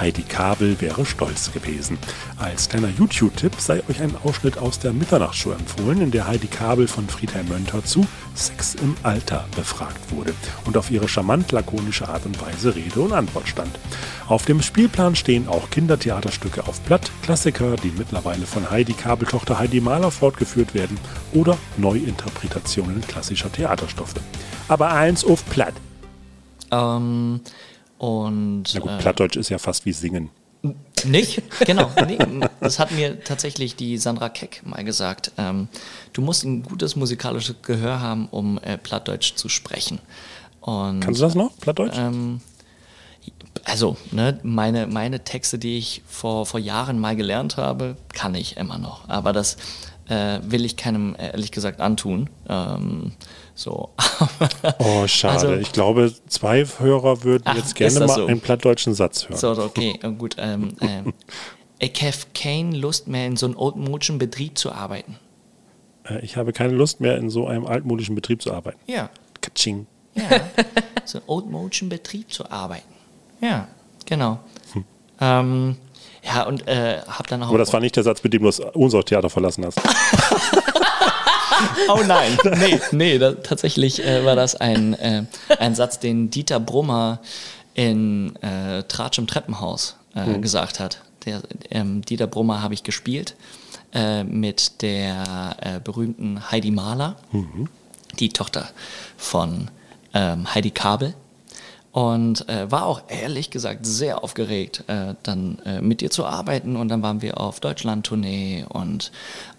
Heidi 0.00 0.22
Kabel 0.22 0.80
wäre 0.80 1.04
stolz 1.04 1.52
gewesen. 1.52 1.98
Als 2.38 2.70
kleiner 2.70 2.88
YouTube-Tipp 2.88 3.52
sei 3.58 3.82
euch 3.90 4.00
ein 4.00 4.14
Ausschnitt 4.24 4.56
aus 4.56 4.78
der 4.78 4.94
Mitternachtsshow 4.94 5.50
empfohlen, 5.52 6.00
in 6.00 6.10
der 6.10 6.26
Heidi 6.26 6.46
Kabel 6.46 6.88
von 6.88 7.06
Friedhelm 7.08 7.48
Mönter 7.48 7.84
zu 7.84 8.06
Sex 8.34 8.74
im 8.76 8.96
Alter 9.02 9.44
befragt 9.54 10.00
wurde 10.10 10.32
und 10.64 10.78
auf 10.78 10.90
ihre 10.90 11.08
charmant 11.08 11.52
lakonische 11.52 12.08
Art 12.08 12.24
und 12.24 12.40
Weise 12.40 12.74
Rede 12.74 13.00
und 13.00 13.12
Antwort 13.12 13.48
stand. 13.48 13.78
Auf 14.28 14.44
dem 14.44 14.62
Spielplan 14.62 15.16
stehen 15.16 15.48
auch 15.48 15.70
Kindertheaterstücke 15.70 16.66
auf 16.68 16.80
Blatt, 16.82 17.10
Klassiker, 17.22 17.76
die 17.76 17.92
mittlerweile 17.96 18.46
von 18.46 18.70
Heidi 18.70 18.92
Kabeltochter 18.92 19.58
Heidi 19.58 19.80
Mahler 19.80 20.10
fortgeführt 20.10 20.74
werden 20.74 20.98
oder 21.32 21.56
Neuinterpretationen 21.98 23.00
klassischer 23.02 23.50
Theaterstoffe. 23.50 24.14
Aber 24.68 24.92
eins 24.92 25.24
auf 25.24 25.44
Platt. 25.46 25.74
Ähm, 26.70 27.40
und 27.98 28.64
Na 28.74 28.80
gut, 28.80 28.90
äh, 28.90 28.98
Plattdeutsch 28.98 29.36
ist 29.36 29.48
ja 29.48 29.58
fast 29.58 29.84
wie 29.86 29.92
Singen. 29.92 30.30
Nicht? 31.04 31.42
Genau. 31.64 31.90
Nee, 32.06 32.18
das 32.60 32.78
hat 32.78 32.90
mir 32.92 33.22
tatsächlich 33.22 33.76
die 33.76 33.98
Sandra 33.98 34.28
Keck 34.28 34.62
mal 34.64 34.84
gesagt. 34.84 35.32
Ähm, 35.38 35.68
du 36.12 36.22
musst 36.22 36.44
ein 36.44 36.62
gutes 36.62 36.96
musikalisches 36.96 37.56
Gehör 37.62 38.00
haben, 38.00 38.28
um 38.30 38.58
äh, 38.58 38.76
Plattdeutsch 38.76 39.34
zu 39.34 39.48
sprechen. 39.48 40.00
Und, 40.60 41.00
Kannst 41.00 41.20
du 41.20 41.24
das 41.24 41.34
noch, 41.34 41.56
Plattdeutsch? 41.58 41.96
Ähm, 41.96 42.40
also, 43.64 43.96
ne, 44.10 44.38
meine, 44.42 44.86
meine 44.86 45.24
Texte, 45.24 45.58
die 45.58 45.78
ich 45.78 46.02
vor, 46.06 46.46
vor 46.46 46.60
Jahren 46.60 46.98
mal 46.98 47.16
gelernt 47.16 47.56
habe, 47.56 47.96
kann 48.12 48.34
ich 48.34 48.56
immer 48.56 48.78
noch. 48.78 49.08
Aber 49.08 49.32
das 49.32 49.56
äh, 50.08 50.40
will 50.42 50.64
ich 50.64 50.76
keinem, 50.76 51.14
ehrlich 51.18 51.50
gesagt, 51.52 51.80
antun. 51.80 52.30
Ähm, 52.48 53.12
so. 53.54 53.90
oh, 54.78 55.06
schade. 55.06 55.34
also- 55.34 55.54
ich 55.54 55.72
glaube, 55.72 56.12
zwei 56.28 56.64
Hörer 56.64 57.24
würden 57.24 57.44
Ach, 57.46 57.56
jetzt 57.56 57.74
gerne 57.74 58.00
mal 58.00 58.08
so? 58.08 58.26
einen 58.26 58.40
plattdeutschen 58.40 58.94
Satz 58.94 59.28
hören. 59.28 59.38
So, 59.38 59.50
okay, 59.62 59.98
äh, 60.02 60.10
gut. 60.12 60.36
Ähm, 60.38 60.74
ähm, 60.80 61.12
ich 61.78 62.02
habe 62.02 62.16
keine 62.34 62.76
Lust 62.76 63.08
mehr, 63.08 63.26
in 63.26 63.36
so 63.36 63.46
einem 63.46 63.58
altmodischen 63.58 64.18
Betrieb 64.18 64.56
zu 64.58 64.72
arbeiten. 64.72 65.16
Äh, 66.04 66.20
Ich 66.24 66.36
habe 66.36 66.52
keine 66.52 66.72
Lust 66.74 67.00
mehr, 67.00 67.16
in 67.18 67.30
so 67.30 67.46
einem 67.46 67.66
altmodischen 67.66 68.14
Betrieb 68.14 68.40
zu 68.42 68.52
arbeiten. 68.52 68.78
Ja, 68.86 69.10
Katsching. 69.40 69.86
ja. 70.14 70.22
so 71.04 71.18
einem 71.18 71.28
altmodischen 71.44 71.88
Betrieb 71.88 72.32
zu 72.32 72.50
arbeiten. 72.50 72.88
Ja, 73.40 73.68
genau. 74.06 74.40
Ähm, 75.20 75.76
ja, 76.28 76.42
und 76.44 76.66
äh, 76.68 77.00
hab 77.06 77.26
dann 77.26 77.42
auch. 77.42 77.48
Aber 77.48 77.58
das 77.58 77.72
war 77.72 77.80
nicht 77.80 77.96
der 77.96 78.02
Satz, 78.02 78.22
mit 78.22 78.32
dem 78.32 78.42
du 78.42 78.48
das 78.48 78.60
Unsorg-Theater 78.60 79.30
verlassen 79.30 79.64
hast. 79.66 79.80
Oh 81.88 82.02
nein, 82.06 82.38
nee, 82.60 82.80
nee, 82.92 83.18
da, 83.18 83.32
tatsächlich 83.32 84.04
äh, 84.04 84.24
war 84.24 84.36
das 84.36 84.54
ein, 84.54 84.94
äh, 84.94 85.24
ein 85.58 85.74
Satz, 85.74 85.98
den 85.98 86.30
Dieter 86.30 86.60
Brummer 86.60 87.18
in 87.74 88.36
äh, 88.42 88.84
Tratsch 88.84 89.18
im 89.18 89.26
Treppenhaus 89.26 89.96
äh, 90.14 90.38
gesagt 90.38 90.78
hat. 90.78 91.00
Der, 91.24 91.42
ähm, 91.70 92.02
Dieter 92.02 92.28
Brummer 92.28 92.62
habe 92.62 92.74
ich 92.74 92.84
gespielt 92.84 93.34
äh, 93.92 94.22
mit 94.22 94.82
der 94.82 95.56
äh, 95.60 95.80
berühmten 95.80 96.50
Heidi 96.50 96.70
Mahler, 96.70 97.16
die 98.20 98.28
Tochter 98.28 98.68
von 99.16 99.68
ähm, 100.14 100.54
Heidi 100.54 100.70
Kabel. 100.70 101.14
Und 101.98 102.48
äh, 102.48 102.70
war 102.70 102.86
auch 102.86 103.02
ehrlich 103.08 103.50
gesagt 103.50 103.84
sehr 103.84 104.22
aufgeregt, 104.22 104.84
äh, 104.86 105.16
dann 105.24 105.58
äh, 105.64 105.80
mit 105.80 106.00
ihr 106.00 106.12
zu 106.12 106.24
arbeiten. 106.24 106.76
Und 106.76 106.90
dann 106.90 107.02
waren 107.02 107.22
wir 107.22 107.40
auf 107.40 107.58
Deutschland-Tournee 107.58 108.66
und 108.68 109.10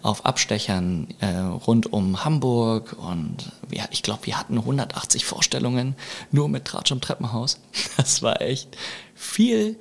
auf 0.03 0.25
Abstechern 0.25 1.09
äh, 1.19 1.35
rund 1.35 1.91
um 1.91 2.23
Hamburg. 2.23 2.95
Und 2.97 3.51
wir, 3.67 3.83
ich 3.91 4.03
glaube, 4.03 4.25
wir 4.25 4.39
hatten 4.39 4.57
180 4.57 5.25
Vorstellungen 5.25 5.95
nur 6.31 6.47
mit 6.47 6.63
Tratsch 6.63 6.91
im 6.91 7.01
Treppenhaus. 7.01 7.59
Das 7.97 8.23
war 8.23 8.39
echt 8.41 8.77
viel. 9.15 9.75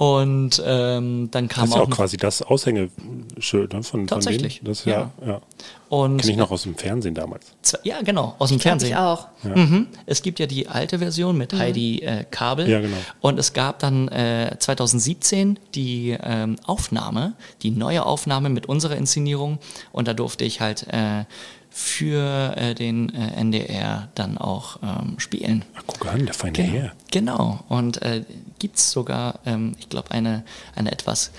Und 0.00 0.62
ähm, 0.64 1.28
dann 1.30 1.46
kam 1.48 1.64
Das 1.64 1.70
ist 1.70 1.76
ja 1.76 1.82
auch, 1.82 1.86
auch 1.86 1.90
quasi 1.94 2.16
das 2.16 2.40
Aushängeschild 2.40 3.74
ne, 3.74 3.82
von, 3.82 4.00
von 4.00 4.06
Tatsächlich, 4.06 4.60
denen. 4.60 4.68
Das 4.68 4.78
ist 4.80 4.86
ja, 4.86 5.10
ja. 5.26 5.42
und 5.90 6.16
Kenne 6.16 6.32
ich 6.32 6.38
noch 6.38 6.50
aus 6.50 6.62
dem 6.62 6.74
Fernsehen 6.74 7.14
damals. 7.14 7.52
zwei- 7.60 7.80
ja 7.82 8.00
genau 8.00 8.34
aus 8.38 8.48
dem 8.48 8.58
Kenn 8.58 8.80
Fernsehen. 8.80 8.92
ich 8.92 8.96
auch. 8.96 9.28
Mhm. 9.42 9.88
Es 10.06 10.22
gibt 10.22 10.38
ja 10.38 10.46
die 10.46 10.68
alte 10.68 11.00
Version 11.00 11.36
mit 11.36 11.52
Heidi 11.52 11.98
äh, 11.98 12.24
Kabel. 12.30 12.66
Ja, 12.66 12.80
genau. 12.80 12.96
Und 13.20 13.38
es 13.38 13.52
gab 13.52 13.80
dann 13.80 14.08
äh, 14.08 14.56
2017 14.58 15.58
die 15.74 16.16
ähm, 16.18 16.56
Aufnahme, 16.64 17.34
die 17.60 17.70
neue 17.70 18.06
Aufnahme 18.06 18.48
mit 18.48 18.64
unserer 18.70 18.96
Inszenierung. 18.96 19.58
Und 19.92 20.08
da 20.08 20.14
durfte 20.14 20.46
ich 20.46 20.62
halt 20.62 20.86
äh, 20.90 21.24
für 21.68 22.54
äh, 22.56 22.74
den 22.74 23.14
äh, 23.14 23.38
NDR 23.38 24.08
dann 24.14 24.38
auch 24.38 24.78
ähm, 24.82 25.18
spielen. 25.18 25.66
Ach, 25.76 25.82
guck 25.86 26.06
an, 26.06 26.24
der 26.24 26.34
feine 26.34 26.52
Genau. 26.54 26.72
Herr. 26.72 26.92
Genau. 27.10 27.60
Und 27.68 28.00
äh, 28.00 28.24
gibt 28.60 28.76
es 28.76 28.92
sogar, 28.92 29.40
ähm, 29.44 29.74
ich 29.80 29.88
glaube, 29.88 30.12
eine, 30.12 30.44
eine 30.76 30.92
etwas 30.92 31.32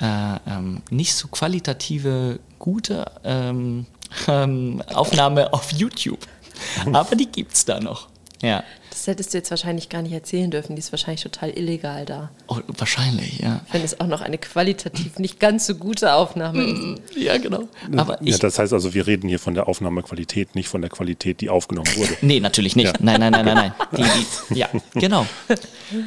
äh, 0.00 0.36
ähm, 0.46 0.82
nicht 0.90 1.14
so 1.14 1.26
qualitative, 1.26 2.38
gute 2.60 3.10
ähm, 3.24 3.86
ähm, 4.28 4.82
Aufnahme 4.94 5.52
auf 5.52 5.72
YouTube. 5.72 6.20
Aber 6.92 7.16
die 7.16 7.26
gibt 7.26 7.54
es 7.54 7.64
da 7.64 7.80
noch. 7.80 8.08
Ja. 8.40 8.62
Das 8.98 9.06
hättest 9.06 9.32
du 9.32 9.38
jetzt 9.38 9.50
wahrscheinlich 9.50 9.88
gar 9.90 10.02
nicht 10.02 10.10
erzählen 10.10 10.50
dürfen. 10.50 10.74
Die 10.74 10.80
ist 10.80 10.90
wahrscheinlich 10.90 11.22
total 11.22 11.50
illegal 11.50 12.04
da. 12.04 12.30
Oh, 12.48 12.56
wahrscheinlich, 12.66 13.38
ja. 13.38 13.60
Wenn 13.70 13.84
es 13.84 14.00
auch 14.00 14.08
noch 14.08 14.22
eine 14.22 14.38
qualitativ 14.38 15.20
nicht 15.20 15.38
ganz 15.38 15.68
so 15.68 15.76
gute 15.76 16.14
Aufnahme 16.14 16.64
ist. 16.64 17.16
Ja, 17.16 17.38
genau. 17.38 17.68
Aber 17.96 18.20
ich. 18.20 18.30
Ja, 18.30 18.38
das 18.38 18.58
heißt 18.58 18.72
also, 18.72 18.94
wir 18.94 19.06
reden 19.06 19.28
hier 19.28 19.38
von 19.38 19.54
der 19.54 19.68
Aufnahmequalität, 19.68 20.56
nicht 20.56 20.68
von 20.68 20.80
der 20.80 20.90
Qualität, 20.90 21.40
die 21.40 21.48
aufgenommen 21.48 21.86
wurde. 21.94 22.16
nee, 22.22 22.40
natürlich 22.40 22.74
nicht. 22.74 22.88
Ja. 22.88 22.94
Nein, 22.98 23.20
nein, 23.20 23.30
nein, 23.30 23.44
nein, 23.44 23.54
nein. 23.54 23.72
Die, 23.96 24.54
die, 24.54 24.58
ja, 24.58 24.68
genau. 24.94 25.26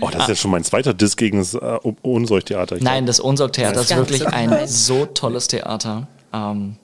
Oh, 0.01 0.09
das 0.09 0.23
ist 0.23 0.27
jetzt 0.27 0.41
schon 0.41 0.51
mein 0.51 0.65
zweiter 0.65 0.93
Diss 0.93 1.15
gegen 1.15 1.37
das 1.37 1.53
äh, 1.53 1.79
Unsorg-Theater. 2.01 2.75
Ich 2.75 2.83
Nein, 2.83 3.05
das 3.05 3.21
Unsorg-Theater 3.21 3.73
Das 3.75 3.89
ist 3.89 3.95
wirklich 3.95 4.27
ein 4.27 4.67
so 4.67 5.05
tolles 5.05 5.47
Theater. 5.47 6.09
Ähm, 6.33 6.75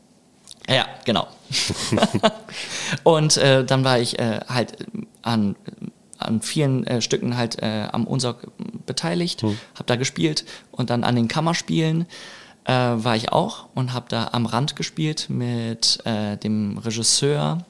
ja, 0.70 0.86
genau. 1.04 1.28
und 3.04 3.36
äh, 3.36 3.66
dann 3.66 3.84
war 3.84 4.00
ich 4.00 4.18
äh, 4.20 4.40
halt 4.48 4.86
an, 5.22 5.58
an 6.28 6.42
vielen 6.42 6.86
äh, 6.86 7.02
Stücken 7.02 7.38
halt 7.38 7.62
äh, 7.62 7.88
am 7.92 8.06
Unsorg 8.06 8.48
beteiligt, 8.86 9.42
Hm. 9.42 9.58
habe 9.76 9.86
da 9.86 9.96
gespielt 9.96 10.46
und 10.72 10.90
dann 10.90 11.04
an 11.04 11.16
den 11.16 11.28
Kammerspielen 11.28 12.06
äh, 12.66 12.72
war 12.74 13.16
ich 13.16 13.32
auch 13.32 13.66
und 13.76 13.94
habe 13.94 14.08
da 14.10 14.30
am 14.34 14.46
Rand 14.46 14.76
gespielt 14.76 15.28
mit 15.30 16.00
äh, 16.06 16.38
dem 16.38 16.78
Regisseur, 16.78 17.66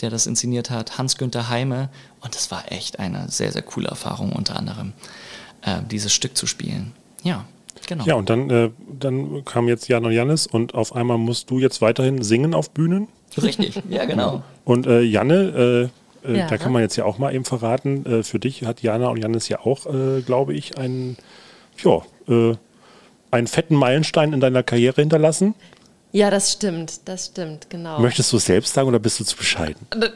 der 0.00 0.10
das 0.10 0.26
inszeniert 0.26 0.70
hat, 0.70 0.98
Hans-Günther 0.98 1.48
Heime. 1.48 1.90
Und 2.22 2.34
das 2.34 2.50
war 2.50 2.70
echt 2.72 2.98
eine 2.98 3.28
sehr, 3.28 3.52
sehr 3.52 3.62
coole 3.62 3.88
Erfahrung, 3.88 4.32
unter 4.32 4.56
anderem 4.56 4.92
äh, 5.62 5.76
dieses 5.90 6.12
Stück 6.12 6.36
zu 6.36 6.46
spielen. 6.46 6.92
Ja, 7.22 7.44
genau. 7.86 8.04
Ja, 8.04 8.14
und 8.14 8.30
dann, 8.30 8.48
äh, 8.50 8.70
dann 8.98 9.44
kam 9.44 9.68
jetzt 9.68 9.88
Jan 9.88 10.04
und 10.06 10.12
Jannis 10.12 10.46
und 10.46 10.74
auf 10.74 10.96
einmal 10.96 11.18
musst 11.18 11.50
du 11.50 11.58
jetzt 11.58 11.82
weiterhin 11.82 12.22
singen 12.22 12.54
auf 12.54 12.70
Bühnen. 12.70 13.08
Richtig, 13.40 13.80
ja, 13.88 14.06
genau. 14.06 14.42
Und 14.64 14.86
äh, 14.86 15.02
Janne, 15.02 15.34
äh, 15.88 15.99
äh, 16.24 16.38
Ja. 16.38 16.46
da 16.46 16.58
kann 16.58 16.72
man 16.72 16.82
jetzt 16.82 16.96
ja 16.96 17.04
auch 17.04 17.18
mal 17.18 17.34
eben 17.34 17.44
verraten, 17.44 18.04
äh, 18.06 18.22
für 18.22 18.38
dich 18.38 18.64
hat 18.64 18.82
Jana 18.82 19.08
und 19.08 19.18
Jannis 19.18 19.48
ja 19.48 19.60
auch, 19.60 19.86
äh, 19.86 20.20
glaube 20.22 20.54
ich, 20.54 20.78
einen, 20.78 21.16
ja, 21.82 22.02
äh, 22.28 22.54
einen 23.30 23.46
fetten 23.46 23.74
Meilenstein 23.76 24.32
in 24.32 24.40
deiner 24.40 24.62
Karriere 24.62 25.00
hinterlassen. 25.00 25.54
Ja, 26.12 26.30
das 26.30 26.50
stimmt. 26.52 27.08
Das 27.08 27.26
stimmt, 27.26 27.70
genau. 27.70 28.00
Möchtest 28.00 28.32
du 28.32 28.38
es 28.38 28.44
selbst 28.44 28.74
sagen 28.74 28.88
oder 28.88 28.98
bist 28.98 29.20
du 29.20 29.24
zu 29.24 29.36
bescheiden? 29.36 29.86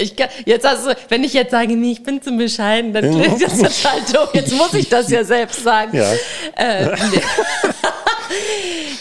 Ich 0.00 0.16
kann, 0.16 0.28
jetzt 0.46 0.64
du, 0.64 0.94
wenn 1.08 1.24
ich 1.24 1.32
jetzt 1.34 1.50
sage, 1.50 1.76
nee, 1.76 1.92
ich 1.92 2.02
bin 2.02 2.22
zu 2.22 2.36
bescheiden, 2.36 2.92
dann 2.92 3.10
klingt 3.10 3.42
das 3.42 3.58
total 3.58 4.00
doof. 4.12 4.30
Jetzt 4.34 4.52
muss 4.54 4.74
ich 4.74 4.88
das 4.88 5.10
ja 5.10 5.24
selbst 5.24 5.62
sagen. 5.62 5.96
Ja. 5.96 6.12
Äh, 6.56 6.90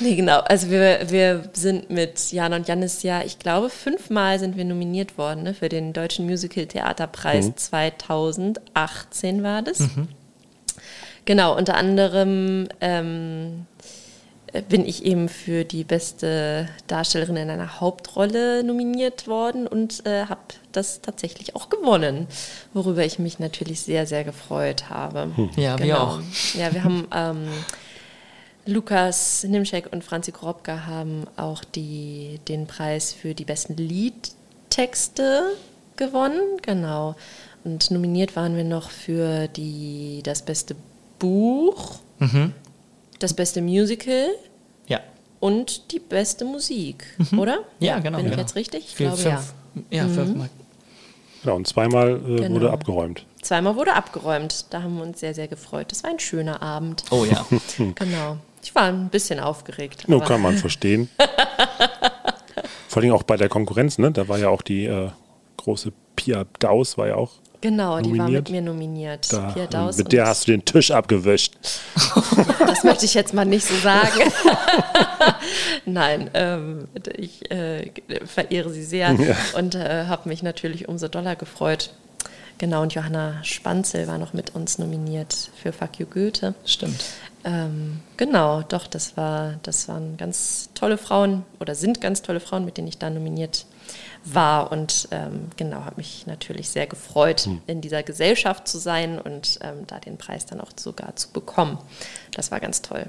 nee. 0.10 0.16
genau. 0.16 0.40
Also 0.40 0.70
wir, 0.70 1.10
wir 1.10 1.44
sind 1.54 1.90
mit 1.90 2.32
Jana 2.32 2.56
und 2.58 2.68
Jannis 2.68 3.04
ja, 3.04 3.22
ich 3.24 3.40
glaube, 3.40 3.70
fünfmal 3.70 4.40
sind 4.40 4.58
wir 4.58 4.66
nominiert 4.66 5.18
worden 5.18 5.44
ne, 5.44 5.54
für 5.54 5.70
den 5.70 5.94
Deutschen 5.94 6.26
Musical 6.26 6.66
Theaterpreis 6.66 7.52
2018 7.56 9.44
war 9.44 9.62
das. 9.62 9.80
Genau, 11.26 11.56
unter 11.56 11.76
anderem 11.76 12.68
ähm, 12.82 13.66
bin 14.70 14.86
ich 14.86 15.06
eben 15.06 15.30
für 15.30 15.64
die 15.64 15.84
beste 15.84 16.68
Darstellerin 16.88 17.38
in 17.38 17.50
einer 17.50 17.80
Hauptrolle 17.80 18.64
nominiert 18.64 19.28
worden 19.28 19.68
und 19.68 20.06
äh, 20.06 20.26
habe 20.26 20.42
das 20.72 21.02
tatsächlich 21.02 21.56
auch 21.56 21.70
gewonnen, 21.70 22.28
worüber 22.74 23.06
ich 23.06 23.20
mich 23.20 23.40
natürlich 23.40 23.82
sehr, 23.82 24.06
sehr 24.06 24.24
gefreut 24.24 24.90
habe. 24.90 25.32
Ja, 25.56 25.80
wir 25.80 26.02
auch. 26.02 26.20
Ja, 26.54 26.74
wir 26.74 26.84
haben 26.84 27.08
ähm, 27.14 27.48
Lukas 28.66 29.44
Nimschek 29.44 29.92
und 29.92 30.04
Franzi 30.04 30.32
Korobka 30.32 30.86
haben 30.86 31.26
auch 31.36 31.64
die, 31.64 32.40
den 32.48 32.68
Preis 32.68 33.12
für 33.14 33.34
die 33.34 33.46
besten 33.46 33.76
Liedtexte 33.76 35.44
gewonnen, 35.98 36.42
genau. 36.62 37.16
Und 37.64 37.92
nominiert 37.92 38.36
waren 38.36 38.56
wir 38.56 38.64
noch 38.64 38.90
für 38.90 39.48
die, 39.48 40.22
das 40.24 40.44
beste 40.44 40.76
Buch, 41.20 41.96
das 43.20 43.34
beste 43.34 43.62
Musical 43.62 44.28
Ja. 44.88 45.00
und 45.40 45.92
die 45.92 46.00
beste 46.00 46.46
Musik, 46.46 47.04
oder? 47.38 47.60
Ja, 47.80 48.00
genau. 48.00 48.18
Bin 48.18 48.28
ich 48.28 48.32
genau. 48.32 48.42
jetzt 48.44 48.56
richtig? 48.56 48.86
Ich 48.90 48.96
glaube 48.96 49.22
ja. 49.22 49.38
fünf, 49.38 49.86
ja. 49.90 50.08
fünfmal. 50.08 50.50
Genau, 51.44 51.56
und 51.56 51.68
zweimal 51.68 52.22
äh, 52.28 52.36
Genau. 52.36 52.56
wurde 52.56 52.72
abgeräumt. 52.72 53.26
Zweimal 53.42 53.76
wurde 53.76 53.94
abgeräumt. 53.96 54.66
Da 54.70 54.84
haben 54.84 54.98
wir 54.98 55.04
uns 55.04 55.20
sehr, 55.20 55.34
sehr 55.34 55.48
gefreut. 55.48 55.92
Das 55.92 56.04
war 56.04 56.12
ein 56.12 56.20
schöner 56.20 56.62
Abend. 56.62 57.04
Oh 57.10 57.26
ja. 57.26 57.44
Genau. 57.96 58.38
Ich 58.64 58.74
war 58.76 58.84
ein 58.84 59.10
bisschen 59.10 59.40
aufgeregt. 59.40 60.08
Nur 60.08 60.20
aber- 60.22 60.28
kann 60.28 60.42
man 60.42 60.58
verstehen. 60.58 61.10
Vor 62.88 63.02
allem 63.02 63.14
auch 63.14 63.24
bei 63.24 63.38
der 63.38 63.50
Konkurrenz, 63.50 63.98
ne? 63.98 64.12
Da 64.12 64.28
war 64.28 64.38
ja 64.38 64.50
auch 64.50 64.62
die 64.62 64.86
äh, 64.86 65.10
große 65.58 65.94
Pia 66.16 66.46
Daus, 66.60 66.98
war 66.98 67.08
ja 67.08 67.16
auch 67.16 67.32
Genau, 67.62 68.00
die 68.02 68.10
war 68.10 68.18
nominiert. 68.18 68.44
mit 68.46 68.52
mir 68.52 68.62
nominiert. 68.62 69.32
da. 69.32 69.52
Pia 69.52 69.68
Daus 69.68 69.98
mit 69.98 70.12
der 70.12 70.26
hast 70.28 70.48
du 70.48 70.52
den 70.52 70.66
Tisch 70.66 70.92
abgewischt. 70.92 71.54
Das 72.72 72.84
möchte 72.86 73.06
ich 73.06 73.14
jetzt 73.14 73.34
mal 73.34 73.46
nicht 73.46 73.66
so 73.68 73.76
sagen. 73.76 74.32
Nein, 75.86 76.30
ähm, 76.34 76.88
ich 77.18 77.52
äh, 77.52 77.92
verehre 78.26 78.70
sie 78.72 78.84
sehr 78.84 79.16
und 79.58 79.76
äh, 79.76 80.06
habe 80.08 80.30
mich 80.30 80.42
natürlich 80.42 80.88
umso 80.88 81.08
doller 81.10 81.36
gefreut. 81.36 81.92
Genau, 82.58 82.82
und 82.82 82.94
Johanna 82.94 83.44
Spanzel 83.44 84.08
war 84.08 84.18
noch 84.18 84.34
mit 84.34 84.56
uns 84.56 84.78
nominiert 84.80 85.52
für 85.62 85.74
Fuck 85.74 86.00
You 86.00 86.06
Goethe. 86.08 86.56
Stimmt. 86.66 87.04
Ähm, 87.44 88.00
genau, 88.18 88.62
doch, 88.62 88.88
das 88.88 89.18
war, 89.18 89.56
das 89.64 89.88
waren 89.88 90.18
ganz 90.18 90.70
tolle 90.76 90.98
Frauen 90.98 91.44
oder 91.60 91.74
sind 91.76 92.02
ganz 92.02 92.22
tolle 92.22 92.40
Frauen, 92.40 92.66
mit 92.66 92.78
denen 92.78 92.88
ich 92.88 92.98
da 92.98 93.10
nominiert 93.10 93.66
war 94.24 94.72
und 94.72 95.08
ähm, 95.12 95.50
genau, 95.58 95.84
habe 95.86 95.98
mich 95.98 96.28
natürlich 96.28 96.70
sehr 96.70 96.86
gefreut, 96.86 97.48
in 97.68 97.82
dieser 97.82 98.04
Gesellschaft 98.04 98.68
zu 98.68 98.78
sein 98.78 99.20
und 99.20 99.58
ähm, 99.62 99.88
da 99.88 100.00
den 100.00 100.18
Preis 100.18 100.46
dann 100.46 100.62
auch 100.62 100.72
sogar 100.76 101.16
zu 101.16 101.30
bekommen. 101.32 101.80
Das 102.36 102.52
war 102.52 102.60
ganz 102.60 102.82
toll. 102.82 103.08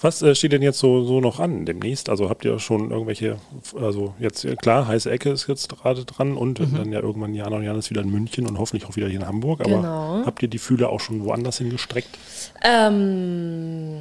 Was 0.00 0.20
äh, 0.20 0.34
steht 0.34 0.52
denn 0.52 0.60
jetzt 0.62 0.78
so, 0.78 1.04
so 1.04 1.20
noch 1.20 1.40
an 1.40 1.64
demnächst? 1.64 2.10
Also 2.10 2.28
habt 2.28 2.44
ihr 2.44 2.58
schon 2.58 2.90
irgendwelche, 2.90 3.36
also 3.80 4.14
jetzt 4.18 4.44
äh, 4.44 4.54
klar, 4.54 4.86
heiße 4.86 5.10
Ecke 5.10 5.30
ist 5.30 5.46
jetzt 5.48 5.70
gerade 5.70 6.04
dran 6.04 6.36
und 6.36 6.60
Mhm. 6.60 6.74
dann 6.76 6.92
ja 6.92 7.00
irgendwann 7.00 7.34
Jana 7.34 7.56
und 7.56 7.62
Janis 7.64 7.88
wieder 7.88 8.02
in 8.02 8.10
München 8.10 8.46
und 8.46 8.58
hoffentlich 8.58 8.86
auch 8.88 8.96
wieder 8.96 9.08
hier 9.08 9.20
in 9.20 9.26
Hamburg. 9.26 9.60
Aber 9.60 9.70
Genau. 9.76 10.22
habt 10.26 10.42
ihr 10.42 10.48
die 10.48 10.58
Fühler 10.58 10.90
auch 10.90 11.00
schon 11.00 11.24
woanders 11.24 11.58
hingestreckt? 11.58 12.10
Ähm, 12.62 14.00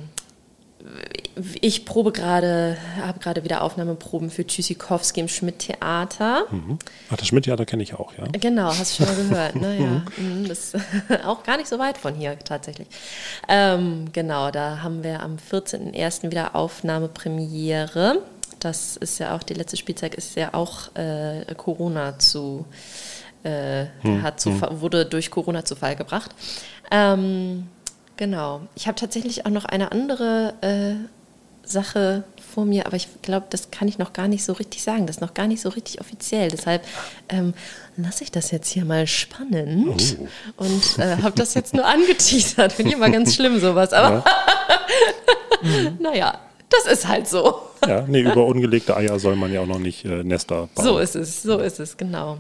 ich 1.62 1.86
probe 1.86 2.12
gerade, 2.12 2.78
habe 3.02 3.20
gerade 3.20 3.44
wieder 3.44 3.62
Aufnahmeproben 3.62 4.30
für 4.30 4.46
Tschüssikowski 4.48 5.20
im 5.20 5.28
Schmidt-Theater. 5.28 6.46
Mhm. 6.50 6.80
Ach, 7.10 7.18
das 7.18 7.28
Schmidt-Theater 7.28 7.66
kenne 7.66 7.84
ich 7.84 7.94
auch, 7.94 8.14
ja. 8.18 8.26
Genau, 8.32 8.68
hast 8.68 9.00
du 9.00 9.04
schon 9.04 9.16
mal 9.16 9.24
gehört. 9.24 9.56
Ne? 9.56 9.78
Ja. 9.80 10.22
Mhm, 10.22 10.48
Das 10.48 10.74
ist 10.74 10.86
auch 11.26 11.44
gar 11.44 11.58
nicht 11.58 11.68
so 11.68 11.78
weit 11.80 11.98
von 11.98 12.16
hier 12.16 12.40
tatsächlich. 12.40 12.88
Ähm, 13.50 14.06
genau, 14.14 14.52
da 14.52 14.82
haben 14.82 15.04
wir 15.04 15.22
am 15.22 15.38
14.01. 15.38 16.32
wieder 16.32 16.56
Aufnahmepremiere. 16.56 18.22
Das 18.60 18.96
ist 18.96 19.20
ja 19.20 19.36
auch, 19.36 19.44
die 19.44 19.54
letzte 19.54 19.78
Spielzeit 19.78 20.16
ist 20.16 20.36
ja 20.36 20.54
auch 20.54 20.96
äh, 20.96 21.54
Corona 21.56 22.18
zu, 22.18 22.66
äh, 23.44 23.86
hat 24.24 24.40
zu, 24.40 24.60
wurde 24.82 25.06
durch 25.06 25.30
Corona 25.30 25.66
zu 25.66 25.76
Fall 25.76 25.96
gebracht. 25.96 26.32
Ähm, 26.92 27.68
genau. 28.18 28.62
Ich 28.76 28.88
habe 28.88 28.96
tatsächlich 28.96 29.46
auch 29.46 29.52
noch 29.52 29.66
eine 29.66 29.92
andere 29.92 30.54
äh, 30.62 30.96
Sache 31.68 32.24
vor 32.54 32.66
mir, 32.66 32.86
aber 32.86 32.96
ich 32.96 33.08
glaube, 33.22 33.48
das 33.50 33.72
kann 33.72 33.88
ich 33.88 33.98
noch 33.98 34.14
gar 34.14 34.28
nicht 34.28 34.44
so 34.44 34.54
richtig 34.54 34.84
sagen. 34.84 35.08
Das 35.08 35.18
ist 35.18 35.22
noch 35.22 35.34
gar 35.34 35.48
nicht 35.48 35.62
so 35.62 35.70
richtig 35.70 36.00
offiziell. 36.00 36.50
Deshalb 36.50 36.84
ähm, 37.30 37.54
lasse 37.98 38.24
ich 38.24 38.32
das 38.32 38.52
jetzt 38.52 38.70
hier 38.70 38.86
mal 38.86 39.08
spannend 39.08 40.18
und 40.58 41.00
äh, 41.00 41.18
habe 41.22 41.36
das 41.36 41.54
jetzt 41.54 41.74
nur 41.74 41.86
angeteasert. 41.86 42.74
Finde 42.74 42.92
ich 42.92 42.98
immer 42.98 43.10
ganz 43.10 43.36
schlimm 43.36 43.60
sowas, 43.60 43.94
aber 43.94 44.24
naja, 46.00 46.40
das 46.70 46.92
ist 46.92 47.08
halt 47.08 47.28
so. 47.28 47.60
Ja, 47.86 48.06
nee, 48.08 48.22
über 48.22 48.46
ungelegte 48.46 48.96
Eier 48.96 49.20
soll 49.20 49.36
man 49.36 49.52
ja 49.52 49.62
auch 49.62 49.68
noch 49.68 49.80
nicht 49.80 50.06
äh, 50.06 50.24
Nester 50.24 50.70
bauen. 50.74 50.86
So 50.86 51.00
ist 51.00 51.16
es, 51.16 51.44
so 51.44 51.60
ist 51.60 51.80
es, 51.80 51.98
genau. 51.98 52.38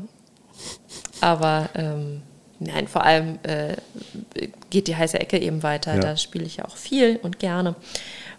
Aber 1.21 1.69
ähm, 1.75 2.21
nein, 2.59 2.87
vor 2.87 3.03
allem 3.03 3.39
äh, 3.43 3.75
geht 4.69 4.87
die 4.87 4.95
heiße 4.95 5.19
Ecke 5.19 5.37
eben 5.37 5.63
weiter. 5.63 5.95
Ja. 5.95 6.01
Da 6.01 6.17
spiele 6.17 6.45
ich 6.45 6.57
ja 6.57 6.65
auch 6.65 6.77
viel 6.77 7.19
und 7.21 7.39
gerne. 7.39 7.75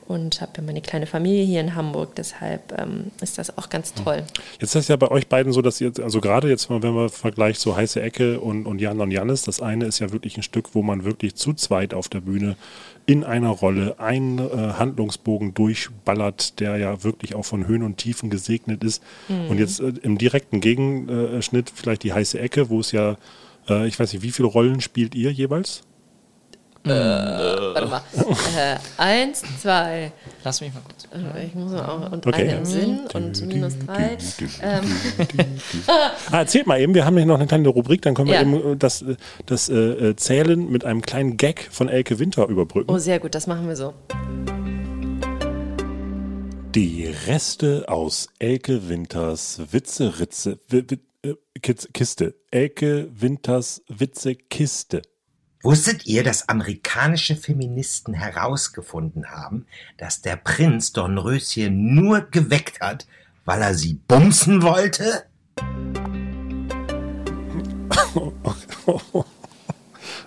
Und 0.09 0.41
habe 0.41 0.53
ja 0.59 0.63
meine 0.63 0.83
kleine 0.83 1.07
Familie 1.07 1.45
hier 1.45 1.61
in 1.61 1.75
Hamburg, 1.75 2.15
deshalb 2.15 2.79
ähm, 2.81 3.11
ist 3.21 3.39
das 3.39 3.59
auch 3.59 3.69
ganz 3.69 3.93
toll. 3.93 4.23
Jetzt 4.61 4.77
ist 4.77 4.83
es 4.83 4.89
ja 4.89 4.95
bei 4.95 5.11
euch 5.11 5.27
beiden 5.27 5.53
so, 5.53 5.63
dass 5.63 5.81
ihr, 5.81 5.91
also 6.01 6.21
gerade 6.21 6.49
jetzt, 6.49 6.71
mal, 6.71 6.81
wenn 6.81 6.95
man 6.95 7.09
vergleicht 7.09 7.61
so 7.61 7.77
heiße 7.77 8.01
Ecke 8.01 8.39
und, 8.39 8.67
und 8.67 8.81
Jan 8.81 9.01
und 9.01 9.11
Janis, 9.11 9.43
das 9.43 9.61
eine 9.61 9.87
ist 9.87 9.99
ja 9.99 10.13
wirklich 10.13 10.37
ein 10.37 10.45
Stück, 10.45 10.77
wo 10.77 10.83
man 10.83 11.05
wirklich 11.05 11.35
zu 11.35 11.55
zweit 11.55 11.93
auf 11.93 12.09
der 12.09 12.21
Bühne 12.21 12.55
in 13.07 13.25
einer 13.25 13.49
Rolle 13.49 13.99
einen 13.99 14.39
äh, 14.39 14.75
Handlungsbogen 14.75 15.55
durchballert, 15.55 16.61
der 16.61 16.77
ja 16.77 17.03
wirklich 17.03 17.35
auch 17.35 17.45
von 17.45 17.67
Höhen 17.67 17.83
und 17.83 17.97
Tiefen 17.97 18.31
gesegnet 18.31 18.85
ist. 18.85 19.03
Und 19.29 19.59
jetzt 19.59 19.81
äh, 19.81 19.93
im 20.03 20.19
direkten 20.19 20.61
Gegenschnitt 20.61 21.73
vielleicht 21.75 22.05
die 22.05 22.13
heiße 22.13 22.39
Ecke, 22.39 22.71
wo 22.71 22.79
es 22.79 22.93
ja, 22.93 23.17
äh, 23.69 23.87
ich 23.87 23.99
weiß 23.99 24.13
nicht, 24.13 24.23
wie 24.23 24.31
viele 24.31 24.49
Rollen 24.49 24.81
spielt 24.81 25.15
ihr 25.15 25.31
jeweils? 25.33 25.83
Warte 26.85 27.87
mal. 27.89 28.01
Äh, 28.57 28.77
eins, 28.97 29.43
zwei, 29.61 30.13
Lass 30.45 30.61
mich 30.61 30.73
mal 30.73 30.83
kurz. 30.87 31.09
äh, 31.13 31.47
ich 31.47 31.55
muss 31.57 31.73
mal 31.73 31.85
auch, 31.85 32.13
und 32.13 32.25
Okay. 32.25 32.49
einen 32.49 32.65
Sinn 32.65 33.01
und 33.13 33.45
minus 33.49 33.77
drei. 33.85 34.17
Ah, 36.31 36.39
erzählt 36.39 36.69
mal 36.69 36.81
eben, 36.81 36.95
wir 36.95 37.05
haben 37.05 37.17
hier 37.17 37.27
noch 37.27 37.35
eine 37.39 37.49
kleine 37.49 37.69
Rubrik, 37.71 38.03
dann 38.03 38.15
können 38.15 38.29
wir 38.29 38.37
Ja. 38.37 38.43
eben 38.43 38.55
äh, 38.75 38.77
das, 38.77 39.03
äh, 39.03 39.17
das 39.47 39.69
äh, 39.69 39.75
äh, 39.75 40.15
Zählen 40.17 40.71
mit 40.71 40.85
einem 40.85 41.03
kleinen 41.03 41.37
Gag 41.37 41.67
von 41.73 41.89
Elke 41.89 42.21
Winter 42.21 42.47
überbrücken. 42.47 42.89
oh, 42.89 42.99
sehr 42.99 43.19
gut, 43.19 43.35
das 43.35 43.49
machen 43.49 43.67
wir 43.67 43.75
so. 43.75 43.93
Die 46.75 47.07
Reste 47.27 47.85
aus 47.89 48.29
Elke 48.39 48.89
Winters 48.89 49.61
Witze-Ritze, 49.73 50.59
wi, 50.69 50.85
wi, 50.89 50.95
äh, 50.95 50.99
Kiz- 50.99 51.01
Kiste. 51.61 52.35
Elke 52.51 53.09
Winters 53.13 53.83
Witze-Kiste. 53.89 55.03
Wusstet 55.63 56.07
ihr, 56.07 56.23
dass 56.23 56.49
amerikanische 56.49 57.35
Feministen 57.35 58.15
herausgefunden 58.15 59.31
haben, 59.31 59.67
dass 59.97 60.23
der 60.23 60.37
Prinz 60.37 60.93
Dornröschen 60.93 61.95
nur 61.95 62.21
geweckt 62.21 62.81
hat, 62.81 63.07
weil 63.45 63.63
er 63.63 63.75
sie 63.75 63.95
bumsen 63.95 64.63
wollte? 64.63 65.25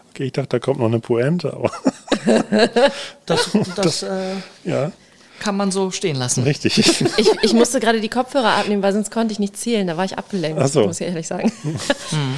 Okay, 0.09 0.25
ich 0.25 0.31
dachte, 0.33 0.49
da 0.49 0.59
kommt 0.59 0.79
noch 0.79 0.87
eine 0.87 0.99
Pointe, 0.99 1.53
aber 1.53 1.71
Das, 3.25 3.51
das 3.75 4.03
äh, 4.03 4.35
ja, 4.63 4.91
kann 5.39 5.57
man 5.57 5.71
so 5.71 5.91
stehen 5.91 6.15
lassen. 6.15 6.43
richtig. 6.43 6.77
Ich, 7.17 7.29
ich 7.41 7.53
musste 7.53 7.79
gerade 7.79 8.01
die 8.01 8.09
Kopfhörer 8.09 8.55
abnehmen, 8.57 8.83
weil 8.83 8.93
sonst 8.93 9.11
konnte 9.11 9.31
ich 9.31 9.39
nicht 9.39 9.57
zählen. 9.57 9.87
Da 9.87 9.97
war 9.97 10.05
ich 10.05 10.17
abgelenkt, 10.17 10.59
Ach 10.61 10.67
so. 10.67 10.85
muss 10.85 10.99
ich 11.01 11.07
ehrlich 11.07 11.27
sagen. 11.27 11.51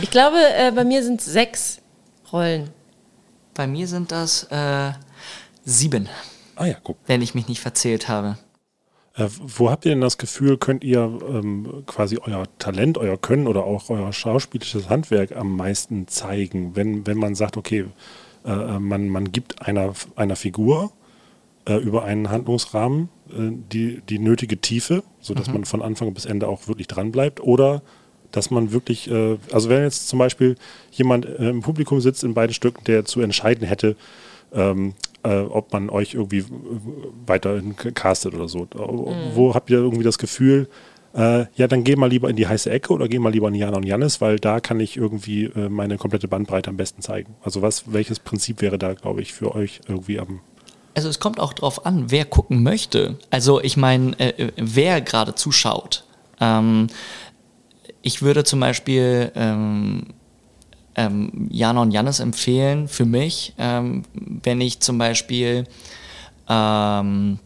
Ich 0.01 0.09
glaube, 0.11 0.37
äh, 0.57 0.71
bei 0.71 0.83
mir 0.83 1.03
sind 1.03 1.21
sechs 1.21 1.79
Rollen. 2.31 2.69
Bei 3.53 3.67
mir 3.67 3.87
sind 3.87 4.11
das 4.11 4.43
äh, 4.51 4.91
sieben, 5.65 6.07
Ah 6.55 6.65
ja, 6.65 6.75
guck. 6.81 6.97
wenn 7.07 7.21
ich 7.21 7.35
mich 7.35 7.47
nicht 7.47 7.59
verzählt 7.59 8.07
habe. 8.07 8.37
Äh, 9.15 9.27
wo 9.39 9.69
habt 9.69 9.85
ihr 9.85 9.91
denn 9.91 9.99
das 10.01 10.17
Gefühl, 10.17 10.57
könnt 10.57 10.83
ihr 10.85 10.99
ähm, 11.01 11.83
quasi 11.85 12.17
euer 12.25 12.45
Talent, 12.59 12.97
euer 12.97 13.17
Können 13.19 13.47
oder 13.47 13.65
auch 13.65 13.89
euer 13.89 14.13
schauspielisches 14.13 14.87
Handwerk 14.89 15.35
am 15.35 15.55
meisten 15.57 16.07
zeigen, 16.07 16.75
wenn, 16.77 17.05
wenn 17.05 17.17
man 17.17 17.35
sagt, 17.35 17.57
okay, 17.57 17.85
äh, 18.45 18.51
äh, 18.51 18.79
man, 18.79 19.09
man 19.09 19.31
gibt 19.33 19.61
einer, 19.67 19.93
einer 20.15 20.37
Figur 20.37 20.91
äh, 21.65 21.75
über 21.75 22.03
einen 22.03 22.29
Handlungsrahmen 22.29 23.09
äh, 23.29 23.51
die, 23.71 24.01
die 24.07 24.19
nötige 24.19 24.59
Tiefe, 24.59 25.03
sodass 25.19 25.47
man 25.51 25.65
von 25.65 25.81
Anfang 25.81 26.13
bis 26.13 26.25
Ende 26.25 26.47
auch 26.47 26.67
wirklich 26.67 26.87
dran 26.87 27.11
bleibt 27.11 27.41
oder 27.41 27.81
dass 28.31 28.49
man 28.49 28.71
wirklich, 28.71 29.09
äh, 29.11 29.37
also 29.51 29.69
wenn 29.69 29.83
jetzt 29.83 30.07
zum 30.07 30.19
Beispiel 30.19 30.55
jemand 30.91 31.25
äh, 31.25 31.49
im 31.49 31.61
Publikum 31.61 32.01
sitzt 32.01 32.23
in 32.23 32.33
beiden 32.33 32.53
Stücken, 32.53 32.83
der 32.85 33.05
zu 33.05 33.21
entscheiden 33.21 33.67
hätte, 33.67 33.95
ähm, 34.53 34.93
äh, 35.23 35.39
ob 35.41 35.71
man 35.73 35.89
euch 35.89 36.13
irgendwie 36.13 36.45
weiterhin 37.25 37.75
castet 37.75 38.33
oder 38.33 38.47
so. 38.47 38.63
Äh, 38.63 39.35
Wo 39.35 39.53
habt 39.53 39.69
ihr 39.69 39.77
irgendwie 39.77 40.03
das 40.03 40.17
Gefühl, 40.17 40.67
äh, 41.13 41.45
ja, 41.55 41.67
dann 41.67 41.83
geh 41.83 41.95
mal 41.95 42.09
lieber 42.09 42.29
in 42.29 42.35
die 42.35 42.47
heiße 42.47 42.69
Ecke 42.69 42.93
oder 42.93 43.07
geh 43.07 43.19
mal 43.19 43.31
lieber 43.31 43.49
in 43.49 43.55
Jana 43.55 43.77
und 43.77 43.85
Jannis, 43.85 44.21
weil 44.21 44.39
da 44.39 44.59
kann 44.59 44.79
ich 44.79 44.95
irgendwie 44.97 45.45
äh, 45.45 45.69
meine 45.69 45.97
komplette 45.97 46.27
Bandbreite 46.27 46.69
am 46.69 46.77
besten 46.77 47.01
zeigen. 47.01 47.35
Also 47.43 47.61
was, 47.61 47.91
welches 47.91 48.19
Prinzip 48.19 48.61
wäre 48.61 48.77
da, 48.77 48.93
glaube 48.93 49.21
ich, 49.21 49.33
für 49.33 49.53
euch 49.53 49.81
irgendwie 49.87 50.19
am 50.19 50.39
Also 50.93 51.09
es 51.09 51.19
kommt 51.19 51.39
auch 51.39 51.53
drauf 51.53 51.85
an, 51.85 52.11
wer 52.11 52.25
gucken 52.25 52.63
möchte. 52.63 53.17
Also 53.29 53.61
ich 53.61 53.77
meine, 53.77 54.19
äh, 54.19 54.47
äh, 54.47 54.51
wer 54.57 55.01
gerade 55.01 55.35
zuschaut. 55.35 56.03
Ähm, 56.39 56.87
ich 58.01 58.21
würde 58.21 58.43
zum 58.43 58.59
Beispiel 58.59 59.31
ähm, 59.35 60.07
ähm, 60.95 61.47
Jana 61.49 61.81
und 61.81 61.91
Jannis 61.91 62.19
empfehlen 62.19 62.87
für 62.87 63.05
mich, 63.05 63.53
ähm, 63.57 64.03
wenn 64.13 64.59
ich 64.59 64.79
zum 64.81 64.97
Beispiel 64.97 65.65
ähm, 66.49 67.39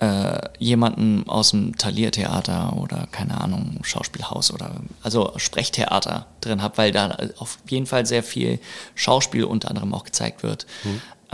äh, 0.00 0.48
jemanden 0.58 1.28
aus 1.28 1.52
dem 1.52 1.76
Taliertheater 1.76 2.76
oder 2.76 3.06
keine 3.12 3.40
Ahnung, 3.40 3.78
Schauspielhaus 3.82 4.52
oder 4.52 4.72
also 5.02 5.32
Sprechtheater 5.36 6.26
drin 6.40 6.62
habe, 6.62 6.78
weil 6.78 6.90
da 6.90 7.16
auf 7.38 7.58
jeden 7.68 7.86
Fall 7.86 8.04
sehr 8.04 8.22
viel 8.22 8.58
Schauspiel 8.94 9.44
unter 9.44 9.68
anderem 9.68 9.94
auch 9.94 10.04
gezeigt 10.04 10.42
wird. 10.42 10.66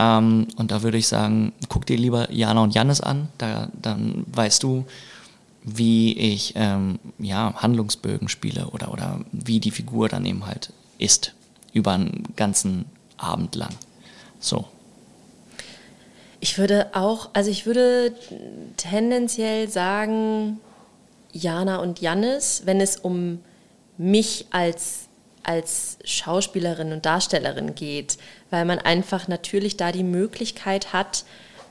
Ähm, 0.01 0.47
und 0.55 0.71
da 0.71 0.81
würde 0.81 0.97
ich 0.97 1.07
sagen, 1.07 1.53
guck 1.69 1.85
dir 1.85 1.95
lieber 1.95 2.31
Jana 2.31 2.63
und 2.63 2.73
Jannis 2.73 3.01
an, 3.01 3.27
da, 3.37 3.69
dann 3.79 4.25
weißt 4.33 4.63
du, 4.63 4.85
wie 5.63 6.17
ich 6.17 6.53
ähm, 6.55 6.97
ja, 7.19 7.53
Handlungsbögen 7.55 8.27
spiele 8.27 8.67
oder, 8.69 8.91
oder 8.91 9.19
wie 9.31 9.59
die 9.59 9.69
Figur 9.69 10.09
dann 10.09 10.25
eben 10.25 10.47
halt 10.47 10.73
ist, 10.97 11.35
über 11.71 11.91
einen 11.91 12.23
ganzen 12.35 12.85
Abend 13.17 13.53
lang. 13.55 13.75
So. 14.39 14.65
Ich 16.39 16.57
würde 16.57 16.87
auch, 16.95 17.29
also 17.33 17.51
ich 17.51 17.67
würde 17.67 18.15
tendenziell 18.77 19.69
sagen, 19.69 20.59
Jana 21.31 21.77
und 21.77 22.01
Jannis, 22.01 22.63
wenn 22.65 22.81
es 22.81 22.97
um 22.97 23.37
mich 23.99 24.47
als, 24.49 25.09
als 25.43 25.97
Schauspielerin 26.03 26.91
und 26.93 27.05
Darstellerin 27.05 27.75
geht, 27.75 28.17
weil 28.49 28.65
man 28.65 28.79
einfach 28.79 29.27
natürlich 29.27 29.77
da 29.77 29.91
die 29.91 30.03
Möglichkeit 30.03 30.93
hat, 30.93 31.25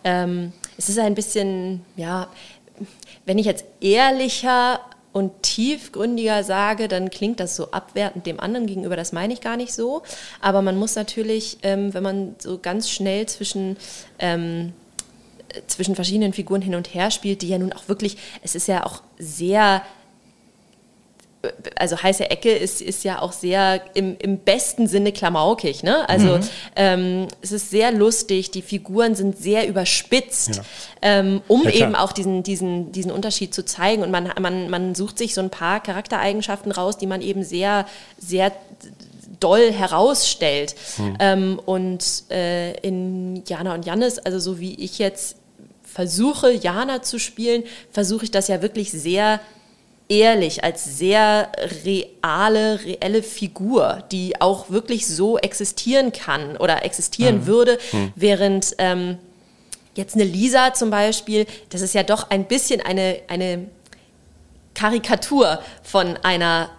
ähm, 0.05 0.53
es 0.79 0.89
ist 0.89 0.99
ein 0.99 1.15
bisschen, 1.15 1.85
ja, 1.97 2.29
wenn 3.27 3.39
ich 3.39 3.47
jetzt 3.47 3.65
ehrlicher 3.81 4.81
und 5.13 5.43
tiefgründiger 5.43 6.45
sage, 6.45 6.89
dann 6.89 7.11
klingt 7.11 7.41
das 7.41 7.57
so 7.57 7.73
abwertend 7.73 8.27
dem 8.27 8.41
anderen 8.41 8.67
gegenüber. 8.67 8.97
Das 8.97 9.13
meine 9.13 9.33
ich 9.33 9.41
gar 9.41 9.57
nicht 9.57 9.75
so. 9.75 10.03
Aber 10.41 10.63
man 10.63 10.77
muss 10.77 10.95
natürlich, 10.95 11.59
ähm, 11.63 11.93
wenn 11.93 12.03
man 12.03 12.37
so 12.39 12.59
ganz 12.59 12.89
schnell 12.89 13.27
zwischen 13.27 13.77
ähm, 14.19 14.73
zwischen 15.67 15.97
verschiedenen 15.97 16.33
Figuren 16.33 16.63
hin 16.63 16.77
und 16.77 16.95
her 16.95 17.11
spielt, 17.11 17.43
die 17.43 17.49
ja 17.49 17.59
nun 17.59 17.73
auch 17.73 17.89
wirklich, 17.89 18.17
es 18.43 18.55
ist 18.55 18.69
ja 18.69 18.87
auch 18.87 19.03
sehr 19.19 19.83
also 21.77 22.03
heiße 22.03 22.31
Ecke 22.31 22.53
ist, 22.53 22.83
ist 22.83 23.03
ja 23.03 23.23
auch 23.23 23.33
sehr 23.33 23.81
im, 23.95 24.17
im 24.19 24.39
besten 24.39 24.87
Sinne 24.87 25.13
klamaukig. 25.13 25.83
Ne? 25.83 26.07
Also 26.09 26.37
mhm. 26.37 26.49
ähm, 26.77 27.29
es 27.41 27.53
ist 27.53 27.71
sehr 27.71 27.93
lustig, 27.93 28.51
die 28.51 28.61
Figuren 28.61 29.15
sind 29.15 29.39
sehr 29.39 29.67
überspitzt, 29.67 30.57
ja. 30.57 30.63
ähm, 31.01 31.41
um 31.49 31.65
ja, 31.65 31.71
eben 31.71 31.95
auch 31.95 32.13
diesen, 32.13 32.43
diesen, 32.43 32.93
diesen 32.93 33.11
Unterschied 33.11 33.55
zu 33.55 33.65
zeigen. 33.65 34.03
Und 34.03 34.11
man, 34.11 34.31
man, 34.39 34.69
man 34.69 34.95
sucht 34.95 35.17
sich 35.17 35.33
so 35.35 35.41
ein 35.41 35.51
paar 35.51 35.83
Charaktereigenschaften 35.83 36.73
raus, 36.73 36.99
die 36.99 37.07
man 37.07 37.23
eben 37.23 37.43
sehr, 37.43 37.87
sehr 38.19 38.53
doll 39.39 39.73
herausstellt. 39.73 40.75
Mhm. 40.99 41.17
Ähm, 41.21 41.61
und 41.65 42.05
äh, 42.31 42.73
in 42.81 43.43
Jana 43.47 43.75
und 43.75 43.87
Jannis, 43.87 44.19
also 44.19 44.39
so 44.39 44.61
wie 44.61 44.75
ich 44.75 44.99
jetzt 44.99 45.37
versuche, 45.83 46.53
Jana 46.53 47.03
zu 47.03 47.19
spielen, 47.19 47.65
versuche 47.91 48.25
ich 48.25 48.31
das 48.31 48.49
ja 48.49 48.61
wirklich 48.61 48.93
sehr 48.93 49.41
ehrlich, 50.11 50.63
als 50.65 50.99
sehr 50.99 51.51
reale, 51.85 52.81
reelle 52.85 53.23
Figur, 53.23 54.03
die 54.11 54.39
auch 54.41 54.69
wirklich 54.69 55.07
so 55.07 55.39
existieren 55.39 56.13
kann 56.13 56.57
oder 56.57 56.85
existieren 56.85 57.43
mhm. 57.43 57.47
würde, 57.47 57.79
mhm. 57.93 58.13
während 58.17 58.75
ähm, 58.79 59.19
jetzt 59.95 60.17
eine 60.17 60.25
Lisa 60.25 60.75
zum 60.75 60.91
Beispiel, 60.91 61.47
das 61.71 61.81
ist 61.81 61.95
ja 61.95 62.03
doch 62.03 62.29
ein 62.29 62.45
bisschen 62.47 62.81
eine, 62.81 63.21
eine 63.29 63.69
Karikatur 64.75 65.61
von 65.83 66.17
einer 66.23 66.71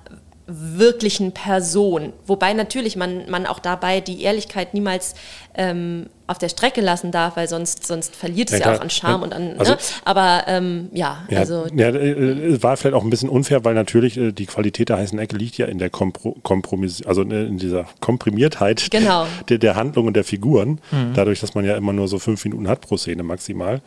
wirklichen 0.54 1.32
Person. 1.32 2.14
Wobei 2.26 2.54
natürlich 2.54 2.96
man, 2.96 3.30
man 3.30 3.46
auch 3.46 3.60
dabei 3.60 4.02
die 4.02 4.22
Ehrlichkeit 4.22 4.74
niemals 4.74 5.16
ähm, 5.56 6.08
auf 6.28 6.38
der 6.38 6.50
Strecke 6.50 6.82
lassen 6.82 7.12
darf, 7.12 7.36
weil 7.36 7.48
sonst, 7.48 7.86
sonst 7.86 8.16
verliert 8.16 8.52
es 8.52 8.60
ja, 8.60 8.68
ja 8.68 8.78
auch 8.78 8.82
an 8.82 8.90
Charme 8.90 9.20
ja, 9.20 9.26
und 9.26 9.34
an. 9.34 9.56
Also, 9.58 9.74
ne? 9.74 9.78
Aber 10.06 10.44
ähm, 10.48 10.90
ja, 10.94 11.26
ja, 11.30 11.40
also. 11.40 11.66
Ja, 11.76 11.90
äh, 11.90 12.62
war 12.64 12.78
vielleicht 12.78 12.96
auch 12.96 13.04
ein 13.04 13.10
bisschen 13.10 13.30
unfair, 13.30 13.66
weil 13.66 13.74
natürlich 13.74 14.18
äh, 14.18 14.32
die 14.32 14.46
Qualität 14.46 14.90
der 14.90 14.98
heißen 14.98 15.20
Ecke 15.20 15.36
liegt 15.36 15.58
ja 15.58 15.66
in 15.66 15.78
der 15.78 15.90
Kompro 15.90 16.38
Kompromiss, 16.44 17.06
also 17.06 17.24
äh, 17.24 17.46
in 17.46 17.58
dieser 17.58 17.86
Komprimiertheit 18.00 18.90
genau. 18.92 19.28
der, 19.50 19.58
der 19.58 19.76
Handlung 19.76 20.08
und 20.08 20.16
der 20.16 20.24
Figuren. 20.24 20.80
Mhm. 20.92 21.14
Dadurch, 21.16 21.42
dass 21.42 21.54
man 21.54 21.66
ja 21.66 21.76
immer 21.76 21.94
nur 21.94 22.08
so 22.08 22.18
fünf 22.20 22.44
Minuten 22.46 22.68
hat 22.68 22.82
pro 22.82 22.98
Szene 22.98 23.24
maximal. 23.24 23.82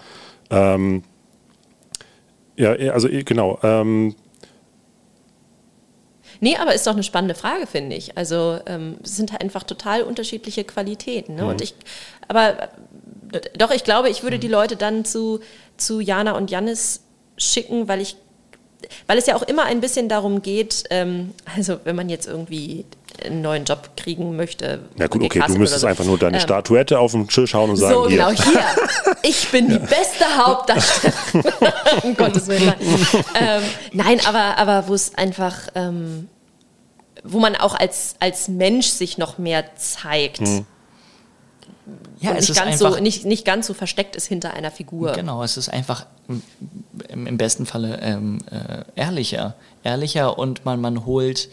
Ähm, 0.51 1.03
ja, 2.57 2.73
also 2.93 3.09
genau. 3.11 3.59
Ähm, 3.63 4.15
Nee, 6.45 6.59
aber 6.59 6.75
ist 6.75 6.87
doch 6.87 6.93
eine 6.93 7.03
spannende 7.03 7.35
Frage, 7.35 7.67
finde 7.67 7.97
ich. 7.97 8.19
Also 8.19 8.59
ähm, 8.67 8.99
es 9.03 9.17
sind 9.17 9.33
halt 9.33 9.41
einfach 9.41 9.63
total 9.63 10.03
unterschiedliche 10.03 10.63
Qualitäten. 10.65 11.37
Ne? 11.37 11.45
Mhm. 11.45 11.49
Und 11.49 11.63
ich, 11.63 11.75
aber 12.29 12.65
äh, 13.33 13.41
doch, 13.57 13.71
ich 13.71 13.83
glaube, 13.83 14.11
ich 14.11 14.23
würde 14.23 14.37
mhm. 14.37 14.41
die 14.43 14.49
Leute 14.49 14.77
dann 14.77 15.07
zu, 15.07 15.41
zu 15.79 16.01
Jana 16.01 16.33
und 16.33 16.51
Jannis 16.51 17.01
schicken, 17.39 17.89
weil 17.89 18.03
ich 18.03 18.17
weil 19.07 19.17
es 19.17 19.25
ja 19.25 19.37
auch 19.37 19.43
immer 19.43 19.65
ein 19.65 19.81
bisschen 19.81 20.11
darum 20.11 20.43
geht, 20.43 20.85
ähm, 20.91 21.33
also 21.57 21.81
wenn 21.85 21.97
man 21.97 22.11
jetzt 22.11 22.27
irgendwie 22.27 22.85
einen 23.25 23.41
neuen 23.41 23.65
Job 23.65 23.97
kriegen 23.97 24.37
möchte. 24.37 24.81
Ja 24.99 25.07
gut, 25.07 25.23
okay, 25.23 25.43
du 25.47 25.55
müsstest 25.55 25.81
so. 25.81 25.87
einfach 25.87 26.05
nur 26.05 26.19
deine 26.19 26.37
ähm, 26.37 26.43
Statuette 26.43 26.99
auf 26.99 27.13
den 27.13 27.27
Tisch 27.27 27.55
hauen 27.55 27.71
und 27.71 27.77
sagen, 27.77 27.95
so, 27.95 28.07
hier. 28.07 28.19
genau, 28.19 28.31
hier, 28.31 28.65
ich 29.23 29.49
bin 29.51 29.71
die 29.71 29.79
beste 29.79 30.27
Hauptdarstellerin. 30.37 31.53
um 32.03 32.15
Gottes 32.15 32.47
Willen. 32.49 32.75
Ähm, 33.41 33.63
nein, 33.93 34.21
aber, 34.27 34.59
aber 34.59 34.89
wo 34.89 34.95
es 34.95 35.15
einfach, 35.15 35.55
ähm, 35.75 36.29
wo 37.25 37.41
man 37.41 37.57
auch 37.57 37.75
als, 37.75 38.15
als 38.21 38.49
Mensch 38.49 38.87
sich 38.87 39.19
noch 39.19 39.39
mehr 39.39 39.75
zeigt. 39.77 40.39
Hm. 40.39 40.67
Ja, 42.21 42.31
es 42.31 42.37
nicht, 42.37 42.51
ist 42.51 42.57
ganz 42.57 42.81
einfach, 42.81 42.97
so, 42.97 43.03
nicht, 43.03 43.25
nicht 43.25 43.45
ganz 43.45 43.67
so 43.67 43.75
versteckt 43.75 44.17
ist 44.17 44.27
hinter 44.27 44.55
einer 44.55 44.71
Figur. 44.71 45.13
Genau, 45.13 45.43
es 45.43 45.57
ist 45.57 45.69
einfach 45.69 46.07
im, 47.09 47.27
im 47.27 47.37
besten 47.37 47.67
Falle 47.67 47.99
ähm, 48.01 48.39
äh, 48.51 48.85
ehrlicher. 48.95 49.55
Ehrlicher 49.83 50.39
und 50.39 50.65
man, 50.65 50.81
man 50.81 51.05
holt 51.05 51.49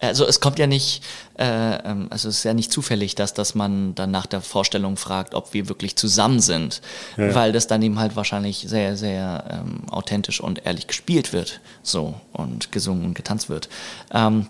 also 0.00 0.26
es 0.26 0.40
kommt 0.40 0.58
ja 0.58 0.66
nicht, 0.66 1.02
äh, 1.38 1.44
ähm, 1.44 2.08
also 2.10 2.28
es 2.28 2.38
ist 2.38 2.44
ja 2.44 2.54
nicht 2.54 2.72
zufällig, 2.72 3.14
dass, 3.14 3.34
dass 3.34 3.54
man 3.54 3.94
dann 3.94 4.10
nach 4.10 4.26
der 4.26 4.40
Vorstellung 4.40 4.96
fragt, 4.96 5.34
ob 5.34 5.54
wir 5.54 5.68
wirklich 5.68 5.96
zusammen 5.96 6.40
sind, 6.40 6.80
ja. 7.16 7.34
weil 7.34 7.52
das 7.52 7.66
dann 7.66 7.82
eben 7.82 7.98
halt 7.98 8.16
wahrscheinlich 8.16 8.66
sehr, 8.68 8.96
sehr 8.96 9.44
ähm, 9.50 9.88
authentisch 9.90 10.40
und 10.40 10.66
ehrlich 10.66 10.86
gespielt 10.86 11.32
wird, 11.32 11.60
so 11.82 12.14
und 12.32 12.72
gesungen 12.72 13.04
und 13.04 13.14
getanzt 13.14 13.48
wird. 13.48 13.68
Ähm, 14.12 14.46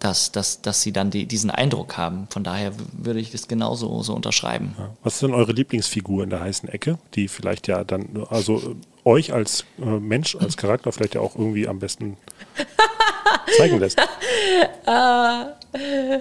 dass, 0.00 0.32
dass, 0.32 0.62
dass 0.62 0.82
sie 0.82 0.92
dann 0.92 1.10
die, 1.10 1.26
diesen 1.26 1.50
Eindruck 1.50 1.96
haben. 1.96 2.26
Von 2.30 2.42
daher 2.42 2.72
würde 2.92 3.20
ich 3.20 3.30
das 3.30 3.46
genauso 3.48 4.02
so 4.02 4.14
unterschreiben. 4.14 4.74
Ja. 4.78 4.90
Was 5.02 5.14
ist 5.14 5.22
denn 5.22 5.34
eure 5.34 5.52
Lieblingsfigur 5.52 6.24
in 6.24 6.30
der 6.30 6.40
heißen 6.40 6.68
Ecke, 6.68 6.98
die 7.14 7.28
vielleicht 7.28 7.68
ja 7.68 7.84
dann, 7.84 8.26
also 8.30 8.58
äh, 8.58 9.08
euch 9.08 9.32
als 9.32 9.64
äh, 9.78 9.84
Mensch, 9.84 10.36
als 10.36 10.56
Charakter 10.56 10.90
vielleicht 10.90 11.14
ja 11.14 11.20
auch 11.20 11.36
irgendwie 11.36 11.68
am 11.68 11.78
besten 11.78 12.16
zeigen 13.56 13.78
lässt? 13.78 14.00
äh, 14.86 16.20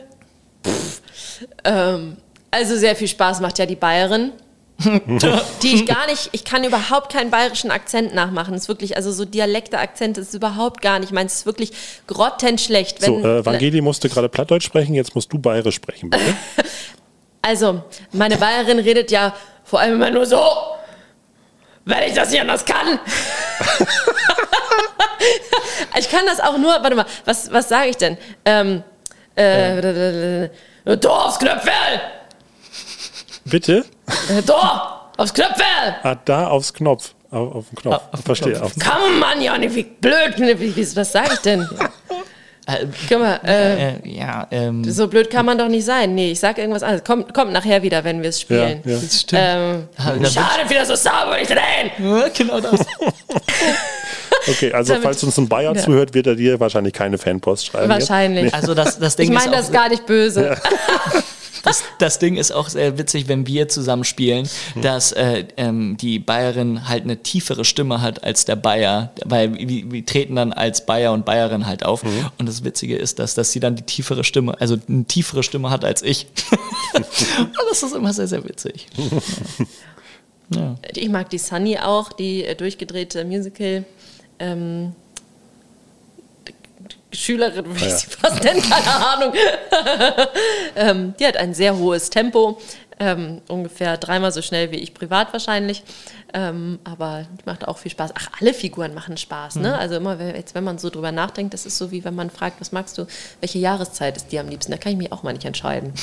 ähm, 1.64 2.18
also 2.52 2.78
sehr 2.78 2.96
viel 2.96 3.08
Spaß 3.08 3.40
macht 3.40 3.60
ja 3.60 3.66
die 3.66 3.76
Bayerin. 3.76 4.34
die 5.62 5.76
ich 5.76 5.86
gar 5.86 6.08
nicht, 6.08 6.30
ich 6.32 6.46
kann 6.46 6.64
überhaupt 6.64 7.12
keinen 7.12 7.30
bayerischen 7.30 7.70
Akzent 7.70 8.16
nachmachen. 8.16 8.54
Das 8.54 8.64
ist 8.64 8.68
wirklich, 8.70 8.96
also 8.96 9.12
so 9.12 9.26
Dialekte-Akzent 9.26 10.18
ist 10.18 10.34
überhaupt 10.34 10.82
gar 10.82 11.00
nicht. 11.00 11.10
Ich 11.10 11.14
meine, 11.14 11.28
es 11.28 11.36
ist 11.36 11.46
wirklich 11.46 11.74
grottenschlecht. 12.08 13.02
Wenn, 13.02 13.22
so, 13.22 13.28
äh, 13.28 13.46
Vangeli 13.46 13.82
musste 13.82 14.08
gerade 14.08 14.30
Plattdeutsch 14.30 14.66
sprechen, 14.66 14.96
jetzt 14.96 15.16
musst 15.16 15.34
du 15.34 15.40
bayerisch 15.40 15.76
sprechen, 15.76 16.10
bitte. 16.10 16.34
also, 17.42 17.84
meine 18.14 18.38
Bayerin 18.38 18.80
redet 18.80 19.12
ja 19.12 19.36
vor 19.66 19.82
allem 19.82 19.96
immer 19.96 20.12
nur 20.12 20.26
so, 20.26 20.42
wenn 21.84 22.08
ich 22.08 22.14
das 22.14 22.32
nicht 22.32 22.40
anders 22.40 22.64
kann. 22.64 23.00
ich 26.00 26.10
kann 26.10 26.26
das 26.26 26.40
auch 26.40 26.58
nur, 26.58 26.72
warte 26.72 26.96
mal, 26.96 27.06
was, 27.26 27.52
was 27.52 27.68
sage 27.68 27.90
ich 27.90 27.98
denn? 27.98 28.18
Ähm, 28.46 28.84
äh, 29.36 30.46
äh. 30.46 30.50
Dorfsknöpfel! 30.86 32.19
Bitte? 33.50 33.86
Äh, 34.30 34.42
da, 34.46 35.10
aufs 35.18 35.34
Knöpfe! 35.34 35.64
Ah, 36.04 36.16
da 36.26 36.48
aufs 36.48 36.74
Knopf. 36.74 37.14
Auf, 37.32 37.56
auf 37.56 37.66
den 37.70 37.76
Knopf. 37.76 37.96
Ah, 37.96 38.10
auf 38.12 38.22
Verstehe. 38.22 38.54
Knopf. 38.54 38.74
Komm, 38.84 39.20
Mann, 39.20 39.42
Johnny, 39.42 39.74
wie 39.74 39.84
blöd. 39.84 40.36
Wie, 40.38 40.76
wie, 40.76 40.96
was 40.96 41.12
sag 41.12 41.34
ich 41.34 41.40
denn? 41.40 41.68
Äh, 42.70 42.86
Guck 43.08 43.20
mal, 43.20 43.40
äh, 43.46 43.94
äh, 43.94 43.94
ja, 44.04 44.46
ähm, 44.52 44.84
so 44.84 45.08
blöd 45.08 45.32
kann 45.32 45.44
man 45.44 45.58
doch 45.58 45.70
nicht 45.70 45.86
sein. 45.86 46.14
Nee, 46.14 46.34
ich 46.34 46.40
sag 46.40 46.60
irgendwas 46.60 46.84
anderes. 46.84 47.04
Kommt, 47.04 47.34
kommt 47.34 47.52
nachher 47.52 47.82
wieder, 47.82 48.04
wenn 48.04 48.22
wir 48.22 48.30
es 48.30 48.40
spielen. 48.40 48.82
Ja, 48.86 48.92
ja. 48.92 49.00
Das 49.00 49.22
stimmt. 49.22 49.42
Ähm, 49.44 50.26
schade, 50.26 50.70
wieder 50.70 50.86
so 50.86 50.94
sauber 50.94 51.40
nicht 51.40 51.50
drehen. 51.50 51.92
Ja, 51.98 52.28
genau 52.28 52.60
das. 52.60 52.80
Okay, 54.48 54.72
also 54.72 54.94
Damit, 54.94 55.04
falls 55.04 55.24
uns 55.24 55.38
ein 55.38 55.50
Bayer 55.50 55.76
ja. 55.76 55.82
zuhört, 55.82 56.14
wird 56.14 56.26
er 56.26 56.36
dir 56.36 56.60
wahrscheinlich 56.60 56.94
keine 56.94 57.18
Fanpost 57.18 57.66
schreiben. 57.66 57.90
Wahrscheinlich. 57.90 58.46
Jetzt. 58.46 58.54
Also 58.54 58.74
das, 58.74 58.98
das 58.98 59.16
Ding 59.16 59.28
ich 59.28 59.38
meine 59.38 59.52
das 59.52 59.72
gar 59.72 59.90
nicht 59.90 60.06
böse. 60.06 60.56
Das, 61.64 61.84
das, 62.00 62.20
Ding 62.20 62.38
ist 62.38 62.52
auch 62.52 62.70
sehr 62.70 62.98
witzig, 62.98 63.28
wenn 63.28 63.48
wir 63.48 63.68
zusammen 63.68 64.04
spielen, 64.04 64.48
dass 64.82 65.12
äh, 65.12 65.46
ähm, 65.58 65.98
die 65.98 66.20
Bayerin 66.20 66.88
halt 66.88 67.04
eine 67.04 67.18
tiefere 67.18 67.66
Stimme 67.66 68.02
hat 68.02 68.24
als 68.24 68.46
der 68.46 68.56
Bayer, 68.56 69.12
weil 69.26 69.54
wir, 69.54 69.92
wir 69.92 70.06
treten 70.06 70.36
dann 70.36 70.54
als 70.54 70.86
Bayer 70.86 71.14
und 71.14 71.26
Bayerin 71.26 71.66
halt 71.66 71.84
auf. 71.84 72.04
Mhm. 72.04 72.28
Und 72.38 72.48
das 72.48 72.64
Witzige 72.64 72.98
ist, 72.98 73.20
dass, 73.20 73.36
dass 73.36 73.52
sie 73.52 73.60
dann 73.60 73.76
die 73.76 73.84
tiefere 73.84 74.24
Stimme, 74.24 74.60
also 74.60 74.78
eine 74.88 75.06
tiefere 75.06 75.44
Stimme 75.44 75.70
hat 75.70 75.86
als 75.86 76.02
ich. 76.02 76.28
und 76.94 77.06
das 77.70 77.84
ist 77.84 77.96
immer 77.96 78.14
sehr, 78.14 78.28
sehr 78.28 78.44
witzig. 78.44 78.88
Ja. 79.00 79.70
Ja. 80.56 80.76
Ich 80.96 81.10
mag 81.10 81.30
die 81.30 81.38
Sunny 81.38 81.78
auch, 81.78 82.12
die 82.12 82.44
äh, 82.44 82.56
durchgedrehte 82.56 83.24
Musical. 83.26 83.86
Ähm, 84.40 84.94
Schülerin, 87.12 87.66
würde 87.66 87.86
ich 87.86 87.94
sie 87.94 88.08
fast 88.08 88.44
nennen, 88.44 88.62
keine 88.62 88.96
Ahnung. 89.08 89.34
ähm, 90.76 91.14
die 91.20 91.26
hat 91.26 91.38
ein 91.38 91.54
sehr 91.54 91.76
hohes 91.78 92.10
Tempo, 92.10 92.60
ähm, 93.00 93.42
ungefähr 93.48 93.98
dreimal 93.98 94.32
so 94.32 94.42
schnell 94.42 94.72
wie 94.72 94.78
ich 94.78 94.94
privat 94.94 95.32
wahrscheinlich. 95.34 95.84
Ähm, 96.34 96.78
aber 96.84 97.26
die 97.40 97.46
macht 97.46 97.68
auch 97.68 97.78
viel 97.80 97.90
Spaß. 97.92 98.12
Ach, 98.14 98.28
alle 98.40 98.54
Figuren 98.54 98.94
machen 98.94 99.18
Spaß, 99.18 99.56
ne? 99.56 99.76
Also 99.78 99.96
immer, 99.96 100.20
wenn- 100.20 100.36
jetzt, 100.36 100.54
wenn 100.54 100.64
man 100.64 100.78
so 100.78 100.92
drüber 100.92 101.12
nachdenkt, 101.12 101.54
das 101.56 101.66
ist 101.66 101.78
so 101.80 101.90
wie 101.92 102.04
wenn 102.04 102.14
man 102.14 102.30
fragt, 102.30 102.62
was 102.62 102.72
magst 102.72 102.98
du, 103.00 103.08
welche 103.40 103.58
Jahreszeit 103.58 104.16
ist 104.18 104.32
dir 104.32 104.42
am 104.42 104.50
liebsten? 104.50 104.72
Da 104.72 104.78
kann 104.78 104.92
ich 104.92 104.98
mich 105.00 105.12
auch 105.12 105.24
mal 105.24 105.34
nicht 105.34 105.46
entscheiden. 105.46 105.94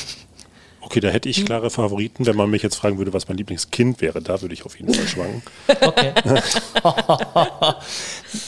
Okay, 0.87 1.01
da 1.01 1.09
hätte 1.09 1.28
ich 1.28 1.45
klare 1.45 1.68
Favoriten. 1.68 2.26
Wenn 2.26 2.37
man 2.37 2.49
mich 2.49 2.62
jetzt 2.62 2.76
fragen 2.76 2.97
würde, 2.97 3.12
was 3.12 3.26
mein 3.26 3.37
Lieblingskind 3.37 4.01
wäre, 4.01 4.22
da 4.22 4.41
würde 4.41 4.55
ich 4.55 4.64
auf 4.64 4.78
jeden 4.78 4.95
Fall 4.95 5.09
schwanken. 5.09 5.43
Okay. 5.66 6.12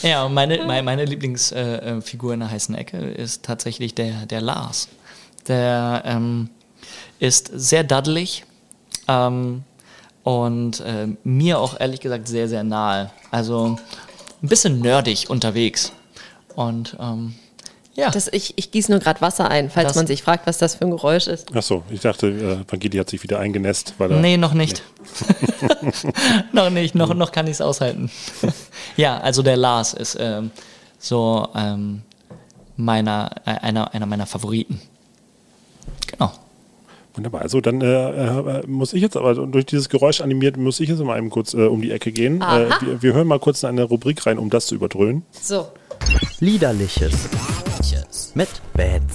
ja, 0.09 0.29
meine, 0.29 0.65
meine, 0.65 0.83
meine 0.85 1.05
Lieblingsfigur 1.05 1.83
äh, 1.83 2.01
Figur 2.01 2.35
in 2.35 2.41
der 2.41 2.53
heißen 2.53 2.77
Ecke 2.77 2.97
ist 2.97 3.43
tatsächlich 3.43 3.97
der, 3.97 4.27
der 4.27 4.41
Lars. 4.41 4.89
Der 5.49 6.05
ähm, 6.07 6.51
ist 7.19 7.51
sehr 7.53 7.83
daddelig 7.83 8.45
ähm, 9.09 9.65
und 10.23 10.79
äh, 10.79 11.09
mir 11.25 11.59
auch 11.59 11.81
ehrlich 11.81 11.99
gesagt 11.99 12.29
sehr, 12.29 12.49
sehr 12.49 12.63
nahe. 12.63 13.11
Also 13.33 13.77
ein 14.41 14.49
bisschen 14.49 14.79
nerdig 14.79 15.29
unterwegs. 15.29 15.93
Und 16.55 16.97
ähm, 17.01 17.35
ja, 17.99 18.11
Das, 18.11 18.29
ich 18.33 18.55
ich 18.57 18.71
gieße 18.71 18.93
nur 18.93 19.01
gerade 19.01 19.21
Wasser 19.21 19.51
ein, 19.51 19.71
falls 19.71 19.89
Das- 19.89 19.97
man 19.97 20.07
sich 20.07 20.23
fragt, 20.23 20.47
was 20.47 20.59
das 20.59 20.77
für 20.77 20.85
ein 20.85 20.91
Geräusch 20.93 21.27
ist. 21.27 21.55
Achso, 21.55 21.83
ich 21.91 22.01
dachte, 22.01 22.29
äh, 22.29 22.71
Vangeli 22.71 22.97
hat 22.99 23.11
sich 23.11 23.23
wieder 23.25 23.41
eingenässt, 23.41 23.95
weil 23.99 24.13
er. 24.13 24.21
Nee, 24.21 24.37
noch 24.37 24.55
nicht. 24.55 24.83
noch 26.53 26.71
nicht, 26.71 26.95
noch, 26.95 27.13
noch 27.15 27.33
kann 27.33 27.47
ich 27.47 27.55
es 27.55 27.61
aushalten. 27.61 28.11
ja, 28.97 29.19
also 29.19 29.43
der 29.43 29.57
Lars 29.57 29.95
ist 29.95 30.17
ähm, 30.21 30.53
so 30.99 31.49
ähm, 31.57 32.03
meiner, 32.77 33.31
äh, 33.45 33.51
einer, 33.51 33.93
einer 33.93 34.07
meiner 34.07 34.27
Favoriten. 34.27 34.81
Genau. 36.07 36.33
Wunderbar. 37.15 37.43
Also 37.43 37.61
dann 37.61 37.81
äh, 37.81 38.61
äh, 38.61 38.67
muss 38.69 38.93
ich 38.93 39.03
jetzt 39.03 39.17
aber 39.17 39.35
durch 39.35 39.67
dieses 39.67 39.89
Geräusch 39.89 40.21
animiert, 40.21 40.57
muss 40.57 40.79
ich 40.79 40.89
jetzt 40.89 41.01
mal 41.01 41.19
eben 41.19 41.31
kurz 41.31 41.53
äh, 41.53 41.67
um 41.67 41.83
die 41.83 41.91
Ecke 41.91 42.13
gehen. 42.13 42.43
Äh, 42.43 42.69
wir, 42.81 43.03
wir 43.03 43.13
hören 43.15 43.27
mal 43.27 43.41
kurz 43.41 43.65
in 43.65 43.71
eine 43.71 43.83
Rubrik 43.83 44.25
rein, 44.25 44.39
um 44.39 44.51
das 44.51 44.67
zu 44.67 44.77
überdröhnen. 44.77 45.25
So, 45.33 45.67
Liederliches 46.39 47.29
mit 48.35 48.49
Bats. 48.75 49.15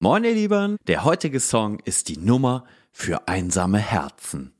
Moin 0.00 0.24
ihr 0.24 0.34
Lieben, 0.34 0.76
der 0.88 1.04
heutige 1.04 1.38
Song 1.38 1.78
ist 1.84 2.08
die 2.08 2.16
Nummer 2.16 2.64
für 2.90 3.28
einsame 3.28 3.78
Herzen. 3.78 4.52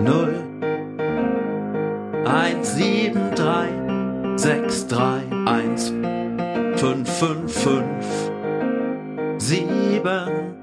Null, 0.00 0.34
eins, 2.24 2.74
sieben, 2.74 3.34
drei, 3.34 3.68
sechs, 4.36 4.86
drei, 4.86 5.22
eins, 5.44 5.90
fünf, 6.80 7.08
fünf, 7.10 7.52
fünf, 7.52 8.06
sieben. 9.36 10.54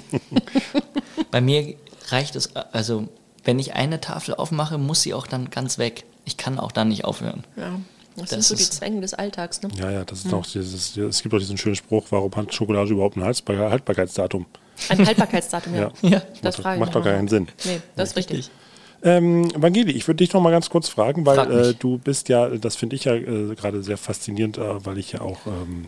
Bei 1.31 1.41
mir 1.43 1.75
reicht 2.09 2.37
es, 2.37 2.55
also 2.57 3.09
wenn 3.45 3.59
ich 3.59 3.75
eine 3.75 4.01
Tafel 4.01 4.35
aufmache, 4.35 4.79
muss 4.79 5.03
sie 5.03 5.13
auch 5.13 5.27
dann 5.27 5.51
ganz 5.51 5.77
weg. 5.79 6.05
Ich 6.25 6.37
kann 6.39 6.59
auch 6.59 6.73
dann 6.73 6.89
nicht 6.89 7.05
aufhören. 7.05 7.45
Ja, 7.57 7.79
das, 8.17 8.31
Das 8.31 8.49
sind 8.49 8.59
so 8.59 8.65
die 8.65 8.71
Zwänge 8.71 9.01
des 9.03 9.13
Alltags. 9.13 9.61
Ne? 9.61 9.69
Ja, 9.79 9.91
ja, 9.91 10.05
das 10.05 10.25
ist 10.25 10.33
auch 10.33 10.47
dieses, 10.47 10.97
es 10.97 11.23
gibt 11.23 11.35
auch 11.35 11.39
diesen 11.39 11.59
schönen 11.59 11.77
Spruch, 11.77 12.07
warum 12.11 12.35
hat 12.35 12.55
Schokolade 12.55 12.91
überhaupt 12.91 13.17
ein 13.19 13.25
Haltbar 13.25 13.71
Haltbarkeitsdatum? 13.71 14.47
Ein 14.89 15.07
Haltbarkeitsdatum, 15.07 15.75
ja. 15.77 15.93
Ja. 16.01 16.09
Ja. 16.09 16.23
Das 16.41 16.57
macht 16.57 16.63
frage 16.63 16.81
macht 16.81 16.95
doch 16.95 17.05
keinen 17.05 17.29
Sinn. 17.29 17.49
Nee, 17.65 17.81
das 17.97 18.11
ist 18.11 18.17
richtig. 18.17 18.51
Ähm, 19.05 19.51
Vangeli, 19.55 19.93
ich 19.93 20.09
würde 20.09 20.17
dich 20.25 20.33
noch 20.33 20.41
mal 20.41 20.51
ganz 20.51 20.71
kurz 20.71 20.89
fragen, 20.89 21.27
weil 21.27 21.39
äh, 21.51 21.75
du 21.75 21.99
bist 21.99 22.31
ja, 22.31 22.49
das 22.49 22.75
finde 22.75 22.97
ich 22.97 23.05
ja 23.05 23.15
äh, 23.15 23.55
gerade 23.55 23.83
sehr 23.83 23.99
faszinierend, 23.99 24.57
äh, 24.57 24.87
weil 24.87 24.97
ich 24.97 25.13
ja 25.13 25.21
auch, 25.21 25.41
ähm, 25.47 25.87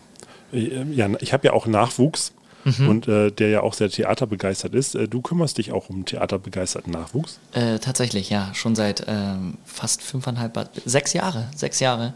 äh, 0.53 0.85
ja, 0.93 1.09
ich 1.21 1.33
habe 1.33 1.47
ja 1.47 1.53
auch 1.55 1.67
Nachwuchs 1.67 2.33
Mhm. 2.65 2.89
und 2.89 3.07
äh, 3.07 3.31
der 3.31 3.49
ja 3.49 3.61
auch 3.61 3.75
sehr 3.75 3.89
theaterbegeistert 3.89 4.75
ist. 4.75 4.97
Äh, 4.97 5.07
du 5.07 5.23
kümmerst 5.23 5.57
dich 5.57 5.71
auch 5.71 5.89
um 5.89 6.05
theaterbegeisterten 6.05 6.93
Nachwuchs. 6.93 7.39
Tatsächlich, 7.53 8.29
ja. 8.29 8.53
Schon 8.55 8.75
seit 8.75 9.05
ähm, 9.07 9.55
fast 9.65 10.03
fünfeinhalb, 10.03 10.69
sechs 10.85 11.13
Jahre, 11.13 11.49
sechs 11.55 11.79
Jahre 11.79 12.15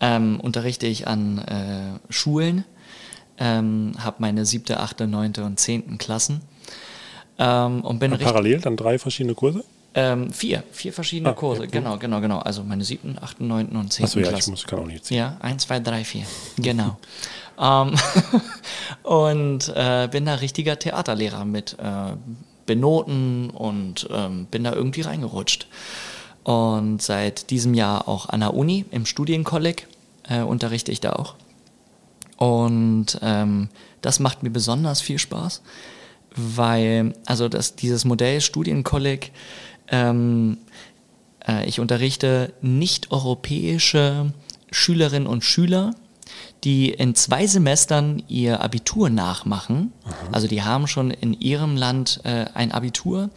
ähm, 0.00 0.38
unterrichte 0.38 0.86
ich 0.86 1.08
an 1.08 1.98
Schulen, 2.08 2.64
ähm, 3.38 3.94
habe 3.98 4.16
meine 4.20 4.46
siebte, 4.46 4.78
achte, 4.78 5.08
neunte 5.08 5.42
und 5.42 5.58
zehnten 5.58 5.98
Klassen 5.98 6.40
ähm, 7.40 7.80
und 7.80 7.98
bin 7.98 8.12
richtig, 8.12 8.28
Parallel 8.28 8.60
dann 8.60 8.76
drei 8.76 8.96
verschiedene 8.98 9.34
Kurse? 9.34 9.64
Ähm, 9.94 10.32
vier, 10.32 10.62
vier 10.72 10.92
verschiedene 10.92 11.30
Ah, 11.30 11.34
Kurse, 11.34 11.64
ja. 11.64 11.70
genau, 11.70 11.98
genau, 11.98 12.20
genau. 12.20 12.38
Also 12.38 12.62
meine 12.62 12.84
siebten, 12.84 13.16
achten, 13.20 13.46
neunten 13.48 13.76
und 13.76 13.92
zehnten 13.92 14.04
Achso, 14.06 14.18
ja, 14.20 14.26
ich 14.26 14.30
Klassen. 14.32 14.50
muss, 14.52 14.64
kann 14.66 14.78
auch 14.78 14.86
nicht 14.86 15.04
ziehen. 15.04 15.16
Ja, 15.18 15.36
eins, 15.40 15.64
zwei, 15.64 15.80
drei, 15.80 16.04
vier. 16.04 16.24
Genau. 16.56 16.98
ähm, 17.60 17.94
und 19.02 19.68
äh, 19.74 20.08
bin 20.10 20.26
da 20.26 20.34
richtiger 20.34 20.78
Theaterlehrer 20.78 21.44
mit 21.44 21.76
äh, 21.78 22.12
Benoten 22.66 23.50
und 23.50 24.08
ähm, 24.12 24.46
bin 24.50 24.64
da 24.64 24.72
irgendwie 24.72 25.00
reingerutscht. 25.02 25.66
Und 26.44 27.02
seit 27.02 27.50
diesem 27.50 27.74
Jahr 27.74 28.08
auch 28.08 28.28
an 28.28 28.40
der 28.40 28.54
Uni 28.54 28.84
im 28.92 29.06
Studienkolleg 29.06 29.86
äh, 30.28 30.40
unterrichte 30.42 30.92
ich 30.92 31.00
da 31.00 31.12
auch. 31.14 31.34
Und 32.36 33.18
ähm, 33.20 33.68
das 34.00 34.20
macht 34.20 34.42
mir 34.42 34.50
besonders 34.50 35.02
viel 35.02 35.18
Spaß, 35.18 35.60
weil, 36.34 37.12
also 37.26 37.48
das, 37.50 37.76
dieses 37.76 38.04
Modell 38.06 38.40
Studienkolleg, 38.40 39.32
ähm, 39.90 40.58
äh, 41.46 41.68
ich 41.68 41.80
unterrichte 41.80 42.52
nicht-europäische 42.62 44.32
Schülerinnen 44.70 45.26
und 45.26 45.44
Schüler, 45.44 45.94
die 46.64 46.90
in 46.90 47.14
zwei 47.14 47.46
Semestern 47.46 48.22
ihr 48.28 48.60
Abitur 48.60 49.10
nachmachen. 49.10 49.92
Also 50.30 50.46
die 50.46 50.62
haben 50.62 50.86
schon 50.86 51.10
in 51.10 51.34
ihrem 51.34 51.76
Land 51.76 52.20
äh, 52.24 52.46
ein 52.54 52.72
Abitur, 52.72 53.30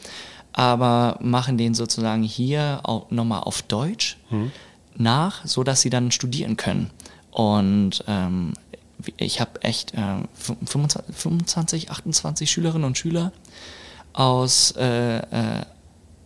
aber 0.51 1.18
machen 1.22 1.58
den 1.58 1.74
sozusagen 1.74 2.24
hier 2.24 2.82
auch 2.84 3.10
nochmal 3.10 3.41
auf 3.41 3.64
Deutsch 3.64 4.18
nach, 4.95 5.45
so 5.45 5.64
dass 5.64 5.82
sie 5.82 5.89
dann 5.89 6.12
studieren 6.12 6.58
können. 6.58 6.91
Und 7.32 8.04
ähm, 8.08 8.54
ich 9.18 9.41
habe 9.41 9.62
echt 9.64 9.93
äh, 9.95 10.18
25, 10.36 11.16
25, 11.16 11.91
28 11.91 12.51
Schülerinnen 12.51 12.86
und 12.86 12.97
Schüler 12.97 13.32
aus 14.14 14.72
äh, 14.78 15.18
äh, 15.18 15.66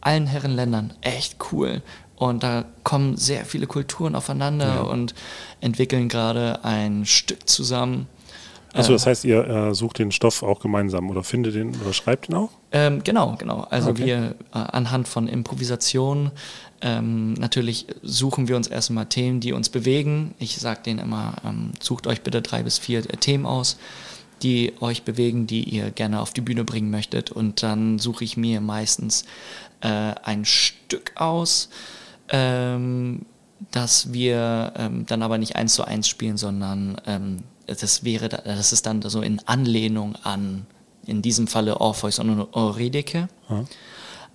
allen 0.07 0.27
Herrenländern. 0.27 0.93
Echt 1.01 1.37
cool. 1.51 1.81
Und 2.15 2.41
da 2.41 2.65
kommen 2.83 3.15
sehr 3.15 3.45
viele 3.45 3.67
Kulturen 3.67 4.15
aufeinander 4.15 4.89
und 4.89 5.13
entwickeln 5.61 6.09
gerade 6.09 6.63
ein 6.63 7.05
Stück 7.05 7.47
zusammen. 7.47 8.07
Achso, 8.73 8.93
das 8.93 9.05
heißt, 9.05 9.23
ihr 9.25 9.47
äh, 9.47 9.73
sucht 9.73 9.99
den 9.99 10.11
Stoff 10.11 10.43
auch 10.43 10.59
gemeinsam 10.59 11.09
oder 11.09 11.23
findet 11.23 11.55
den 11.55 11.75
oder 11.81 11.93
schreibt 11.93 12.29
ihn 12.29 12.35
auch? 12.35 12.49
Ähm, 12.71 13.03
genau, 13.03 13.35
genau. 13.37 13.65
Also 13.69 13.89
Okay. 13.91 14.05
wir 14.05 14.35
äh, 14.53 14.57
anhand 14.57 15.07
von 15.07 15.27
Improvisation 15.27 16.31
ähm, 16.81 17.33
natürlich 17.33 17.87
suchen 18.03 18.47
wir 18.47 18.55
uns 18.55 18.67
erstmal 18.67 19.07
Themen, 19.07 19.39
die 19.39 19.53
uns 19.53 19.69
bewegen. 19.69 20.35
Ich 20.37 20.57
sage 20.57 20.81
denen 20.85 20.99
immer, 20.99 21.35
ähm, 21.43 21.71
sucht 21.79 22.05
euch 22.07 22.21
bitte 22.21 22.41
drei 22.41 22.63
bis 22.63 22.77
vier 22.77 22.99
äh, 22.99 23.17
Themen 23.17 23.45
aus, 23.45 23.77
die 24.43 24.73
euch 24.79 25.03
bewegen, 25.03 25.47
die 25.47 25.63
ihr 25.63 25.89
gerne 25.89 26.21
auf 26.21 26.33
die 26.33 26.41
Bühne 26.41 26.63
bringen 26.63 26.91
möchtet. 26.91 27.31
Und 27.31 27.63
dann 27.63 27.97
suche 27.97 28.23
ich 28.23 28.37
mir 28.37 28.61
meistens 28.61 29.25
äh, 29.81 30.13
ein 30.23 30.45
Stück 30.45 31.11
aus, 31.15 31.69
ähm, 32.29 33.25
das 33.71 34.13
wir 34.13 34.73
ähm, 34.77 35.05
dann 35.07 35.21
aber 35.23 35.37
nicht 35.37 35.55
eins 35.55 35.73
zu 35.73 35.83
eins 35.83 36.07
spielen, 36.07 36.37
sondern 36.37 36.99
ähm, 37.05 37.43
das 37.65 38.03
wäre, 38.03 38.29
da- 38.29 38.41
das 38.45 38.71
ist 38.73 38.85
dann 38.85 39.01
so 39.01 39.21
in 39.21 39.41
Anlehnung 39.45 40.15
an, 40.23 40.65
in 41.05 41.21
diesem 41.21 41.47
Falle 41.47 41.79
Orpheus 41.81 42.19
und 42.19 42.47
Eurydike. 42.53 43.27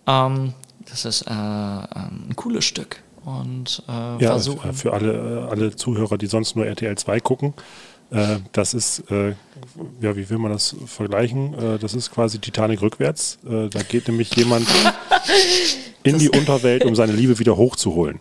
Ähm, 0.07 0.55
das 0.91 1.05
ist 1.05 1.23
äh, 1.23 1.31
ähm, 1.33 2.25
ein 2.29 2.37
cooles 2.37 2.65
Stück 2.65 3.03
und 3.25 3.83
äh, 3.89 3.93
Ja, 3.93 4.19
versuchen. 4.33 4.73
für 4.75 4.93
alle, 4.93 5.13
äh, 5.47 5.51
alle 5.51 5.77
Zuhörer, 5.77 6.19
die 6.19 6.27
sonst 6.27 6.57
nur 6.57 6.67
RTL 6.67 6.97
2 6.99 7.21
gucken, 7.21 7.55
äh, 8.13 8.37
das 8.53 8.75
ist, 8.75 9.11
äh, 9.11 9.31
ja, 10.01 10.17
wie 10.17 10.29
will 10.29 10.39
man 10.39 10.53
das 10.53 10.77
vergleichen? 10.87 11.55
Äh, 11.55 11.79
das 11.79 11.95
ist 11.95 12.11
quasi 12.11 12.39
Titanic 12.39 12.83
rückwärts. 12.83 13.39
Äh, 13.49 13.69
da 13.69 13.83
geht 13.83 14.09
nämlich 14.09 14.35
jemand 14.37 14.67
in 16.03 16.19
die 16.19 16.29
Unterwelt, 16.29 16.85
um 16.85 16.95
seine 16.95 17.13
Liebe 17.13 17.39
wieder 17.39 17.57
hochzuholen. 17.57 18.21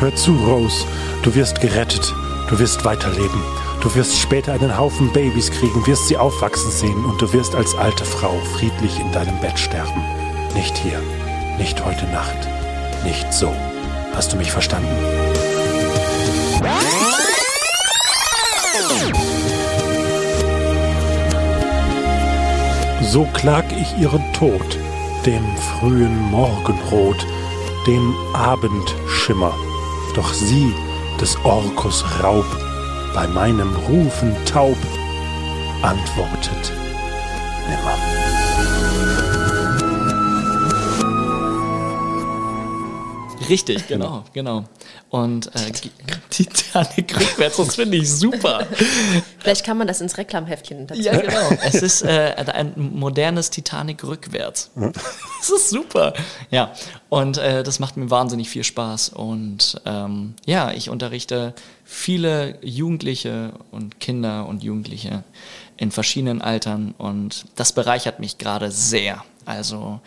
Hör 0.00 0.14
zu, 0.14 0.32
Rose. 0.32 0.84
Du 1.22 1.34
wirst 1.34 1.60
gerettet. 1.60 2.12
Du 2.48 2.58
wirst 2.58 2.84
weiterleben. 2.84 3.42
Du 3.82 3.94
wirst 3.94 4.18
später 4.18 4.52
einen 4.52 4.76
Haufen 4.76 5.12
Babys 5.12 5.50
kriegen, 5.50 5.86
wirst 5.86 6.08
sie 6.08 6.16
aufwachsen 6.16 6.70
sehen 6.70 7.04
und 7.04 7.22
du 7.22 7.32
wirst 7.32 7.54
als 7.54 7.76
alte 7.76 8.04
Frau 8.04 8.36
friedlich 8.56 8.98
in 8.98 9.12
deinem 9.12 9.38
Bett 9.40 9.58
sterben. 9.58 10.02
Nicht 10.54 10.76
hier. 10.76 11.00
Nicht 11.58 11.84
heute 11.84 12.06
Nacht. 12.06 12.48
Nicht 13.04 13.32
so. 13.32 13.54
Hast 14.18 14.32
du 14.32 14.36
mich 14.36 14.50
verstanden? 14.50 14.88
So 23.00 23.28
klag 23.32 23.62
ich 23.80 23.96
ihren 23.96 24.20
Tod, 24.32 24.76
dem 25.24 25.46
frühen 25.56 26.20
Morgenrot, 26.32 27.24
dem 27.86 28.12
Abendschimmer. 28.34 29.54
Doch 30.16 30.34
sie, 30.34 30.74
des 31.20 31.36
Orkus 31.44 32.04
Raub, 32.20 32.44
bei 33.14 33.28
meinem 33.28 33.72
Rufen 33.88 34.34
taub, 34.46 34.78
antwortet 35.82 36.72
nimmer. 37.68 38.37
Richtig, 43.48 43.86
genau, 43.86 44.24
genau. 44.32 44.64
Und 45.10 45.46
äh, 45.54 45.72
Titanic 46.30 47.18
rückwärts, 47.18 47.56
das 47.56 47.74
finde 47.76 47.96
ich 47.96 48.10
super. 48.10 48.66
Vielleicht 49.38 49.64
kann 49.64 49.78
man 49.78 49.86
das 49.86 50.00
ins 50.00 50.18
Reklamheftchen 50.18 50.86
dazu. 50.86 51.00
Ja, 51.00 51.16
genau. 51.16 51.50
Es 51.62 51.76
ist 51.76 52.02
äh, 52.02 52.34
ein 52.52 52.74
modernes 52.76 53.50
Titanic 53.50 54.04
rückwärts. 54.04 54.70
Das 55.40 55.50
ist 55.50 55.70
super. 55.70 56.14
Ja, 56.50 56.72
und 57.10 57.38
äh, 57.38 57.62
das 57.62 57.78
macht 57.78 57.96
mir 57.96 58.10
wahnsinnig 58.10 58.50
viel 58.50 58.64
Spaß. 58.64 59.10
Und 59.10 59.80
ähm, 59.86 60.34
ja, 60.46 60.72
ich 60.72 60.90
unterrichte 60.90 61.54
viele 61.84 62.58
Jugendliche 62.60 63.52
und 63.70 64.00
Kinder 64.00 64.46
und 64.46 64.64
Jugendliche 64.64 65.22
in 65.76 65.92
verschiedenen 65.92 66.42
Altern 66.42 66.94
und 66.98 67.46
das 67.54 67.72
bereichert 67.72 68.18
mich 68.18 68.36
gerade 68.36 68.70
sehr. 68.70 69.24
Also 69.46 70.00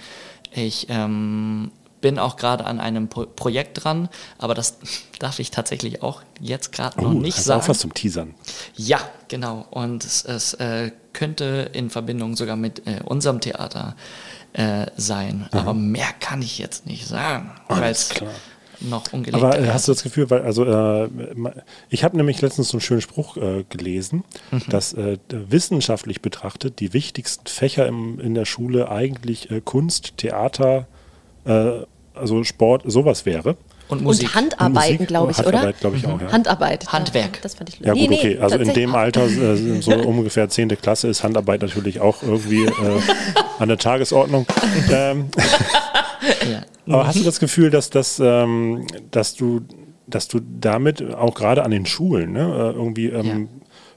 ich 0.52 0.88
ähm, 0.90 1.72
bin 2.02 2.20
auch 2.20 2.36
gerade 2.36 2.66
an 2.66 2.80
einem 2.80 3.08
Pro 3.08 3.26
Projekt 3.26 3.84
dran, 3.84 4.10
aber 4.38 4.54
das 4.56 4.78
darf 5.20 5.40
ich 5.40 5.52
tatsächlich 5.52 6.02
auch 6.04 6.22
jetzt 6.40 6.72
gerade 6.72 7.02
noch 7.02 7.12
Oh, 7.12 7.14
nicht 7.14 7.38
hast 7.38 7.46
sagen. 7.46 7.62
auch 7.62 7.70
was 7.70 7.80
zum 7.80 7.94
Teasern. 7.94 8.34
Ja, 8.76 9.00
genau. 9.28 9.66
Und 9.70 10.04
es, 10.04 10.26
es 10.26 10.54
äh, 10.56 10.92
könnte 11.14 11.70
in 11.74 11.90
Verbindung 11.90 12.36
sogar 12.36 12.56
mit 12.56 12.88
äh, 12.88 13.02
unserem 13.06 13.40
Theater 13.42 13.96
äh, 14.54 14.88
sein. 14.98 15.48
Aber 15.52 15.74
mehr 15.74 16.08
kann 16.20 16.42
ich 16.42 16.58
jetzt 16.58 16.86
nicht 16.86 17.08
sagen, 17.08 17.52
Alles 17.68 18.04
es 18.04 18.10
klar. 18.10 18.32
noch 18.82 19.14
ungelegt 19.14 19.42
Aber 19.44 19.58
äh, 19.60 19.68
hast 19.70 19.88
du 19.88 19.92
das 19.94 20.04
Gefühl, 20.04 20.30
weil, 20.30 20.42
also, 20.42 20.66
äh, 20.66 21.10
ich 21.90 22.04
habe 22.04 22.18
nämlich 22.18 22.42
letztens 22.42 22.70
so 22.70 22.78
einen 22.78 22.82
schönen 22.82 23.02
Spruch 23.02 23.38
äh, 23.38 23.64
gelesen, 23.70 24.24
Mhm. 24.52 24.64
dass 24.70 24.94
äh, 24.94 25.18
wissenschaftlich 25.30 26.22
betrachtet 26.22 26.80
die 26.80 26.94
wichtigsten 26.94 27.48
Fächer 27.48 27.86
im, 27.88 28.20
in 28.20 28.34
der 28.34 28.46
Schule 28.46 28.90
eigentlich 28.90 29.52
äh, 29.52 29.62
Kunst, 29.62 30.18
Theater, 30.18 30.88
äh, 31.46 31.82
also 32.14 32.44
Sport, 32.44 32.84
sowas 32.86 33.26
wäre. 33.26 33.58
Und 33.88 34.04
Musik. 34.04 34.30
Und 34.30 34.36
Handarbeiten, 34.36 35.06
glaube 35.06 35.32
ich, 35.32 35.38
Handarbeit, 35.38 35.64
oder? 35.64 35.74
glaube 35.74 35.98
ich 35.98 36.08
auch, 36.08 36.22
ja. 36.22 36.32
Handarbeit. 36.32 36.94
Handwerk. 36.94 37.42
Das 37.42 37.56
fand 37.56 37.70
ich 37.70 37.80
Ja 37.82 37.94
nee, 37.94 38.08
gut, 38.08 38.10
nee, 38.12 38.18
okay. 38.18 38.38
Also 38.40 38.58
in 38.58 38.74
dem 38.74 38.96
Alter, 38.96 39.26
äh, 39.26 39.82
so 39.82 39.92
ungefähr 40.08 40.48
10. 40.48 40.70
Klasse, 40.82 41.10
ist 41.10 41.24
Handarbeit 41.24 41.62
natürlich 41.62 42.00
auch 42.00 42.24
irgendwie 42.24 42.66
äh, 42.66 42.72
an 43.60 43.68
der 43.68 43.78
Tagesordnung. 43.78 44.46
Ähm, 44.92 45.26
Ja. 46.52 46.62
aber 46.88 47.08
hast 47.08 47.20
du 47.20 47.24
das 47.24 47.40
Gefühl, 47.40 47.72
dass, 47.72 47.90
das, 47.90 48.22
ähm, 48.24 48.86
dass, 49.10 49.36
du, 49.36 49.62
dass 50.08 50.28
du 50.28 50.40
damit 50.40 51.14
auch 51.16 51.34
gerade 51.34 51.64
an 51.64 51.72
den 51.72 51.86
Schulen 51.86 52.34
ne, 52.34 52.42
äh, 52.42 52.78
irgendwie, 52.78 53.08
ähm, 53.08 53.50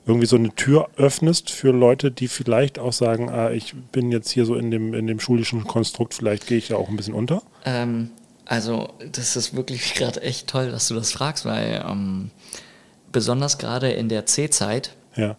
irgendwie 0.07 0.27
so 0.27 0.37
eine 0.37 0.55
Tür 0.55 0.89
öffnest 0.97 1.51
für 1.51 1.71
Leute, 1.71 2.11
die 2.11 2.29
vielleicht 2.29 2.79
auch 2.79 2.93
sagen, 2.93 3.31
ah, 3.31 3.51
ich 3.51 3.75
bin 3.93 4.13
jetzt 4.13 4.31
hier 4.31 4.45
so 4.45 4.55
in 4.55 4.71
dem, 4.71 4.93
in 4.95 5.07
dem 5.07 5.19
schulischen 5.21 5.65
Konstrukt, 5.65 6.15
vielleicht 6.15 6.47
gehe 6.47 6.59
ich 6.59 6.69
ja 6.71 6.77
auch 6.77 6.89
ein 6.89 6.97
bisschen 6.97 7.15
unter? 7.15 7.43
Ähm, 7.65 8.11
also, 8.45 8.91
das 9.13 9.37
ist 9.37 9.57
wirklich 9.57 9.95
gerade 9.95 10.21
echt 10.23 10.47
toll, 10.49 10.71
dass 10.71 10.89
du 10.89 10.95
das 10.95 11.13
fragst, 11.13 11.47
weil 11.47 11.83
ähm, 11.89 12.31
besonders 13.13 13.57
gerade 13.59 13.91
in 13.93 14.09
der 14.09 14.27
C-Zeit, 14.27 14.95
Ja, 15.17 15.37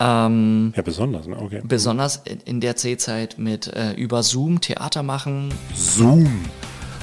ähm, 0.00 0.72
ja 0.74 0.82
besonders. 0.82 1.26
Ne? 1.26 1.36
Okay. 1.36 1.60
besonders 1.62 2.22
in- 2.46 2.60
der 2.62 2.76
C-Zeit 2.76 3.36
mit 3.38 3.66
äh, 3.66 3.92
über 3.92 4.22
Zoom 4.22 4.60
Theater 4.62 5.02
machen, 5.02 5.52
Zoom. 5.74 6.44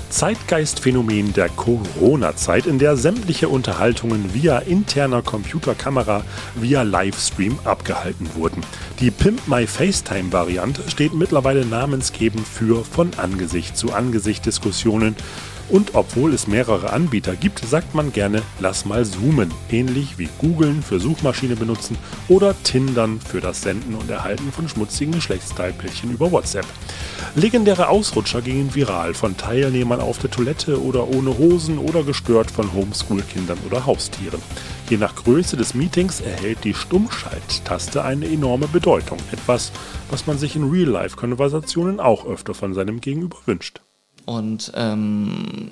Zeitgeistphänomen 0.09 1.33
der 1.33 1.49
Corona-Zeit, 1.49 2.65
in 2.65 2.79
der 2.79 2.97
sämtliche 2.97 3.47
Unterhaltungen 3.47 4.33
via 4.33 4.59
interner 4.59 5.21
Computerkamera 5.21 6.23
via 6.55 6.81
Livestream 6.81 7.59
abgehalten 7.63 8.29
wurden. 8.35 8.63
Die 8.99 9.11
Pimp 9.11 9.47
My 9.47 9.67
FaceTime-Variante 9.67 10.89
steht 10.89 11.13
mittlerweile 11.13 11.65
namensgebend 11.65 12.47
für 12.47 12.83
von 12.83 13.11
Angesicht 13.17 13.77
zu 13.77 13.93
Angesicht 13.93 14.45
Diskussionen. 14.45 15.15
Und 15.69 15.93
obwohl 15.93 16.33
es 16.33 16.47
mehrere 16.47 16.91
Anbieter 16.91 17.35
gibt, 17.35 17.59
sagt 17.59 17.93
man 17.93 18.11
gerne, 18.11 18.41
lass 18.59 18.85
mal 18.85 19.05
zoomen. 19.05 19.51
Ähnlich 19.69 20.17
wie 20.17 20.27
googeln 20.39 20.81
für 20.81 20.99
Suchmaschine 20.99 21.55
benutzen 21.55 21.97
oder 22.27 22.55
Tindern 22.63 23.19
für 23.21 23.39
das 23.39 23.61
Senden 23.61 23.93
und 23.93 24.09
Erhalten 24.09 24.51
von 24.51 24.67
schmutzigen 24.67 25.13
Geschlechtsteilbildchen 25.13 26.11
über 26.11 26.31
WhatsApp. 26.31 26.65
Legendäre 27.35 27.89
Ausrutscher 27.89 28.41
gingen 28.41 28.73
viral 28.73 29.13
von 29.13 29.37
Teilnehmern 29.37 30.01
auf 30.01 30.17
der 30.17 30.31
Toilette 30.31 30.81
oder 30.81 31.07
ohne 31.07 31.37
Hosen 31.37 31.77
oder 31.77 32.03
gestört 32.03 32.49
von 32.49 32.73
Homeschool-Kindern 32.73 33.59
oder 33.67 33.85
Haustieren. 33.85 34.41
Je 34.89 34.97
nach 34.97 35.15
Größe 35.15 35.55
des 35.55 35.75
Meetings 35.75 36.19
erhält 36.19 36.63
die 36.63 36.73
Stummschalttaste 36.73 38.03
eine 38.03 38.25
enorme 38.25 38.67
Bedeutung. 38.67 39.19
Etwas, 39.31 39.71
was 40.09 40.25
man 40.25 40.39
sich 40.39 40.55
in 40.55 40.71
Real-Life-Konversationen 40.71 41.99
auch 41.99 42.25
öfter 42.25 42.55
von 42.55 42.73
seinem 42.73 42.99
Gegenüber 42.99 43.37
wünscht. 43.45 43.81
Und 44.29 44.71
ähm, 44.75 45.71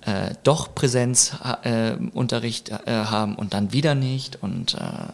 äh, 0.00 0.34
doch 0.44 0.74
Präsenzunterricht 0.74 2.70
äh, 2.70 2.78
äh, 2.86 3.04
haben 3.04 3.34
und 3.34 3.52
dann 3.52 3.74
wieder 3.74 3.94
nicht. 3.94 4.42
Und 4.42 4.76
äh, 4.76 5.12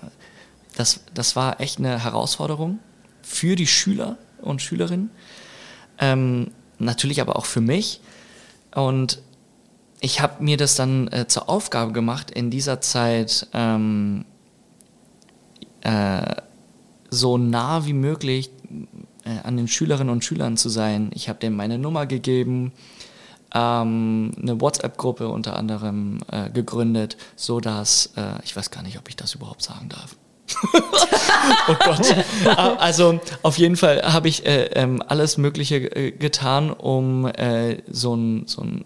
das, 0.77 1.01
das 1.13 1.35
war 1.35 1.61
echt 1.61 1.81
eine 1.81 2.05
Herausforderung 2.05 2.79
für 3.21 3.57
die 3.57 3.67
Schüler 3.67 4.17
und 4.41 4.63
Schülerinnen. 4.63 5.11
Ähm, 5.99 6.53
natürlich 6.79 7.21
aber 7.21 7.35
auch 7.35 7.47
für 7.47 7.61
mich. 7.61 8.01
Und 8.73 9.21
ich 9.99 10.21
habe 10.21 10.45
mir 10.45 10.57
das 10.57 10.77
dann 10.77 11.09
äh, 11.09 11.27
zur 11.27 11.49
Aufgabe 11.49 11.91
gemacht, 11.91 12.31
in 12.31 12.51
dieser 12.51 12.81
Zeit 12.81 13.49
ähm, 13.55 14.25
äh, 15.81 16.37
so 17.11 17.39
nah 17.39 17.87
wie 17.87 17.93
möglich 17.93 18.51
äh, 19.25 19.39
an 19.45 19.57
den 19.57 19.69
Schülerinnen 19.69 20.13
und 20.13 20.25
Schülern 20.25 20.57
zu 20.57 20.69
sein. 20.69 21.11
Ich 21.15 21.29
habe 21.29 21.39
denen 21.39 21.57
meine 21.57 21.79
Nummer 21.79 22.07
gegeben, 22.07 22.73
ähm, 23.55 24.33
eine 24.41 24.61
WhatsApp-Gruppe 24.61 25.29
unter 25.29 25.57
anderem 25.57 26.21
äh, 26.31 26.51
gegründet, 26.51 27.17
so 27.37 27.61
dass 27.61 28.13
äh, 28.17 28.43
ich 28.45 28.57
weiß 28.57 28.71
gar 28.71 28.83
nicht, 28.83 28.99
ob 28.99 29.09
ich 29.09 29.17
das 29.17 29.35
überhaupt 29.35 29.63
sagen 29.63 29.89
darf. 29.89 30.17
oh 31.69 31.75
Gott. 31.85 32.15
Ah, 32.47 32.75
Also 32.79 33.21
auf 33.43 33.59
jeden 33.59 33.77
Fall 33.77 34.03
habe 34.03 34.29
ich 34.29 34.45
äh, 34.47 34.65
ähm, 34.75 35.03
alles 35.07 35.39
Mögliche 35.39 35.77
äh, 35.77 36.11
getan, 36.13 36.71
um 36.71 37.27
äh, 37.27 37.83
so 37.91 38.15
ein, 38.15 38.47
so 38.47 38.63
ein 38.63 38.85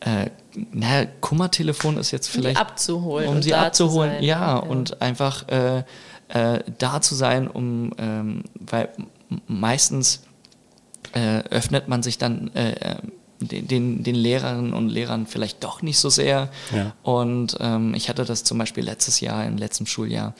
äh, 0.00 0.30
naja, 0.72 1.06
Kummertelefon 1.20 1.96
ist 1.96 2.10
jetzt 2.10 2.28
Um 2.28 2.32
die 2.32 2.38
vielleicht 2.38 2.60
abzuholen 2.60 3.28
um 3.28 3.42
sie 3.42 3.54
abzuholen, 3.54 4.22
ja, 4.22 4.54
ja. 4.54 4.56
und 4.56 5.00
einfach 5.02 5.48
äh, 5.48 5.84
äh, 6.28 6.62
da 6.78 7.00
zu 7.00 7.14
sein, 7.14 7.48
um 7.48 7.92
ähm, 7.98 8.44
weil 8.54 8.90
meistens 9.46 10.22
äh, 11.12 11.40
öffnet 11.50 11.88
man 11.88 12.02
sich 12.02 12.18
dann 12.18 12.54
äh, 12.54 12.72
äh, 12.72 12.96
den, 13.40 14.02
den, 14.02 14.14
Lehrerinnen 14.16 14.72
und 14.72 14.88
Lehrern 14.88 15.26
vielleicht 15.26 15.62
doch 15.62 15.80
nicht 15.80 15.98
so 15.98 16.10
sehr. 16.10 16.50
Ja. 16.74 16.92
Und 17.02 17.56
ähm, 17.60 17.94
ich 17.94 18.08
hatte 18.08 18.24
das 18.24 18.42
zum 18.42 18.58
Beispiel 18.58 18.84
letztes 18.84 19.20
Jahr, 19.20 19.46
im 19.46 19.56
letzten 19.56 19.86
Schuljahr, 19.86 20.34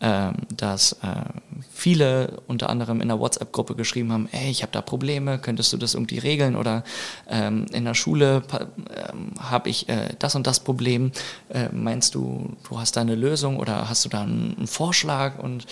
ähm, 0.00 0.34
dass 0.54 0.92
äh, 1.02 1.24
viele 1.72 2.42
unter 2.46 2.68
anderem 2.68 3.00
in 3.00 3.08
der 3.08 3.18
WhatsApp-Gruppe 3.18 3.74
geschrieben 3.74 4.12
haben, 4.12 4.28
ey, 4.32 4.50
ich 4.50 4.62
habe 4.62 4.72
da 4.72 4.82
Probleme, 4.82 5.38
könntest 5.38 5.72
du 5.72 5.78
das 5.78 5.94
irgendwie 5.94 6.18
regeln? 6.18 6.56
Oder 6.56 6.84
ähm, 7.30 7.64
in 7.72 7.84
der 7.84 7.94
Schule 7.94 8.42
ähm, 8.52 9.32
habe 9.38 9.70
ich 9.70 9.88
äh, 9.88 10.10
das 10.18 10.34
und 10.34 10.46
das 10.46 10.60
Problem. 10.60 11.12
Äh, 11.48 11.68
meinst 11.72 12.14
du, 12.14 12.54
du 12.68 12.78
hast 12.78 12.96
da 12.96 13.00
eine 13.00 13.14
Lösung 13.14 13.56
oder 13.58 13.88
hast 13.88 14.04
du 14.04 14.10
da 14.10 14.22
einen, 14.22 14.54
einen 14.58 14.66
Vorschlag? 14.66 15.38
Und 15.38 15.66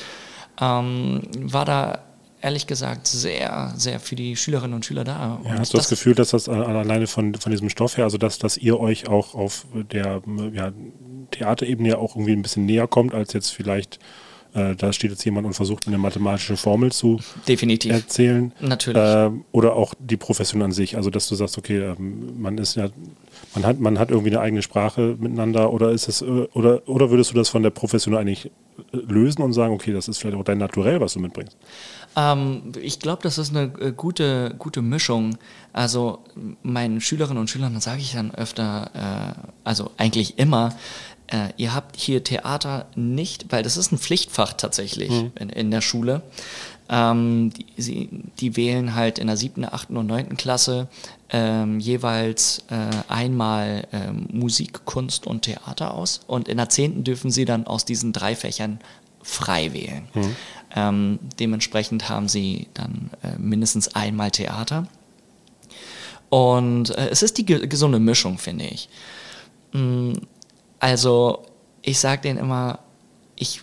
ähm, 0.60 1.22
war 1.34 1.64
da 1.64 1.98
ehrlich 2.42 2.66
gesagt 2.66 3.06
sehr, 3.06 3.72
sehr 3.76 4.00
für 4.00 4.16
die 4.16 4.36
Schülerinnen 4.36 4.74
und 4.74 4.84
Schüler 4.84 5.04
da. 5.04 5.40
Ja, 5.44 5.50
und 5.52 5.58
hast 5.58 5.72
du 5.72 5.78
das, 5.78 5.88
Gefühl, 5.88 6.14
dass 6.14 6.30
das 6.30 6.48
äh, 6.48 6.50
alleine 6.50 7.06
von, 7.06 7.34
von 7.34 7.52
diesem 7.52 7.70
Stoff 7.70 7.96
her, 7.96 8.04
also 8.04 8.18
dass, 8.18 8.38
dass 8.38 8.56
ihr 8.58 8.78
euch 8.78 9.08
auch 9.08 9.34
auf 9.34 9.64
der 9.74 10.22
ja, 10.52 10.72
Theaterebene 11.30 11.90
ja 11.90 11.98
auch 11.98 12.16
irgendwie 12.16 12.32
ein 12.32 12.42
bisschen 12.42 12.66
näher 12.66 12.88
kommt, 12.88 13.14
als 13.14 13.32
jetzt 13.32 13.50
vielleicht, 13.50 14.00
äh, 14.54 14.74
da 14.74 14.92
steht 14.92 15.12
jetzt 15.12 15.24
jemand 15.24 15.46
und 15.46 15.54
versucht 15.54 15.86
eine 15.86 15.98
mathematische 15.98 16.56
Formel 16.56 16.90
zu 16.90 17.20
Definitiv. 17.46 17.92
erzählen. 17.92 18.52
Natürlich. 18.60 19.00
Äh, 19.00 19.30
oder 19.52 19.76
auch 19.76 19.94
die 19.98 20.16
Profession 20.16 20.62
an 20.62 20.72
sich, 20.72 20.96
also 20.96 21.10
dass 21.10 21.28
du 21.28 21.36
sagst, 21.36 21.56
okay, 21.58 21.78
ähm, 21.78 22.40
man 22.40 22.58
ist 22.58 22.74
ja, 22.74 22.88
man 23.54 23.66
hat, 23.66 23.80
man 23.80 23.98
hat 23.98 24.10
irgendwie 24.10 24.30
eine 24.30 24.40
eigene 24.40 24.62
Sprache 24.62 25.16
miteinander 25.18 25.72
oder 25.72 25.90
ist 25.90 26.08
es, 26.08 26.22
äh, 26.22 26.24
oder, 26.24 26.88
oder 26.88 27.10
würdest 27.10 27.30
du 27.30 27.34
das 27.34 27.48
von 27.48 27.62
der 27.62 27.70
Profession 27.70 28.14
eigentlich 28.16 28.46
äh, 28.46 28.50
lösen 28.96 29.42
und 29.42 29.52
sagen, 29.52 29.74
okay, 29.74 29.92
das 29.92 30.08
ist 30.08 30.18
vielleicht 30.18 30.36
auch 30.36 30.44
dein 30.44 30.58
Naturell, 30.58 31.00
was 31.00 31.14
du 31.14 31.20
mitbringst? 31.20 31.56
Ähm, 32.16 32.72
ich 32.80 32.98
glaube, 32.98 33.22
das 33.22 33.38
ist 33.38 33.54
eine 33.54 33.72
äh, 33.80 33.92
gute, 33.92 34.54
gute 34.58 34.82
Mischung. 34.82 35.36
Also 35.72 36.20
meinen 36.62 37.00
Schülerinnen 37.00 37.38
und 37.40 37.50
Schülern 37.50 37.78
sage 37.80 38.00
ich 38.00 38.12
dann 38.12 38.34
öfter, 38.34 38.90
äh, 39.36 39.48
also 39.64 39.90
eigentlich 39.96 40.38
immer, 40.38 40.74
äh, 41.28 41.48
ihr 41.56 41.74
habt 41.74 41.96
hier 41.96 42.22
Theater 42.24 42.86
nicht, 42.94 43.46
weil 43.50 43.62
das 43.62 43.76
ist 43.76 43.92
ein 43.92 43.98
Pflichtfach 43.98 44.52
tatsächlich 44.54 45.10
Mhm. 45.10 45.32
in, 45.38 45.48
in 45.48 45.70
der 45.70 45.80
Schule. 45.80 46.22
Ähm, 46.94 47.50
die, 47.54 47.66
sie, 47.80 48.08
die 48.38 48.54
wählen 48.56 48.94
halt 48.94 49.18
in 49.18 49.26
der 49.26 49.38
siebten, 49.38 49.64
achten 49.64 49.96
und 49.96 50.06
neunten 50.06 50.36
Klasse 50.36 50.88
ähm, 51.30 51.80
jeweils 51.80 52.64
äh, 52.68 52.90
einmal 53.08 53.88
ähm, 53.92 54.26
Musik, 54.30 54.84
Kunst 54.84 55.26
und 55.26 55.42
Theater 55.42 55.94
aus. 55.94 56.20
Und 56.26 56.48
in 56.48 56.58
der 56.58 56.68
zehnten 56.68 57.02
dürfen 57.02 57.30
sie 57.30 57.46
dann 57.46 57.66
aus 57.66 57.86
diesen 57.86 58.12
drei 58.12 58.36
Fächern 58.36 58.78
frei 59.22 59.72
wählen. 59.72 60.06
Ähm, 60.76 61.18
dementsprechend 61.38 62.10
haben 62.10 62.28
sie 62.28 62.68
dann 62.74 63.10
äh, 63.22 63.38
mindestens 63.38 63.94
einmal 63.94 64.30
Theater. 64.30 64.86
Und 66.28 66.90
äh, 66.90 67.08
es 67.08 67.22
ist 67.22 67.38
die 67.38 67.46
ge 67.46 67.66
gesunde 67.66 68.00
Mischung, 68.00 68.36
finde 68.36 68.66
ich. 68.66 68.88
Mm, 69.72 70.12
Also, 70.78 71.42
ich 71.82 71.98
sage 71.98 72.22
denen 72.22 72.38
immer, 72.38 72.80
ich, 73.42 73.62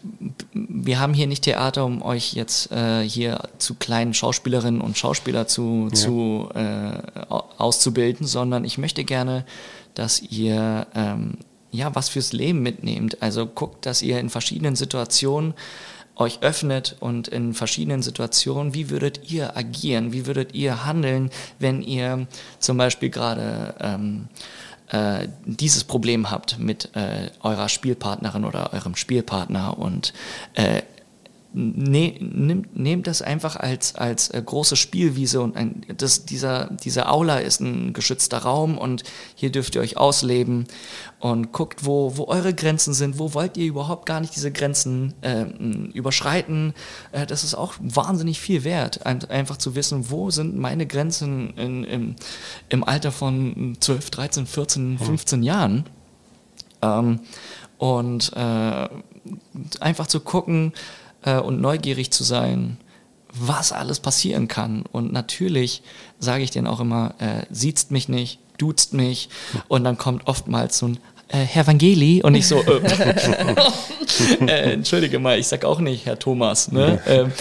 wir 0.54 1.00
haben 1.00 1.14
hier 1.14 1.26
nicht 1.28 1.44
Theater, 1.44 1.84
um 1.86 2.02
euch 2.04 2.34
jetzt 2.34 2.72
äh, 2.72 3.02
hier 3.02 3.42
zu 3.58 3.74
kleinen 3.76 4.14
Schauspielerinnen 4.14 4.82
und 4.82 4.98
Schauspieler 4.98 5.48
zu, 5.48 5.88
Ja. 5.90 5.94
zu 5.96 6.50
äh, 6.54 6.92
au- 7.30 7.46
auszubilden, 7.58 8.28
sondern 8.28 8.64
ich 8.66 8.78
möchte 8.78 9.04
gerne, 9.04 9.46
dass 9.96 10.22
ihr 10.22 10.86
ähm, 10.94 11.38
ja 11.72 11.94
was 11.96 12.10
fürs 12.10 12.34
Leben 12.34 12.62
mitnehmt. 12.62 13.22
Also 13.22 13.46
guckt, 13.48 13.86
dass 13.86 14.02
ihr 14.02 14.20
in 14.20 14.30
verschiedenen 14.30 14.76
Situationen 14.76 15.54
euch 16.16 16.40
öffnet 16.42 16.98
und 17.00 17.30
in 17.30 17.54
verschiedenen 17.54 18.02
Situationen, 18.02 18.74
wie 18.74 18.90
würdet 18.90 19.32
ihr 19.32 19.56
agieren, 19.56 20.12
wie 20.12 20.26
würdet 20.26 20.54
ihr 20.54 20.86
handeln, 20.86 21.30
wenn 21.60 21.82
ihr 21.82 22.28
zum 22.60 22.76
Beispiel 22.78 23.10
gerade 23.10 23.74
ähm, 23.80 24.28
äh, 24.90 25.28
dieses 25.46 25.84
Problem 25.84 26.32
habt 26.32 26.60
mit 26.60 26.96
äh, 26.96 27.30
eurer 27.42 27.70
Spielpartnerin 27.70 28.46
oder 28.46 28.74
eurem 28.74 28.96
Spielpartner 28.96 29.78
und 29.78 30.14
äh, 30.56 30.82
ne, 31.54 32.16
nehmt, 32.20 32.78
nehmt 32.78 33.08
das 33.08 33.22
einfach 33.22 33.56
als, 33.56 33.96
als 33.96 34.30
äh, 34.30 34.42
große 34.44 34.76
Spielwiese 34.76 35.42
und 35.42 35.56
ein, 35.56 35.86
das, 35.98 36.26
dieser, 36.26 36.70
diese 36.84 37.10
Aula 37.10 37.40
ist 37.40 37.60
ein 37.60 37.94
geschützter 37.94 38.40
Raum 38.40 38.78
und 38.78 39.04
hier 39.36 39.52
dürft 39.52 39.76
ihr 39.76 39.82
euch 39.82 39.98
ausleben 39.98 40.68
und 41.20 41.52
guckt, 41.52 41.86
wo, 41.86 42.18
wo 42.18 42.26
eure 42.26 42.54
Grenzen 42.54 42.94
sind, 42.94 43.20
wo 43.20 43.34
wollt 43.34 43.58
ihr 43.58 43.66
überhaupt 43.66 44.06
gar 44.06 44.20
nicht 44.20 44.36
diese 44.36 44.52
Grenzen 44.52 45.14
äh, 45.22 45.46
überschreiten. 45.94 46.74
Äh, 47.12 47.26
das 47.26 47.44
ist 47.44 47.56
auch 47.56 47.74
wahnsinnig 47.80 48.40
viel 48.40 48.64
wert, 48.64 49.06
ein, 49.06 49.24
einfach 49.26 49.58
zu 49.58 49.76
wissen, 49.76 50.10
wo 50.10 50.30
sind 50.30 50.58
meine 50.58 50.86
Grenzen 50.86 51.56
in, 51.58 51.84
im, 51.84 52.16
im 52.70 52.84
Alter 52.84 53.12
von 53.12 53.78
12, 53.80 54.10
13, 54.12 54.46
14, 54.46 55.00
15 55.00 55.44
Jahren. 55.44 55.86
Ähm, 56.82 57.20
und 57.78 58.34
äh, 58.36 58.90
einfach 59.80 60.08
zu 60.08 60.20
gucken 60.20 60.74
äh, 61.24 61.40
und 61.40 61.62
neugierig 61.62 62.12
zu 62.12 62.24
sein, 62.24 62.78
was 63.32 63.72
alles 63.72 64.00
passieren 64.00 64.48
kann. 64.48 64.84
Und 64.92 65.14
natürlich 65.14 65.84
sage 66.20 66.44
ich 66.44 66.52
denen 66.52 66.68
auch 66.68 66.80
immer, 66.80 67.16
äh, 67.20 67.46
siezt 67.50 67.92
mich 67.92 68.10
nicht, 68.10 68.40
duzt 68.58 68.94
mich. 68.94 69.30
Und 69.68 69.84
dann 69.84 69.98
kommt 69.98 70.28
oftmals 70.28 70.80
so 70.80 70.88
ein 70.88 71.00
äh, 71.30 71.38
Herr 71.38 71.68
Vangeli 71.68 72.24
und 72.24 72.34
ich 72.36 72.48
so, 72.48 72.58
äh, 72.58 72.82
äh, 74.48 74.74
entschuldige 74.74 75.20
mal, 75.20 75.38
ich 75.38 75.48
sag 75.48 75.64
auch 75.64 75.80
nicht 75.80 76.06
Herr 76.06 76.18
Thomas. 76.18 76.72
Ne? 76.72 77.00
Ähm, 77.06 77.32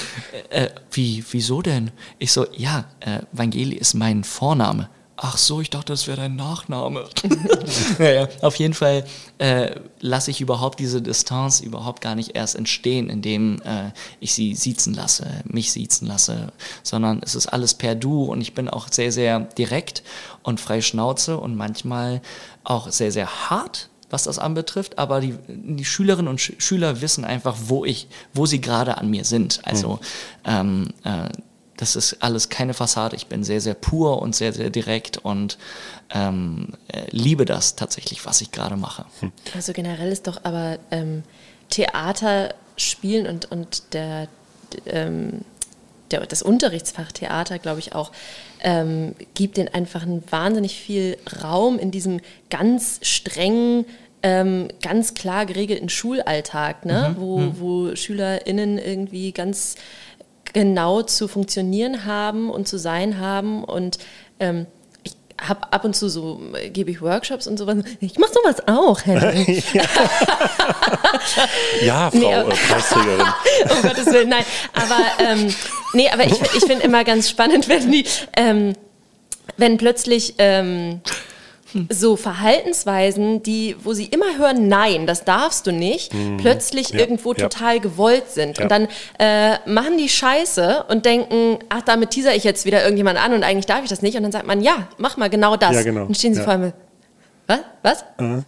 äh, 0.51 0.68
wie, 0.93 1.24
wieso 1.31 1.62
denn? 1.62 1.91
Ich 2.18 2.33
so, 2.33 2.47
ja, 2.55 2.85
äh, 3.01 3.20
Vangeli 3.33 3.76
ist 3.76 3.95
mein 3.95 4.24
Vorname. 4.24 4.91
Ach 5.21 5.37
so, 5.37 5.61
ich 5.61 5.69
dachte, 5.69 5.93
das 5.93 6.07
wäre 6.07 6.16
dein 6.16 6.37
Nachname. 6.37 7.05
naja, 7.99 8.29
auf 8.41 8.55
jeden 8.55 8.73
Fall 8.73 9.05
äh, 9.39 9.75
lasse 9.99 10.31
ich 10.31 10.41
überhaupt 10.41 10.79
diese 10.79 11.03
Distanz 11.03 11.59
überhaupt 11.59 12.01
gar 12.01 12.14
nicht 12.14 12.37
erst 12.37 12.55
entstehen, 12.55 13.11
indem 13.11 13.61
äh, 13.62 13.91
ich 14.21 14.33
sie 14.33 14.55
siezen 14.55 14.95
lasse, 14.95 15.27
mich 15.45 15.73
siezen 15.73 16.07
lasse, 16.07 16.53
sondern 16.85 17.21
es 17.25 17.35
ist 17.35 17.49
alles 17.49 17.75
per 17.75 17.97
Du 17.97 18.27
und 18.27 18.41
ich 18.41 18.55
bin 18.55 18.69
auch 18.69 18.87
sehr, 18.93 19.11
sehr 19.11 19.41
direkt 19.41 20.05
und 20.45 20.61
frei 20.61 20.81
Schnauze 20.81 21.37
und 21.39 21.57
manchmal 21.57 22.23
auch 22.62 22.89
sehr, 22.93 23.11
sehr 23.11 23.51
hart, 23.51 23.91
was 24.11 24.23
das 24.23 24.39
anbetrifft, 24.39 24.99
aber 24.99 25.21
die, 25.21 25.35
die 25.49 25.85
Schülerinnen 25.85 26.29
und 26.29 26.41
Sch 26.41 26.53
Schüler 26.59 27.01
wissen 27.01 27.25
einfach, 27.25 27.57
wo 27.66 27.85
ich, 27.85 28.07
wo 28.33 28.47
sie 28.47 28.61
gerade 28.61 28.99
an 28.99 29.11
mir 29.11 29.25
sind. 29.25 29.61
Also 29.64 29.99
ähm, 30.45 30.91
äh, 31.03 31.29
das 31.79 31.97
ist 31.97 32.22
alles 32.22 32.49
keine 32.49 32.74
Fassade. 32.74 33.16
Ich 33.16 33.29
bin 33.29 33.45
sehr, 33.45 33.61
sehr 33.61 33.74
pur 33.74 34.20
und 34.20 34.35
sehr, 34.35 34.53
sehr 34.53 34.68
direkt 34.68 35.16
und 35.16 35.59
ähm, 36.11 36.74
äh, 36.89 37.03
liebe 37.11 37.45
das 37.45 37.76
tatsächlich, 37.76 38.26
was 38.26 38.41
ich 38.41 38.53
gerade 38.53 38.76
mache. 38.76 39.07
Also 39.55 39.72
generell 39.72 40.11
ist 40.12 40.26
doch 40.26 40.41
aber 40.43 40.79
ähm, 40.91 41.22
Theater 41.70 42.55
spielen 42.76 43.26
und, 43.26 43.51
und 43.51 43.95
der, 43.95 44.29
ähm, 44.87 45.43
der, 46.11 46.26
das 46.26 46.43
Unterrichtsfach 46.43 47.12
Theater, 47.12 47.59
glaube 47.61 47.79
ich, 47.79 47.95
auch, 47.95 48.11
ähm, 48.61 49.14
gibt 49.35 49.57
den 49.57 49.72
einfach 49.72 50.03
einen 50.03 50.24
wahnsinnig 50.31 50.81
viel 50.81 51.16
Raum 51.43 51.79
in 51.79 51.93
diesem 51.93 52.20
ganz 52.51 52.99
strengen, 53.03 53.85
ähm, 54.24 54.66
ganz 54.83 55.14
klar 55.14 55.47
geregelten 55.47 55.89
Schulalltag, 55.89 56.85
ne? 56.85 57.14
wo, 57.16 57.53
wo 57.55 57.95
SchülerInnen 57.95 58.79
irgendwie 58.79 59.31
ganz 59.31 59.76
genau 60.59 61.03
zu 61.03 61.29
funktionieren 61.29 62.05
haben 62.05 62.51
und 62.51 62.67
zu 62.67 62.81
sein 62.81 63.21
haben 63.21 63.63
und 63.63 63.97
ähm, 64.41 64.67
ich 65.05 65.13
habe 65.41 65.73
ab 65.73 65.85
und 65.85 65.95
zu 65.95 66.09
so, 66.09 66.41
äh, 66.61 66.69
gebe 66.71 66.91
ich 66.91 67.01
Workshops 67.01 67.47
und 67.47 67.59
sowas. 67.59 67.77
Ich 68.01 68.19
mache 68.19 68.33
sowas 68.33 68.67
auch, 68.67 69.07
Henry. 69.07 69.63
Ja, 71.83 72.11
Frau 72.11 72.19
Nee, 72.19 72.33
äh, 72.33 72.43
Preisträgerin. 72.43 73.21
um 73.71 73.83
Gottes 73.83 74.07
Willen, 74.07 74.31
nein. 74.31 74.45
Aber, 74.73 75.31
ähm, 75.31 75.55
nee, 75.93 76.11
aber 76.11 76.27
ich, 76.27 76.41
ich 76.41 76.65
finde 76.65 76.83
immer 76.83 77.05
ganz 77.05 77.31
spannend, 77.31 77.69
wenn 77.69 77.93
die, 77.93 78.05
ähm, 78.37 78.75
wenn 79.59 79.79
plötzlich 79.79 80.35
ähm, 80.39 81.03
so 81.91 82.16
Verhaltensweisen, 82.16 83.43
die, 83.43 83.77
wo 83.83 83.93
sie 83.93 84.07
immer 84.07 84.39
hören, 84.39 84.69
nein, 84.69 85.07
das 85.07 85.25
darfst 85.25 85.66
du 85.66 85.73
nicht, 85.73 86.12
plötzlich 86.39 86.91
Ja, 86.91 87.01
irgendwo 87.01 87.33
ja. 87.35 87.49
total 87.49 87.81
gewollt 87.81 88.31
sind. 88.31 88.59
Ja. 88.59 88.64
Und 88.64 88.71
dann 88.71 88.89
äh, 89.19 89.59
machen 89.69 89.99
die 89.99 90.09
Scheiße 90.09 90.85
und 90.89 91.05
denken, 91.05 91.59
ach, 91.69 91.83
damit 91.83 92.11
teaser 92.11 92.35
ich 92.35 92.45
jetzt 92.45 92.64
wieder 92.64 92.83
irgendjemand 92.83 93.19
an 93.23 93.33
und 93.35 93.43
eigentlich 93.45 93.66
darf 93.66 93.83
ich 93.83 93.91
das 93.91 94.03
nicht. 94.03 94.16
Und 94.16 94.23
dann 94.23 94.33
sagt 94.33 94.47
man, 94.47 94.61
ja, 94.62 94.89
mach 94.99 95.16
mal 95.16 95.29
genau 95.31 95.57
das. 95.57 95.75
Ja, 95.75 95.83
genau. 95.83 96.07
Und 96.07 96.16
stehen 96.16 96.35
sie 96.35 96.41
Ja. 96.41 96.45
vor 96.45 96.53
allem, 96.55 96.73
was? 97.83 98.05
Was? 98.19 98.45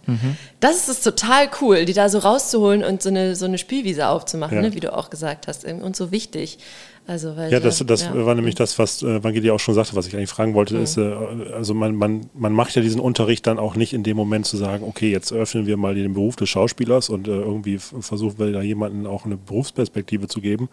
Das 0.59 0.75
ist 0.75 0.87
es 0.89 1.01
total 1.01 1.49
cool, 1.61 1.85
die 1.85 1.93
da 1.93 2.07
so 2.09 2.19
rauszuholen 2.19 2.83
und 2.83 3.01
so 3.01 3.09
eine, 3.09 3.35
so 3.35 3.45
eine 3.45 3.57
Spielwiese 3.57 4.07
aufzumachen, 4.07 4.57
Ja. 4.57 4.61
ne, 4.61 4.73
wie 4.75 4.79
du 4.79 4.95
auch 4.95 5.09
gesagt 5.09 5.47
hast. 5.47 5.65
Und 5.65 5.95
so 5.95 6.11
wichtig. 6.11 6.59
Also, 7.07 7.35
weil 7.35 7.51
Ja, 7.51 7.59
das, 7.59 7.79
da- 7.79 7.83
das 7.85 8.03
ja. 8.03 8.25
war 8.25 8.35
nämlich 8.35 8.55
das, 8.55 8.77
was 8.79 9.01
äh, 9.03 9.23
Vangeli 9.23 9.49
auch 9.51 9.59
schon 9.59 9.73
sagte, 9.73 9.95
was 9.95 10.07
ich 10.07 10.15
eigentlich 10.15 10.29
fragen 10.29 10.53
wollte, 10.53 10.77
ist, 10.77 10.97
äh, 10.97 11.01
also 11.53 11.73
man, 11.73 11.95
man, 11.95 12.29
man 12.33 12.53
macht 12.53 12.75
ja 12.75 12.81
diesen 12.81 13.01
Unterricht 13.01 13.47
dann 13.47 13.57
auch 13.59 13.75
nicht 13.75 13.93
in 13.93 14.03
dem 14.03 14.15
Moment 14.15 14.45
zu 14.45 14.55
sagen, 14.55 14.85
okay, 14.87 15.11
jetzt 15.11 15.33
öffnen 15.33 15.65
wir 15.65 15.77
mal 15.77 15.95
den 15.95 16.13
Beruf 16.13 16.35
des 16.35 16.49
Schauspielers 16.49 17.09
und 17.09 17.27
äh, 17.27 17.31
irgendwie 17.31 17.79
versuchen 17.79 18.37
wir 18.39 18.51
da 18.51 18.61
jemanden 18.61 19.07
auch 19.07 19.25
eine 19.25 19.35
Berufsperspektive 19.35 20.27
zu 20.27 20.41
geben, 20.41 20.69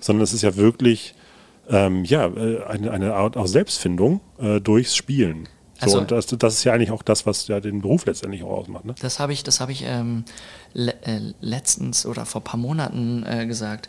sondern 0.00 0.24
es 0.24 0.32
ist 0.32 0.42
ja 0.42 0.56
wirklich 0.56 1.14
ähm, 1.70 2.04
ja, 2.04 2.26
äh, 2.26 2.64
eine, 2.64 2.90
eine 2.90 3.14
Art 3.14 3.36
auch 3.36 3.46
Selbstfindung 3.46 4.20
äh, 4.40 4.60
durchs 4.60 4.96
Spielen. 4.96 5.48
So, 5.80 5.84
Also- 5.84 5.98
und 6.00 6.10
das, 6.10 6.26
das 6.26 6.54
ist 6.54 6.64
ja 6.64 6.72
eigentlich 6.72 6.90
auch 6.90 7.02
das, 7.04 7.24
was 7.24 7.46
ja 7.46 7.60
den 7.60 7.82
Beruf 7.82 8.04
letztendlich 8.06 8.42
auch 8.42 8.50
ausmacht. 8.58 8.84
Ne? 8.84 8.94
Das 9.00 9.20
habe 9.20 9.32
ich, 9.32 9.44
das 9.44 9.60
habe 9.60 9.70
ich 9.70 9.84
ähm, 9.86 10.24
le 10.74 10.92
äh, 11.02 11.20
letztens 11.40 12.04
oder 12.04 12.26
vor 12.26 12.40
ein 12.40 12.44
paar 12.44 12.58
Monaten 12.58 13.24
äh, 13.24 13.46
gesagt. 13.46 13.88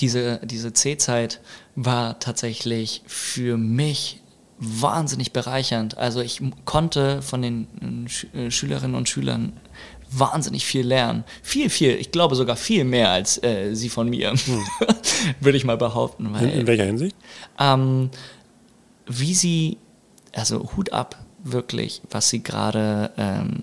Diese, 0.00 0.40
diese 0.44 0.72
C-Zeit 0.72 1.40
war 1.74 2.18
tatsächlich 2.18 3.02
für 3.06 3.56
mich 3.56 4.20
wahnsinnig 4.58 5.32
bereichernd. 5.32 5.98
Also 5.98 6.20
ich 6.20 6.40
konnte 6.64 7.22
von 7.22 7.42
den 7.42 8.06
Sch 8.08 8.26
äh, 8.34 8.50
Schülerinnen 8.50 8.94
und 8.94 9.08
Schülern 9.08 9.52
wahnsinnig 10.10 10.64
viel 10.64 10.86
lernen. 10.86 11.24
Viel, 11.42 11.68
viel, 11.68 11.90
ich 11.96 12.10
glaube 12.12 12.36
sogar 12.36 12.56
viel 12.56 12.84
mehr 12.84 13.10
als 13.10 13.42
äh, 13.42 13.74
sie 13.74 13.88
von 13.88 14.08
mir, 14.08 14.34
würde 15.40 15.58
ich 15.58 15.64
mal 15.64 15.76
behaupten. 15.76 16.32
Weil, 16.32 16.42
Hm. 16.42 16.48
In, 16.50 16.60
in 16.60 16.66
welcher 16.66 16.84
Hinsicht? 16.84 17.16
ähm, 17.58 18.10
wie 19.06 19.34
sie, 19.34 19.78
also 20.32 20.70
Hut 20.76 20.92
ab, 20.92 21.16
wirklich, 21.44 22.02
was 22.10 22.28
sie 22.30 22.42
gerade 22.42 23.12
ähm, 23.16 23.62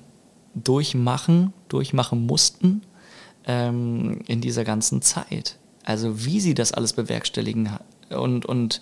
durchmachen, 0.56 1.54
durchmachen 1.68 2.26
mussten 2.26 2.82
ähm, 3.46 4.22
in 4.28 4.42
dieser 4.42 4.64
ganzen 4.64 5.02
Zeit. 5.02 5.58
Also 5.84 6.26
wie 6.26 6.40
sie 6.40 6.54
das 6.54 6.72
alles 6.72 6.94
bewerkstelligen 6.94 7.70
und, 8.10 8.46
und 8.46 8.82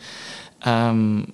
ähm, 0.66 1.28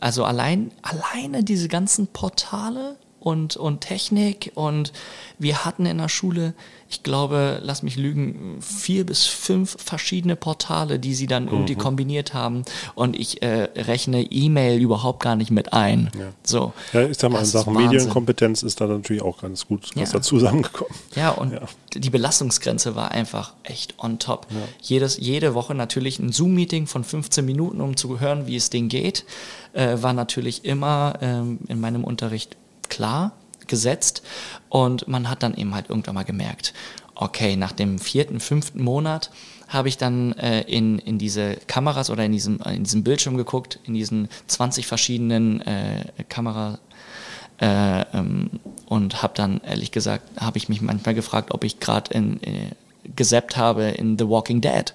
also 0.00 0.24
allein, 0.24 0.72
alleine 0.82 1.44
diese 1.44 1.68
ganzen 1.68 2.08
Portale 2.08 2.96
und, 3.22 3.56
und 3.56 3.80
Technik 3.80 4.52
und 4.54 4.92
wir 5.38 5.64
hatten 5.64 5.86
in 5.86 5.98
der 5.98 6.08
Schule, 6.08 6.54
ich 6.90 7.02
glaube, 7.02 7.58
lass 7.62 7.82
mich 7.82 7.96
lügen, 7.96 8.58
vier 8.60 9.06
bis 9.06 9.24
fünf 9.26 9.76
verschiedene 9.82 10.36
Portale, 10.36 10.98
die 10.98 11.14
sie 11.14 11.26
dann 11.26 11.48
irgendwie 11.48 11.74
kombiniert 11.74 12.34
haben 12.34 12.62
und 12.94 13.18
ich 13.18 13.42
äh, 13.42 13.68
rechne 13.76 14.22
E-Mail 14.22 14.78
überhaupt 14.80 15.22
gar 15.22 15.36
nicht 15.36 15.50
mit 15.50 15.72
ein. 15.72 16.10
So. 16.44 16.72
Ja, 16.92 17.06
ich 17.08 17.16
sag 17.16 17.30
mal, 17.30 17.38
in 17.38 17.40
Das 17.44 17.48
ist 17.48 17.52
Sachen. 17.52 17.74
Medienkompetenz 17.74 18.62
ist 18.62 18.80
da 18.80 18.86
natürlich 18.86 19.22
auch 19.22 19.40
ganz 19.40 19.66
gut 19.66 19.90
was 19.94 20.12
Ja. 20.12 20.18
da 20.18 20.22
zusammengekommen. 20.22 20.92
Ja, 21.14 21.30
und 21.30 21.52
Ja. 21.52 21.60
die 21.94 22.10
Belastungsgrenze 22.10 22.94
war 22.94 23.10
einfach 23.12 23.54
echt 23.62 23.94
on 23.98 24.18
top. 24.18 24.46
Jedes, 24.82 25.16
jede 25.18 25.54
Woche 25.54 25.74
natürlich 25.74 26.18
ein 26.18 26.30
Zoom-Meeting 26.32 26.86
von 26.86 27.04
15 27.04 27.44
Minuten, 27.44 27.80
um 27.80 27.96
zu 27.96 28.20
hören, 28.20 28.46
wie 28.46 28.56
es 28.56 28.68
denen 28.70 28.88
geht, 28.88 29.24
äh, 29.72 29.96
war 30.02 30.12
natürlich 30.12 30.64
immer 30.64 31.14
ähm, 31.22 31.60
in 31.68 31.80
meinem 31.80 32.04
Unterricht 32.04 32.56
klar 32.92 33.32
gesetzt. 33.66 34.22
Und 34.68 35.08
man 35.08 35.28
hat 35.30 35.42
dann 35.42 35.54
eben 35.54 35.74
halt 35.74 35.88
irgendwann 35.88 36.14
mal 36.14 36.24
gemerkt, 36.24 36.74
okay, 37.14 37.56
nach 37.56 37.72
dem 37.72 37.98
vierten, 37.98 38.38
fünften 38.38 38.82
Monat 38.82 39.30
habe 39.68 39.88
ich 39.88 39.96
dann 39.96 40.32
äh, 40.32 40.62
in, 40.62 40.98
in 40.98 41.18
diese 41.18 41.56
Kameras 41.66 42.10
oder 42.10 42.24
in 42.24 42.32
diesem, 42.32 42.60
in 42.60 42.84
diesem 42.84 43.02
Bildschirm 43.02 43.36
geguckt, 43.36 43.78
in 43.84 43.94
diesen 43.94 44.28
20 44.46 44.86
verschiedenen 44.86 45.62
äh, 45.62 46.04
Kamera, 46.28 46.78
äh, 47.60 48.02
ähm, 48.12 48.50
und 48.86 49.22
habe 49.22 49.32
dann 49.34 49.60
ehrlich 49.64 49.92
gesagt, 49.92 50.24
habe 50.38 50.58
ich 50.58 50.68
mich 50.68 50.82
manchmal 50.82 51.14
gefragt, 51.14 51.52
ob 51.52 51.64
ich 51.64 51.80
gerade 51.80 52.12
in 52.12 52.42
äh, 52.42 52.70
gesappt 53.16 53.56
habe 53.56 53.84
in 53.84 54.18
The 54.18 54.28
Walking 54.28 54.60
Dead, 54.60 54.92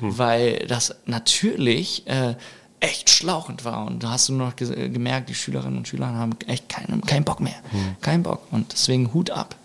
weil 0.00 0.66
das 0.68 0.94
natürlich 1.06 2.06
äh, 2.06 2.34
echt 2.80 3.10
schlauchend 3.10 3.64
war 3.64 3.86
und 3.86 4.02
da 4.02 4.10
hast 4.10 4.28
du 4.28 4.34
nur 4.34 4.48
noch 4.48 4.56
ge 4.56 4.88
gemerkt, 4.88 5.28
die 5.28 5.34
Schülerinnen 5.34 5.78
und 5.78 5.88
Schüler 5.88 6.08
haben 6.08 6.36
echt 6.46 6.68
keinen 6.68 7.00
keinen 7.02 7.24
Bock 7.24 7.40
mehr, 7.40 7.56
keinen 8.00 8.22
Bock 8.22 8.42
und 8.50 8.72
deswegen 8.72 9.12
Hut 9.12 9.30
ab. 9.30 9.56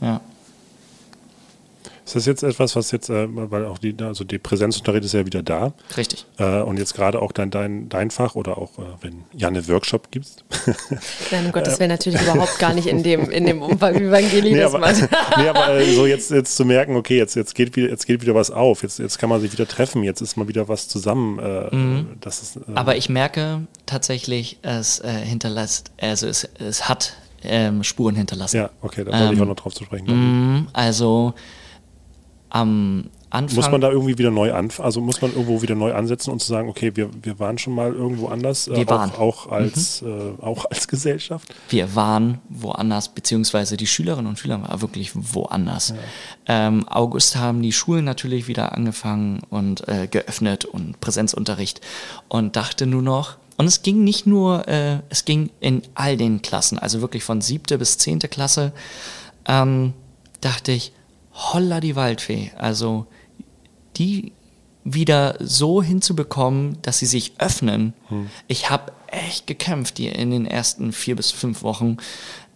Ja. 0.00 0.20
Ist 2.06 2.14
das 2.14 2.24
jetzt 2.26 2.44
etwas, 2.44 2.76
was 2.76 2.92
jetzt, 2.92 3.10
äh, 3.10 3.26
weil 3.28 3.66
auch 3.66 3.78
die, 3.78 3.92
also 4.00 4.22
die 4.22 4.38
Präsenzunterricht 4.38 5.04
ist 5.04 5.12
ja 5.12 5.26
wieder 5.26 5.42
da. 5.42 5.72
Richtig. 5.96 6.24
Äh, 6.38 6.60
und 6.62 6.78
jetzt 6.78 6.94
gerade 6.94 7.20
auch 7.20 7.32
dein, 7.32 7.50
dein, 7.50 7.88
dein 7.88 8.12
Fach 8.12 8.36
oder 8.36 8.58
auch, 8.58 8.78
äh, 8.78 8.82
wenn 9.00 9.24
Janne 9.32 9.66
Workshop 9.66 10.12
gibst. 10.12 10.44
Nein, 11.32 11.46
um 11.46 11.52
Gottes 11.52 11.80
Willen 11.80 11.90
natürlich 11.90 12.22
überhaupt 12.22 12.60
gar 12.60 12.74
nicht 12.74 12.86
in 12.86 13.02
dem, 13.02 13.28
in 13.28 13.44
dem 13.44 13.60
Umfang, 13.60 13.96
wie 13.96 14.40
nee, 14.40 14.56
das 14.56 14.72
aber, 14.72 14.86
macht. 14.86 15.02
nee, 15.36 15.48
aber 15.48 15.74
äh, 15.74 15.94
so 15.94 16.06
jetzt, 16.06 16.30
jetzt 16.30 16.54
zu 16.54 16.64
merken, 16.64 16.94
okay, 16.94 17.16
jetzt, 17.16 17.34
jetzt, 17.34 17.56
geht 17.56 17.74
wieder, 17.74 17.88
jetzt 17.88 18.06
geht 18.06 18.22
wieder 18.22 18.36
was 18.36 18.52
auf, 18.52 18.84
jetzt, 18.84 19.00
jetzt 19.00 19.18
kann 19.18 19.28
man 19.28 19.40
sich 19.40 19.52
wieder 19.52 19.66
treffen, 19.66 20.04
jetzt 20.04 20.20
ist 20.20 20.36
mal 20.36 20.46
wieder 20.46 20.68
was 20.68 20.86
zusammen. 20.86 21.40
Äh, 21.40 22.04
das 22.20 22.40
ist, 22.40 22.56
äh, 22.56 22.60
Aber 22.76 22.96
ich 22.96 23.08
merke 23.08 23.62
tatsächlich, 23.84 24.58
es 24.62 25.00
äh, 25.00 25.10
hinterlässt, 25.10 25.90
also 26.00 26.28
es, 26.28 26.48
es 26.60 26.88
hat 26.88 27.14
ähm, 27.42 27.82
Spuren 27.82 28.14
hinterlassen. 28.14 28.56
ja, 28.58 28.70
okay, 28.80 29.04
da 29.04 29.10
wollte 29.10 29.24
ich 29.24 29.38
Ähm, 29.38 29.42
auch 29.42 29.48
noch 29.48 29.56
drauf 29.56 29.74
zu 29.74 29.84
sprechen. 29.84 30.06
Mm, 30.60 30.68
Also 30.72 31.34
am 32.50 33.10
Anfang. 33.28 33.56
Muss 33.56 33.70
man 33.70 33.80
da 33.80 33.90
irgendwie 33.90 34.16
wieder 34.18 34.30
neu 34.30 34.52
anfangen, 34.52 34.86
also 34.86 35.00
muss 35.00 35.20
man 35.20 35.32
irgendwo 35.32 35.60
wieder 35.60 35.74
neu 35.74 35.92
ansetzen 35.92 36.30
und 36.30 36.40
zu 36.40 36.48
sagen, 36.48 36.68
okay, 36.68 36.92
wir, 36.94 37.10
wir 37.22 37.38
waren 37.40 37.58
schon 37.58 37.74
mal 37.74 37.92
irgendwo 37.92 38.28
anders, 38.28 38.68
äh, 38.68 38.76
Wir 38.76 38.88
waren. 38.88 39.10
Auch, 39.10 39.46
auch, 39.46 39.52
als, 39.52 40.02
äh, 40.02 40.06
auch 40.40 40.64
als 40.70 40.86
Gesellschaft. 40.86 41.52
wir 41.68 41.94
waren 41.96 42.38
woanders, 42.48 43.08
beziehungsweise 43.08 43.76
die 43.76 43.86
Schülerinnen 43.86 44.28
und 44.28 44.38
Schüler 44.38 44.62
waren 44.62 44.80
wirklich 44.80 45.10
woanders. 45.14 45.92
Ähm, 46.46 46.88
August 46.88 47.36
haben 47.36 47.62
die 47.62 47.72
Schulen 47.72 48.04
natürlich 48.04 48.46
wieder 48.46 48.72
angefangen 48.72 49.40
und 49.50 49.86
äh, 49.88 50.06
geöffnet 50.06 50.64
und 50.64 51.00
Präsenzunterricht 51.00 51.80
und 52.28 52.56
dachte 52.56 52.86
nur 52.86 53.02
noch, 53.02 53.36
und 53.58 53.66
es 53.66 53.82
ging 53.82 54.04
nicht 54.04 54.26
nur, 54.26 54.68
äh, 54.68 55.00
es 55.08 55.24
ging 55.24 55.50
in 55.60 55.82
all 55.94 56.16
den 56.16 56.42
Klassen, 56.42 56.78
also 56.78 57.00
wirklich 57.00 57.24
von 57.24 57.40
siebte 57.40 57.78
bis 57.78 57.98
zehnte 57.98 58.28
Klasse, 58.28 58.72
ähm, 59.46 59.94
dachte 60.40 60.72
ich, 60.72 60.92
holla 61.36 61.80
die 61.80 61.96
Waldfee, 61.96 62.52
also 62.56 63.06
die 63.96 64.32
wieder 64.84 65.36
so 65.40 65.82
hinzubekommen, 65.82 66.78
dass 66.82 66.98
sie 66.98 67.06
sich 67.06 67.32
öffnen. 67.38 67.92
Ich 68.46 68.70
habe 68.70 68.92
echt 69.08 69.46
gekämpft 69.46 69.98
die 69.98 70.08
in 70.08 70.30
den 70.30 70.46
ersten 70.46 70.92
vier 70.92 71.16
bis 71.16 71.32
fünf 71.32 71.62
Wochen, 71.62 71.96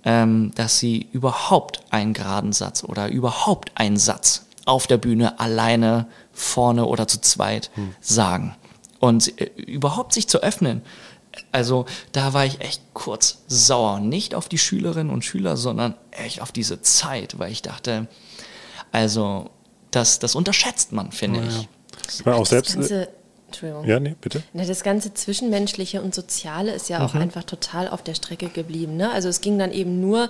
ähm, 0.04 0.52
dass 0.54 0.78
sie 0.78 1.08
überhaupt 1.12 1.80
einen 1.90 2.12
geraden 2.12 2.52
Satz 2.52 2.84
oder 2.84 3.08
überhaupt 3.08 3.72
einen 3.74 3.96
Satz 3.96 4.46
auf 4.64 4.86
der 4.86 4.98
Bühne 4.98 5.40
alleine 5.40 6.06
vorne 6.32 6.86
oder 6.86 7.08
zu 7.08 7.20
zweit 7.20 7.70
sagen. 8.00 8.54
Und 9.00 9.40
äh, 9.40 9.50
überhaupt 9.56 10.14
sich 10.14 10.28
zu 10.28 10.42
öffnen. 10.42 10.82
Also 11.52 11.86
da 12.12 12.32
war 12.32 12.44
ich 12.44 12.60
echt 12.60 12.82
kurz 12.92 13.42
sauer, 13.46 14.00
nicht 14.00 14.34
auf 14.34 14.48
die 14.48 14.58
Schülerinnen 14.58 15.12
und 15.12 15.24
Schüler, 15.24 15.56
sondern 15.56 15.94
echt 16.10 16.40
auf 16.40 16.52
diese 16.52 16.82
Zeit, 16.82 17.38
weil 17.38 17.52
ich 17.52 17.62
dachte, 17.62 18.08
also 18.93 19.51
das, 19.91 20.18
das 20.18 20.34
unterschätzt 20.34 20.93
man, 20.93 21.12
finde 21.12 21.43
ich. 21.47 21.68
Ich 22.18 22.24
meine, 22.24 22.38
auch 22.38 22.47
selbst. 22.47 22.70
das 22.70 22.88
ganze, 22.88 23.09
Entschuldigung. 23.47 23.84
ja, 23.84 24.01
nee, 24.01 24.14
bitte. 24.20 24.43
Na, 24.53 24.64
das 24.64 24.82
ganze 24.82 25.12
Zwischenmenschliche 25.14 26.03
und 26.03 26.14
Soziale 26.14 26.72
ist 26.72 26.88
ja 26.88 27.05
auch 27.05 27.14
einfach 27.14 27.45
total 27.45 27.88
auf 27.88 28.03
der 28.03 28.14
Strecke 28.14 28.49
geblieben. 28.49 28.97
Ne? 28.97 29.11
Also 29.11 29.28
es 29.28 29.41
ging 29.41 29.59
dann 29.59 29.72
eben 29.72 30.01
nur 30.01 30.28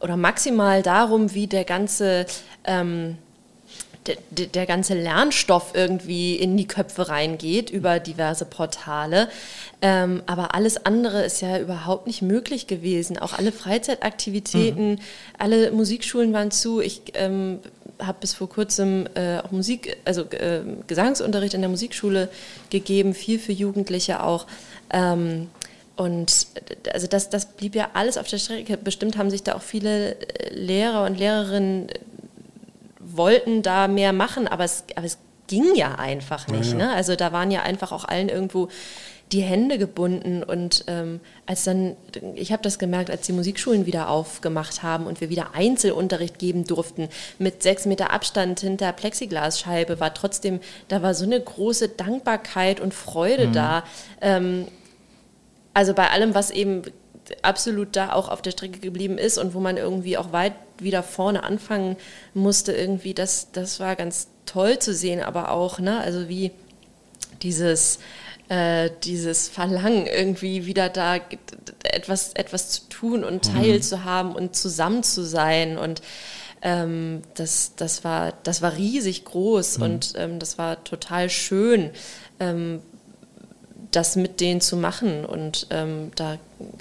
oder 0.00 0.16
maximal 0.16 0.82
darum, 0.82 1.34
wie 1.34 1.46
der 1.46 1.64
ganze, 1.64 2.26
ähm, 2.64 3.18
der, 4.06 4.46
der, 4.46 4.66
ganze 4.66 4.94
Lernstoff 4.94 5.72
irgendwie 5.74 6.34
in 6.36 6.56
die 6.56 6.66
Köpfe 6.66 7.08
reingeht 7.08 7.70
über 7.70 8.00
diverse 8.00 8.44
Portale. 8.44 9.28
Ähm, 9.82 10.22
aber 10.26 10.54
alles 10.54 10.86
andere 10.86 11.22
ist 11.22 11.42
ja 11.42 11.58
überhaupt 11.58 12.06
nicht 12.06 12.22
möglich 12.22 12.66
gewesen. 12.66 13.18
Auch 13.18 13.34
alle 13.34 13.52
Freizeitaktivitäten, 13.52 15.00
alle 15.38 15.70
Musikschulen 15.70 16.32
waren 16.32 16.50
zu. 16.50 16.80
Ich 16.80 17.02
ähm, 17.14 17.60
habe 17.98 18.18
bis 18.20 18.32
vor 18.32 18.48
kurzem 18.48 19.06
äh, 19.14 19.38
auch 19.38 19.50
Musik, 19.50 19.98
also 20.04 20.22
äh, 20.22 20.62
Gesangsunterricht 20.86 21.54
in 21.54 21.60
der 21.60 21.70
Musikschule 21.70 22.30
gegeben, 22.70 23.14
viel 23.14 23.38
für 23.38 23.52
Jugendliche 23.52 24.22
auch. 24.22 24.46
Ähm, 24.90 25.48
und 25.96 26.46
also 26.94 27.06
das, 27.06 27.28
das 27.28 27.44
blieb 27.44 27.74
ja 27.74 27.90
alles 27.92 28.16
auf 28.16 28.26
der 28.26 28.38
Strecke. 28.38 28.78
Bestimmt 28.78 29.18
haben 29.18 29.28
sich 29.28 29.42
da 29.42 29.54
auch 29.54 29.62
viele 29.62 30.16
äh, 30.16 30.54
Lehrer 30.54 31.04
und 31.04 31.18
Lehrerinnen 31.18 31.90
äh, 31.90 31.98
wollten 33.16 33.62
da 33.62 33.88
mehr 33.88 34.12
machen, 34.12 34.48
aber 34.48 34.64
es, 34.64 34.84
aber 34.96 35.06
es 35.06 35.18
ging 35.46 35.74
ja 35.74 35.96
einfach 35.96 36.46
nicht. 36.48 36.74
Ne? 36.74 36.92
Also 36.92 37.16
da 37.16 37.32
waren 37.32 37.50
ja 37.50 37.62
einfach 37.62 37.92
auch 37.92 38.04
allen 38.04 38.28
irgendwo 38.28 38.68
die 39.32 39.42
Hände 39.42 39.78
gebunden 39.78 40.42
und 40.42 40.84
ähm, 40.88 41.20
als 41.46 41.62
dann, 41.64 41.96
ich 42.34 42.50
habe 42.50 42.62
das 42.62 42.80
gemerkt, 42.80 43.10
als 43.10 43.26
die 43.26 43.32
Musikschulen 43.32 43.86
wieder 43.86 44.08
aufgemacht 44.08 44.82
haben 44.82 45.06
und 45.06 45.20
wir 45.20 45.30
wieder 45.30 45.54
Einzelunterricht 45.54 46.38
geben 46.38 46.64
durften 46.64 47.08
mit 47.38 47.62
sechs 47.62 47.86
Meter 47.86 48.12
Abstand 48.12 48.60
hinter 48.60 48.92
Plexiglasscheibe, 48.92 50.00
war 50.00 50.14
trotzdem, 50.14 50.58
da 50.88 51.02
war 51.02 51.14
so 51.14 51.24
eine 51.24 51.40
große 51.40 51.90
Dankbarkeit 51.90 52.80
und 52.80 52.92
Freude 52.92 53.48
da. 53.48 53.84
Ähm, 54.20 54.66
also 55.74 55.94
bei 55.94 56.10
allem, 56.10 56.34
was 56.34 56.50
eben 56.50 56.82
absolut 57.42 57.96
da 57.96 58.12
auch 58.12 58.28
auf 58.28 58.42
der 58.42 58.50
Strecke 58.50 58.80
geblieben 58.80 59.18
ist 59.18 59.38
und 59.38 59.54
wo 59.54 59.60
man 59.60 59.76
irgendwie 59.76 60.16
auch 60.18 60.32
weit 60.32 60.54
wieder 60.78 61.02
vorne 61.02 61.42
anfangen 61.42 61.96
musste, 62.34 62.72
irgendwie, 62.72 63.14
das, 63.14 63.52
das 63.52 63.80
war 63.80 63.96
ganz 63.96 64.28
toll 64.46 64.78
zu 64.78 64.94
sehen, 64.94 65.22
aber 65.22 65.50
auch, 65.50 65.78
ne, 65.78 66.00
also 66.00 66.28
wie 66.28 66.52
dieses, 67.42 67.98
äh, 68.48 68.90
dieses 69.04 69.48
Verlangen, 69.48 70.06
irgendwie 70.06 70.66
wieder 70.66 70.88
da 70.88 71.18
etwas, 71.82 72.32
etwas 72.32 72.70
zu 72.70 72.88
tun 72.88 73.24
und 73.24 73.44
teilzuhaben 73.44 74.34
und 74.34 74.56
zusammen 74.56 75.02
zu 75.02 75.24
sein 75.24 75.78
und 75.78 76.02
ähm, 76.62 77.22
das, 77.34 77.74
das, 77.76 78.04
war, 78.04 78.34
das 78.42 78.60
war 78.60 78.76
riesig 78.76 79.24
groß 79.24 79.78
und 79.78 80.12
ähm, 80.16 80.38
das 80.38 80.58
war 80.58 80.84
total 80.84 81.30
schön. 81.30 81.90
Ähm, 82.38 82.82
das 83.90 84.14
mit 84.16 84.40
denen 84.40 84.60
zu 84.60 84.76
machen. 84.76 85.24
Und 85.24 85.66
ähm, 85.70 86.10
da 86.14 86.36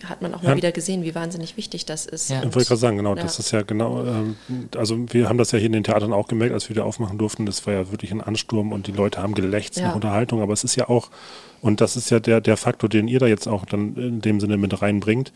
hat 0.05 0.22
man 0.22 0.34
auch 0.34 0.43
mal 0.43 0.51
Ja. 0.51 0.55
wieder 0.57 0.72
gesehen, 0.72 1.03
wie 1.03 1.16
wahnsinnig 1.16 1.57
wichtig 1.57 1.86
das 1.86 2.05
ist. 2.05 2.30
Ja. 2.30 2.38
Ich 2.43 2.53
wollte 2.55 2.68
gerade 2.68 2.78
sagen, 2.80 2.97
genau, 2.97 3.16
Ja. 3.16 3.24
das 3.24 3.39
ist 3.39 3.51
ja 3.51 3.62
genau, 3.64 4.03
ähm, 4.05 4.36
also 4.78 4.97
wir 5.12 5.28
haben 5.30 5.38
das 5.38 5.51
ja 5.51 5.57
hier 5.57 5.68
in 5.68 5.74
den 5.74 5.84
Theatern 5.84 6.14
auch 6.14 6.28
gemerkt, 6.28 6.53
als 6.53 6.70
wir 6.70 6.76
wieder 6.76 6.86
aufmachen 6.86 7.18
durften, 7.18 7.45
das 7.45 7.66
war 7.66 7.74
ja 7.74 7.91
wirklich 7.91 8.12
ein 8.12 8.22
Ansturm 8.22 8.72
und 8.72 8.88
die 8.88 8.91
Leute 8.91 9.22
haben 9.24 9.34
gelächzt 9.34 9.78
Ja. 9.78 9.88
nach 9.88 9.95
Unterhaltung, 9.95 10.41
aber 10.41 10.53
es 10.53 10.64
ist 10.64 10.76
ja 10.76 10.88
auch, 10.89 11.10
und 11.62 11.82
das 11.82 11.95
ist 11.95 12.10
ja 12.12 12.20
der, 12.20 12.41
der 12.41 12.57
Faktor, 12.57 12.89
den 12.89 13.07
ihr 13.07 13.20
da 13.20 13.28
jetzt 13.28 13.47
auch 13.47 13.66
dann 13.66 13.95
in 13.95 14.22
dem 14.22 14.39
Sinne 14.39 14.57
mit 14.57 14.82
reinbringt, 14.82 15.32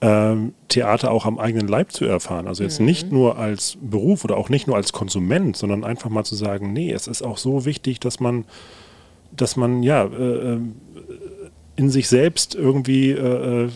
ähm, 0.00 0.54
Theater 0.68 1.10
auch 1.10 1.26
am 1.26 1.40
eigenen 1.40 1.66
Leib 1.66 1.90
zu 1.90 2.04
erfahren. 2.04 2.46
Also 2.46 2.62
jetzt 2.62 2.78
nicht 2.78 3.10
nur 3.10 3.36
als 3.36 3.76
Beruf 3.80 4.24
oder 4.24 4.36
auch 4.36 4.48
nicht 4.48 4.68
nur 4.68 4.76
als 4.76 4.92
Konsument, 4.92 5.56
sondern 5.56 5.82
einfach 5.82 6.08
mal 6.08 6.22
zu 6.22 6.36
sagen, 6.36 6.72
nee, 6.72 6.92
es 6.92 7.08
ist 7.08 7.22
auch 7.22 7.36
so 7.36 7.64
wichtig, 7.64 7.98
dass 7.98 8.20
man, 8.20 8.44
dass 9.32 9.56
man 9.56 9.82
ja 9.82 10.04
äh, 10.04 10.54
äh, 10.54 10.60
in 11.78 11.90
sich 11.90 12.08
selbst 12.08 12.56
irgendwie 12.56 13.12
äh, 13.12 13.66
äh, 13.66 13.68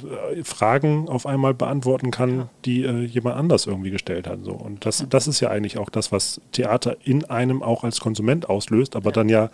Fragen 0.42 1.09
auf 1.09 1.24
einmal 1.24 1.55
beantworten 1.55 2.11
kann, 2.11 2.48
die 2.64 2.82
äh, 2.82 3.05
jemand 3.05 3.36
anders 3.36 3.66
irgendwie 3.66 3.92
gestellt 3.92 4.26
hat. 4.26 4.40
So. 4.42 4.50
Und 4.50 4.84
das, 4.84 5.07
das 5.09 5.28
ist 5.28 5.38
ja 5.38 5.50
eigentlich 5.50 5.78
auch 5.78 5.88
das, 5.88 6.11
was 6.11 6.40
Theater 6.50 6.96
in 7.05 7.24
einem 7.30 7.62
auch 7.62 7.84
als 7.84 8.00
Konsument 8.00 8.50
auslöst, 8.50 8.96
aber 8.96 9.12
dann 9.12 9.28
ja, 9.28 9.50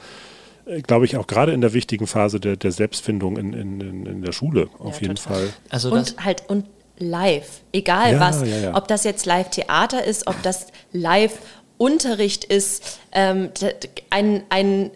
äh, 0.65 0.81
glaube 0.81 1.05
ich, 1.05 1.19
auch 1.19 1.27
gerade 1.27 1.53
in 1.53 1.61
der 1.61 1.75
wichtigen 1.75 2.07
Phase 2.07 2.41
der, 2.41 2.57
der 2.57 2.73
Selbstfindung 2.73 3.37
in, 3.37 3.53
in, 3.53 3.81
in, 3.83 4.07
in 4.07 4.23
der 4.23 4.33
Schule 4.33 4.71
auf 4.79 4.95
Ja, 4.97 5.03
jeden 5.03 5.17
total. 5.17 5.37
Fall. 5.37 5.49
Also 5.69 5.93
und 5.93 6.25
halt 6.25 6.45
und 6.49 6.65
live, 6.97 7.61
egal 7.75 8.15
Ja, 8.15 8.21
was, 8.21 8.41
ja, 8.41 8.59
ja. 8.59 8.75
ob 8.75 8.89
das 8.89 9.05
jetzt 9.05 9.27
Live-Theater 9.27 10.03
ist, 10.05 10.27
ob 10.27 10.43
das 10.43 10.69
Live-Unterricht 10.93 12.45
ist, 12.45 12.99
ähm, 13.13 13.51
ein, 14.09 14.43
ein 14.49 14.91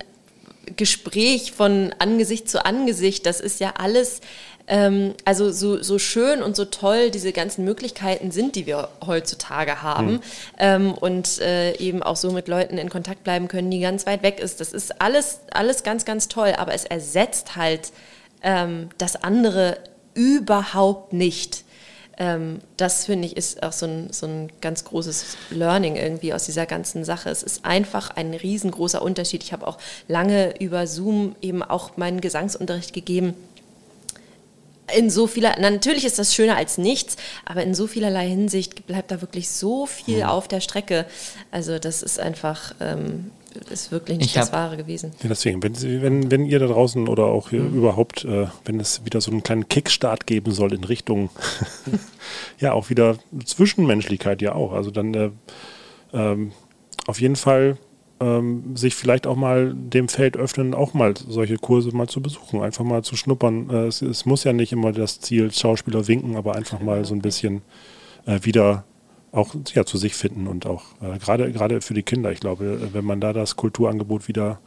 Gespräch 0.77 1.53
von 1.53 1.95
Angesicht 1.99 2.49
zu 2.49 2.65
Angesicht, 2.65 3.27
das 3.27 3.41
ist 3.41 3.61
ja 3.61 3.75
alles, 3.79 4.21
ähm, 4.69 5.15
also 5.25 5.51
so, 5.51 5.83
so 5.83 5.99
schön 5.99 6.43
und 6.43 6.57
so 6.57 6.65
toll 6.65 7.11
diese 7.11 7.33
ganzen 7.33 7.65
Möglichkeiten 7.65 8.31
sind, 8.31 8.55
die 8.55 8.67
wir 8.67 8.89
heutzutage 9.05 9.83
haben 9.83 10.21
ähm, 10.59 10.93
und 10.93 11.41
äh, 11.41 11.77
eben 11.79 12.03
auch 12.03 12.17
so 12.17 12.31
mit 12.31 12.49
Leuten 12.49 12.79
in 12.79 12.89
Kontakt 12.89 13.25
bleiben 13.25 13.49
können, 13.49 13.71
die 13.71 13.81
ganz 13.81 14.07
weit 14.07 14.23
weg 14.23 14.41
ist. 14.41 14.61
Das 14.61 14.73
ist 14.73 15.01
alles, 15.01 15.41
alles 15.51 15.83
ganz, 15.83 16.05
ganz 16.05 16.29
toll, 16.29 16.55
aber 16.57 16.75
es 16.75 16.85
ersetzt 16.85 17.57
halt 17.57 17.93
ähm, 18.43 18.89
das 18.99 19.17
andere 19.17 19.79
überhaupt 20.15 21.13
nicht. 21.13 21.65
Ähm, 22.23 22.61
das 22.77 23.07
finde 23.07 23.27
ich 23.27 23.37
ist 23.37 23.65
auch 23.65 23.73
so 23.73 23.85
ein, 23.85 24.13
so 24.13 24.27
ein 24.27 24.49
ganz 24.61 24.85
großes 24.85 25.37
Learning 25.51 25.97
irgendwie 25.97 26.33
aus 26.33 26.45
dieser 26.45 26.67
ganzen 26.67 27.05
Sache. 27.05 27.31
Es 27.31 27.43
ist 27.43 27.65
einfach 27.65 28.11
ein 28.11 28.33
riesengroßer 28.33 29.03
Unterschied. 29.03 29.43
Ich 29.43 29.53
habe 29.53 29.67
auch 29.67 29.77
lange 30.07 30.55
über 30.61 30.87
Zoom 30.87 31.35
eben 31.43 31.65
auch 31.65 31.97
meinen 31.97 32.21
Gesangsunterricht 32.21 32.93
gegeben. 32.93 33.35
In 34.97 35.11
so 35.11 35.27
vieler, 35.27 35.57
na, 35.59 35.71
natürlich 35.71 36.05
ist 36.05 36.21
das 36.21 36.33
schöner 36.33 36.57
als 36.57 36.79
nichts, 36.79 37.17
aber 37.45 37.65
in 37.65 37.75
so 37.75 37.89
vielerlei 37.89 38.29
Hinsicht 38.29 38.87
bleibt 38.87 39.11
da 39.11 39.21
wirklich 39.21 39.51
so 39.51 39.87
viel 39.87 40.23
auf 40.23 40.47
der 40.47 40.61
Strecke. 40.61 41.07
Also 41.51 41.81
das 41.81 42.03
ist 42.03 42.21
einfach, 42.21 42.73
ähm, 42.79 43.33
ist 43.71 43.93
wirklich 43.93 44.19
nicht 44.19 44.27
Ich 44.29 44.35
das 44.35 44.47
hab- 44.49 44.55
Wahre 44.59 44.77
gewesen. 44.77 45.13
Ja, 45.23 45.29
deswegen, 45.29 45.63
wenn, 45.63 45.81
wenn, 46.03 46.31
wenn 46.31 46.47
ihr 46.47 46.59
da 46.59 46.67
draußen 46.67 47.09
oder 47.09 47.27
auch 47.27 47.51
hier 47.51 47.61
überhaupt, 47.61 48.25
äh, 48.25 48.47
wenn 48.65 48.81
es 48.81 49.05
wieder 49.05 49.21
so 49.21 49.31
einen 49.31 49.43
kleinen 49.43 49.69
Kickstart 49.69 50.27
geben 50.27 50.53
soll 50.53 50.73
in 50.75 50.85
Richtung, 50.85 51.31
ja, 52.59 52.73
auch 52.73 52.91
wieder 52.91 53.17
Zwischenmenschlichkeit 53.45 54.43
ja 54.43 54.55
auch. 54.55 54.73
Also 54.73 54.91
dann 54.91 55.15
äh, 55.15 55.31
ähm, 56.13 56.53
auf 57.07 57.21
jeden 57.21 57.37
Fall 57.37 57.79
ähm, 58.21 58.77
sich 58.77 58.95
vielleicht 58.95 59.27
auch 59.27 59.37
mal 59.37 59.75
dem 59.75 60.09
Feld 60.09 60.37
öffnen, 60.37 60.75
auch 60.75 60.95
mal 60.95 61.15
solche 61.17 61.57
Kurse 61.57 61.91
mal 61.95 62.09
zu 62.09 62.21
besuchen, 62.21 62.63
einfach 62.63 62.85
mal 62.85 63.03
zu 63.03 63.17
schnuppern. 63.17 63.69
Äh, 63.71 63.87
es, 63.87 64.03
es 64.03 64.25
muss 64.27 64.45
ja 64.45 64.53
nicht 64.53 64.73
immer 64.73 64.93
das 64.93 65.21
Ziel 65.21 65.53
Schauspieler 65.53 66.07
winken, 66.07 66.37
aber 66.37 66.55
einfach 66.55 66.81
mal 66.81 67.05
so 67.05 67.15
ein 67.15 67.23
bisschen 67.23 67.63
äh, 68.27 68.39
wieder 68.43 68.85
auch 69.33 69.55
ja, 69.75 69.85
zu 69.85 69.99
sich 69.99 70.15
finden 70.15 70.47
und 70.47 70.67
auch 70.67 70.85
äh, 71.01 71.19
gerade 71.19 71.51
gerade 71.53 71.81
für 71.81 71.95
die 71.95 72.03
Kinder. 72.03 72.31
Ich 72.33 72.41
glaube, 72.41 72.93
wenn 72.93 73.05
man 73.05 73.21
da 73.21 73.33
das 73.33 73.57
Kulturangebot 73.57 74.29
wieder 74.29 74.61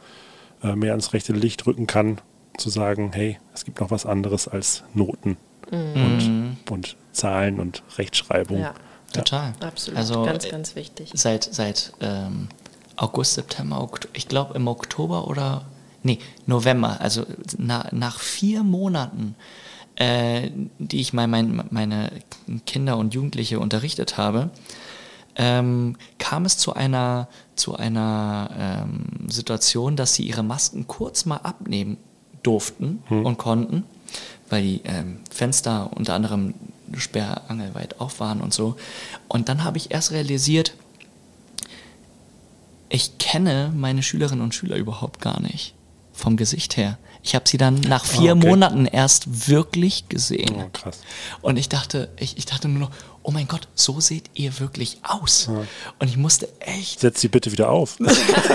äh, 0.62 0.74
mehr 0.74 0.90
ans 0.90 1.12
rechte 1.12 1.32
Licht 1.32 1.66
rücken 1.66 1.86
kann, 1.86 2.20
zu 2.58 2.68
sagen, 2.68 3.12
hey, 3.12 3.38
es 3.54 3.64
gibt 3.64 3.80
noch 3.80 3.90
was 3.90 4.06
anderes 4.06 4.48
als 4.48 4.82
Noten 4.94 5.36
und, 5.70 6.56
und 6.70 6.96
Zahlen 7.12 7.58
und 7.58 7.82
Rechtschreibung. 7.96 8.60
Ja, 8.60 8.74
total. 9.12 9.52
absolut. 9.60 9.98
Also 9.98 10.22
ganz, 10.22 10.48
ganz 10.48 10.76
wichtig. 10.76 11.10
seit, 11.14 11.44
seit 11.44 11.92
ähm, 12.00 12.48
August, 12.96 13.34
September, 13.34 13.82
Oktober, 13.82 14.14
ich 14.16 14.28
glaube 14.28 14.54
im 14.54 14.68
Oktober 14.68 15.26
oder, 15.26 15.64
nee, 16.02 16.18
November, 16.46 17.00
also 17.00 17.24
na, 17.58 17.88
nach 17.92 18.20
vier 18.20 18.62
Monaten, 18.62 19.34
äh, 19.96 20.50
die 20.78 21.00
ich 21.00 21.12
mal 21.12 21.26
mein, 21.26 21.64
meine 21.70 22.12
Kinder 22.66 22.96
und 22.96 23.14
Jugendliche 23.14 23.60
unterrichtet 23.60 24.18
habe, 24.18 24.50
ähm, 25.36 25.96
kam 26.18 26.44
es 26.44 26.56
zu 26.56 26.74
einer, 26.74 27.28
zu 27.54 27.76
einer 27.76 28.50
ähm, 28.58 29.28
Situation, 29.28 29.96
dass 29.96 30.14
sie 30.14 30.22
ihre 30.22 30.42
Masken 30.42 30.86
kurz 30.86 31.24
mal 31.26 31.38
abnehmen 31.38 31.98
durften 32.42 33.02
und 33.08 33.38
konnten, 33.38 33.82
weil 34.48 34.62
die 34.62 34.80
ähm, 34.84 35.18
Fenster 35.30 35.90
unter 35.94 36.14
anderem 36.14 36.54
sperrangelweit 36.96 38.00
auf 38.00 38.20
waren 38.20 38.40
und 38.40 38.54
so. 38.54 38.76
Und 39.28 39.48
dann 39.48 39.64
habe 39.64 39.78
ich 39.78 39.90
erst 39.90 40.12
realisiert, 40.12 40.74
ich 42.88 43.18
kenne 43.18 43.72
meine 43.74 44.02
Schülerinnen 44.02 44.44
und 44.44 44.54
Schüler 44.54 44.76
überhaupt 44.76 45.20
gar 45.20 45.40
nicht 45.40 45.74
vom 46.12 46.36
Gesicht 46.36 46.76
her. 46.76 46.98
Ich 47.26 47.34
habe 47.34 47.48
sie 47.48 47.56
dann 47.58 47.80
nach 47.80 48.04
vier 48.04 48.36
okay. 48.36 48.46
Monaten 48.46 48.86
erst 48.86 49.48
wirklich 49.48 50.08
gesehen. 50.08 50.54
Oh, 50.58 50.70
krass. 50.72 51.00
Und 51.42 51.56
ich 51.58 51.68
dachte, 51.68 52.08
ich, 52.20 52.38
ich 52.38 52.46
dachte 52.46 52.68
nur 52.68 52.78
noch, 52.78 52.90
oh 53.24 53.32
mein 53.32 53.48
Gott, 53.48 53.66
so 53.74 53.98
seht 53.98 54.30
ihr 54.34 54.60
wirklich 54.60 54.98
aus. 55.02 55.48
Und 55.98 56.06
ich 56.06 56.16
musste 56.16 56.48
echt. 56.60 57.00
Setz 57.00 57.20
sie 57.20 57.26
bitte 57.26 57.50
wieder 57.50 57.68
auf. 57.68 57.98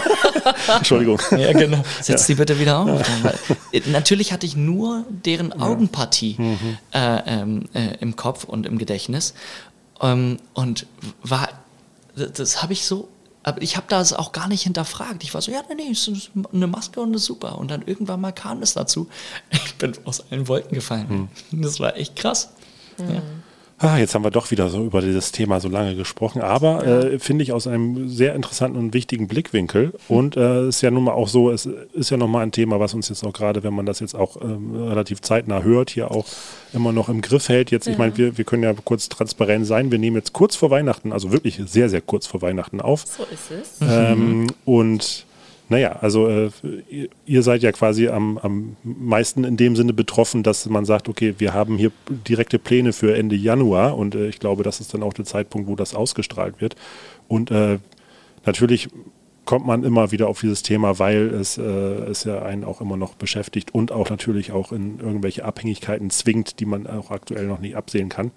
Entschuldigung. 0.78 1.20
Ja, 1.32 1.52
genau. 1.52 1.84
Setz 2.00 2.28
die 2.28 2.36
bitte 2.36 2.58
wieder 2.62 2.80
auf. 2.80 3.02
Weil, 3.24 3.38
äh, 3.74 3.82
natürlich 3.88 4.32
hatte 4.32 4.46
ich 4.46 4.56
nur 4.56 5.04
deren 5.10 5.52
Augenpartie 5.52 6.38
äh, 6.94 7.18
ähm, 7.26 7.66
äh, 7.74 7.98
im 8.00 8.16
Kopf 8.16 8.46
und 8.46 8.66
im 8.66 8.78
Gedächtnis. 8.78 9.34
Ähm, 10.00 10.38
und 10.54 10.86
war, 11.24 11.50
das, 12.16 12.32
das 12.32 12.64
habe 12.64 12.72
ich 12.72 12.86
so, 12.86 13.10
aber 13.44 13.62
ich 13.62 13.76
habe 13.76 13.88
das 13.90 14.14
auch 14.14 14.32
gar 14.32 14.48
nicht 14.48 14.64
hinterfragt. 14.64 15.24
Ich 15.24 15.34
war 15.34 15.42
so, 15.42 15.52
ja, 15.52 15.62
nee, 15.70 15.76
nee, 15.76 15.92
es 15.92 16.08
ist 16.08 16.32
eine 16.54 16.68
Maske 16.68 17.02
und 17.02 17.14
ist 17.14 17.26
super. 17.26 17.58
Und 17.58 17.72
dann 17.72 17.82
irgendwann 17.82 18.22
mal 18.22 18.32
kam 18.32 18.62
es 18.62 18.74
dazu. 18.74 19.10
Ich 19.50 19.76
bin 19.76 19.94
aus 20.06 20.32
allen 20.32 20.48
Wolken 20.48 20.76
gefallen. 20.76 21.30
Das 21.52 21.80
war 21.80 21.98
echt 21.98 22.16
krass. 22.16 22.50
Ja. 23.00 23.22
Ah, 23.82 23.98
jetzt 23.98 24.14
haben 24.14 24.24
wir 24.24 24.30
doch 24.30 24.52
wieder 24.52 24.70
so 24.70 24.84
über 24.84 25.02
dieses 25.02 25.32
Thema 25.32 25.60
so 25.60 25.68
lange 25.68 25.96
gesprochen, 25.96 26.42
aber 26.42 26.86
äh, 26.86 27.18
finde 27.18 27.44
ich 27.44 27.52
aus 27.52 27.66
einem 27.66 28.10
sehr 28.10 28.36
interessanten 28.36 28.78
und 28.78 28.94
wichtigen 28.94 29.28
Blickwinkel. 29.28 29.94
Und 30.08 30.38
äh, 30.38 30.68
ist 30.68 30.82
ja 30.82 30.92
nun 30.92 31.06
mal 31.06 31.14
auch 31.14 31.28
so, 31.28 31.50
es 31.50 31.66
ist 31.66 32.12
ja 32.12 32.18
nochmal 32.18 32.44
ein 32.44 32.52
Thema, 32.52 32.80
was 32.80 32.94
uns 32.94 33.10
jetzt 33.10 33.26
auch 33.26 33.34
gerade, 33.34 33.64
wenn 33.64 33.74
man 33.74 33.88
das 33.88 34.00
jetzt 34.00 34.14
auch 34.14 34.40
ähm, 34.40 34.76
relativ 34.76 35.22
zeitnah 35.22 35.64
hört, 35.64 35.90
hier 35.90 36.12
auch 36.12 36.28
immer 36.74 36.92
noch 36.92 37.10
im 37.10 37.22
Griff 37.22 37.50
hält. 37.50 37.72
Jetzt, 37.72 37.88
ich 37.88 37.98
meine, 37.98 38.16
wir, 38.18 38.38
wir 38.38 38.46
können 38.46 38.62
ja 38.62 38.74
kurz 38.86 39.10
transparent 39.10 39.66
sein. 39.66 39.92
Wir 39.92 39.98
nehmen 39.98 40.16
jetzt 40.16 40.32
kurz 40.32 40.56
vor 40.56 40.70
Weihnachten, 40.70 41.12
also 41.12 41.32
wirklich 41.32 41.60
sehr, 41.66 41.90
sehr 41.90 42.02
kurz 42.02 42.28
vor 42.28 42.44
Weihnachten 42.44 42.82
auf. 42.82 43.06
So 43.08 43.24
ist 43.24 43.50
es. 43.50 43.80
Ähm, 43.82 44.46
und 44.64 45.26
naja, 45.72 45.94
also 46.02 46.28
äh, 46.28 46.50
ihr, 47.26 47.44
seid 47.44 47.64
ja 47.64 47.72
quasi 47.72 48.10
am, 48.10 48.38
am 48.40 48.76
meisten 48.84 49.46
in 49.46 49.56
dem 49.56 49.78
Sinne 49.78 49.94
betroffen, 49.94 50.44
dass 50.44 50.66
man 50.66 50.84
sagt, 50.84 51.08
okay, 51.08 51.36
wir 51.38 51.54
haben 51.54 51.78
hier 51.78 51.94
direkte 52.10 52.60
Pläne 52.60 52.92
für 52.92 53.16
Ende 53.16 53.38
Januar 53.38 53.98
und 53.98 54.14
äh, 54.14 54.28
ich 54.28 54.40
glaube, 54.40 54.64
das 54.64 54.82
ist 54.82 54.94
dann 54.94 55.02
auch 55.02 55.14
der 55.14 55.24
Zeitpunkt, 55.24 55.70
wo 55.70 55.78
das 55.78 55.96
ausgestrahlt 55.96 56.60
wird. 56.60 56.76
Und 57.30 57.52
äh, 57.52 57.80
natürlich 58.46 58.90
kommt 59.46 59.66
man 59.66 59.84
immer 59.84 60.12
wieder 60.12 60.28
auf 60.28 60.42
dieses 60.42 60.64
Thema, 60.64 61.00
weil 61.00 61.28
es, 61.34 61.58
äh, 61.58 61.62
es 61.62 62.24
ja 62.24 62.44
einen 62.44 62.64
auch 62.64 62.80
immer 62.80 62.96
noch 62.96 63.16
beschäftigt 63.16 63.74
und 63.74 63.92
auch 63.92 64.10
natürlich 64.10 64.52
auch 64.52 64.72
in 64.72 65.00
irgendwelche 65.00 65.46
Abhängigkeiten 65.46 66.10
zwingt, 66.10 66.60
die 66.60 66.66
man 66.66 66.88
auch 66.88 67.12
aktuell 67.12 67.48
noch 67.48 67.60
nicht 67.60 67.76
absehen 67.76 68.10
kann. 68.10 68.32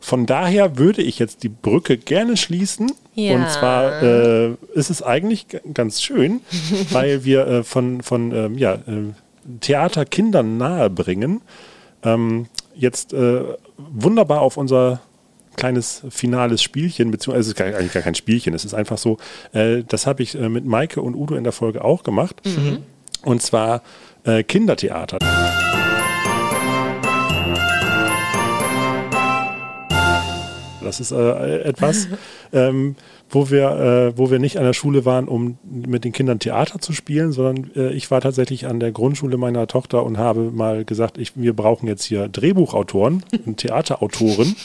Von 0.00 0.26
daher 0.26 0.76
würde 0.76 1.02
ich 1.02 1.18
jetzt 1.18 1.42
die 1.44 1.48
Brücke 1.48 1.96
gerne 1.96 2.36
schließen. 2.36 2.92
Ja. 3.14 3.36
Und 3.36 3.48
zwar 3.50 4.02
äh, 4.02 4.50
ist 4.74 4.90
es 4.90 5.02
eigentlich 5.02 5.46
ganz 5.72 6.02
schön, 6.02 6.40
weil 6.90 7.24
wir 7.24 7.46
äh, 7.46 7.62
von, 7.62 8.02
von 8.02 8.32
ähm, 8.32 8.58
ja, 8.58 8.74
äh, 8.74 9.12
Theater 9.60 10.04
Kindern 10.04 10.58
nahebringen. 10.58 11.42
Ähm, 12.02 12.46
jetzt 12.74 13.12
äh, 13.12 13.42
wunderbar 13.76 14.40
auf 14.40 14.56
unser 14.56 15.00
kleines 15.56 16.02
finales 16.10 16.62
Spielchen, 16.62 17.10
beziehungsweise 17.10 17.50
es 17.50 17.56
ist 17.56 17.60
eigentlich 17.60 17.92
gar 17.92 18.02
kein 18.02 18.14
Spielchen, 18.14 18.54
es 18.54 18.64
ist 18.64 18.74
einfach 18.74 18.98
so, 18.98 19.18
äh, 19.52 19.82
das 19.86 20.06
habe 20.06 20.22
ich 20.22 20.34
äh, 20.34 20.48
mit 20.48 20.64
Maike 20.64 21.02
und 21.02 21.14
Udo 21.14 21.34
in 21.34 21.44
der 21.44 21.52
Folge 21.52 21.84
auch 21.84 22.02
gemacht. 22.02 22.40
Und 23.22 23.42
zwar 23.42 23.82
äh, 24.24 24.42
Kindertheater. 24.42 25.18
Das 30.82 30.98
ist 30.98 31.12
äh, 31.12 31.60
etwas, 31.62 32.08
ähm, 32.52 32.96
wo, 33.30 33.50
wir, 33.50 34.10
äh, 34.12 34.18
wo 34.18 34.30
wir 34.30 34.38
nicht 34.38 34.58
an 34.58 34.64
der 34.64 34.72
Schule 34.72 35.04
waren, 35.04 35.28
um 35.28 35.58
mit 35.64 36.04
den 36.04 36.12
Kindern 36.12 36.38
Theater 36.38 36.80
zu 36.80 36.92
spielen, 36.92 37.32
sondern 37.32 37.70
äh, 37.76 37.92
ich 37.92 38.10
war 38.10 38.20
tatsächlich 38.20 38.66
an 38.66 38.80
der 38.80 38.92
Grundschule 38.92 39.36
meiner 39.36 39.66
Tochter 39.66 40.04
und 40.04 40.18
habe 40.18 40.50
mal 40.50 40.84
gesagt, 40.84 41.16
ich, 41.18 41.32
wir 41.36 41.54
brauchen 41.54 41.86
jetzt 41.86 42.04
hier 42.04 42.28
Drehbuchautoren 42.28 43.24
und 43.46 43.58
Theaterautoren. 43.58 44.56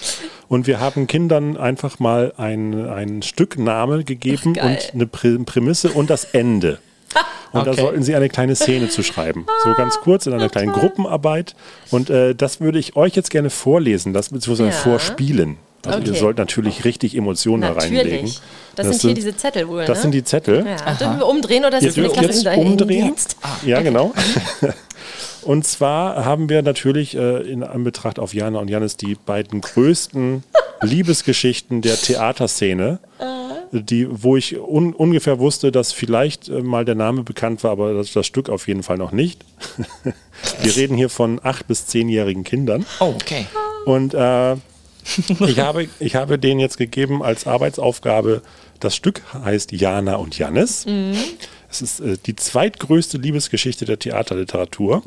Und 0.48 0.68
wir 0.68 0.80
haben 0.80 1.08
Kindern 1.08 1.58
einfach 1.58 2.00
mal 2.00 2.34
ein, 2.38 2.88
ein 2.88 3.22
Stück 3.22 3.58
Name 3.58 4.04
gegeben 4.04 4.54
Ach, 4.60 4.66
und 4.66 4.92
eine 4.94 5.08
Prä 5.08 5.38
Prämisse 5.46 5.92
und 5.92 6.10
das 6.10 6.26
Ende. 6.26 6.80
Und 7.54 7.66
da 7.66 7.72
Okay. 7.72 7.82
sollten 7.82 8.04
Sie 8.04 8.14
eine 8.16 8.28
kleine 8.28 8.54
Szene 8.56 8.90
zu 8.90 9.02
schreiben. 9.02 9.46
So 9.64 9.74
ganz 9.76 9.98
kurz 10.02 10.26
in 10.28 10.34
einer 10.34 10.50
kleinen 10.50 10.74
Gruppenarbeit. 10.74 11.56
Und 11.90 12.10
äh, 12.10 12.36
das 12.36 12.60
würde 12.60 12.80
ich 12.80 12.98
euch 12.98 13.16
jetzt 13.16 13.30
gerne 13.30 13.50
vorlesen, 13.50 14.12
das 14.12 14.28
beziehungsweise 14.30 14.72
Ja. 14.72 14.76
vorspielen. 14.76 15.56
Also 15.88 16.00
ihr 16.00 16.10
Okay. 16.12 16.20
sollt 16.20 16.38
natürlich 16.38 16.86
richtig 16.86 17.16
Emotionen 17.16 17.62
da 17.64 17.72
reinlegen. 17.74 18.12
Natürlich. 18.12 18.42
Das, 18.76 18.88
sind 18.88 19.02
hier 19.02 19.14
diese 19.14 19.36
Zettel 19.38 19.68
wohl, 19.68 19.86
Das 19.86 19.98
ne? 20.00 20.02
sind 20.04 20.12
die 20.12 20.24
Zettel. 20.24 20.66
ja. 20.66 20.94
Dürfen 20.96 21.18
wir 21.20 21.28
umdrehen 21.28 21.64
oder 21.66 21.78
ist 21.78 21.84
Ihr 21.84 22.04
das 22.04 22.12
eine 22.18 22.28
klassische 22.28 22.50
jetzt 22.50 22.58
umdrehen. 22.58 23.06
Jetzt? 23.08 23.38
Ja, 23.66 23.82
genau. 23.84 24.14
Und 25.44 25.66
zwar 25.66 26.26
haben 26.26 26.50
wir 26.50 26.62
natürlich 26.64 27.16
äh, 27.16 27.42
in 27.42 27.64
Anbetracht 27.64 28.18
auf 28.18 28.34
Jana 28.34 28.58
und 28.60 28.68
Janis 28.68 28.98
die 28.98 29.14
beiden 29.14 29.62
größten 29.62 30.44
Liebesgeschichten 30.82 31.82
der 31.84 31.96
Theaterszene, 31.98 32.98
die, 33.72 34.08
wo 34.10 34.36
ich 34.38 34.58
un 34.60 34.94
ungefähr 34.94 35.38
wusste, 35.38 35.72
dass 35.72 35.92
vielleicht 35.94 36.50
äh, 36.50 36.62
mal 36.62 36.84
der 36.84 36.96
Name 36.96 37.22
bekannt 37.24 37.64
war, 37.64 37.72
aber 37.72 37.94
das, 37.94 38.12
das 38.12 38.26
Stück 38.26 38.50
auf 38.50 38.68
jeden 38.68 38.82
Fall 38.82 38.98
noch 38.98 39.12
nicht. 39.12 39.42
wir 40.62 40.76
reden 40.76 40.98
hier 40.98 41.10
von 41.10 41.40
acht 41.44 41.68
bis 41.68 41.86
zehnjährigen 41.86 42.44
Kindern. 42.44 42.84
Oh, 43.00 43.14
okay. 43.16 43.46
Und 43.86 44.16
äh, 44.16 44.56
ich, 45.48 45.60
habe, 45.60 45.88
ich 46.00 46.16
habe 46.16 46.40
denen 46.40 46.60
jetzt 46.60 46.78
gegeben 46.78 47.24
als 47.24 47.48
Arbeitsaufgabe, 47.48 48.42
das 48.80 48.96
Stück 48.96 49.22
heißt 49.34 49.72
Jana 49.72 50.16
und 50.16 50.38
Jannis. 50.38 50.86
Es 51.70 51.82
ist 51.82 52.00
äh, 52.00 52.18
die 52.26 52.36
zweitgrößte 52.36 53.18
Liebesgeschichte 53.18 53.86
der 53.86 54.00
Theaterliteratur. 54.00 55.04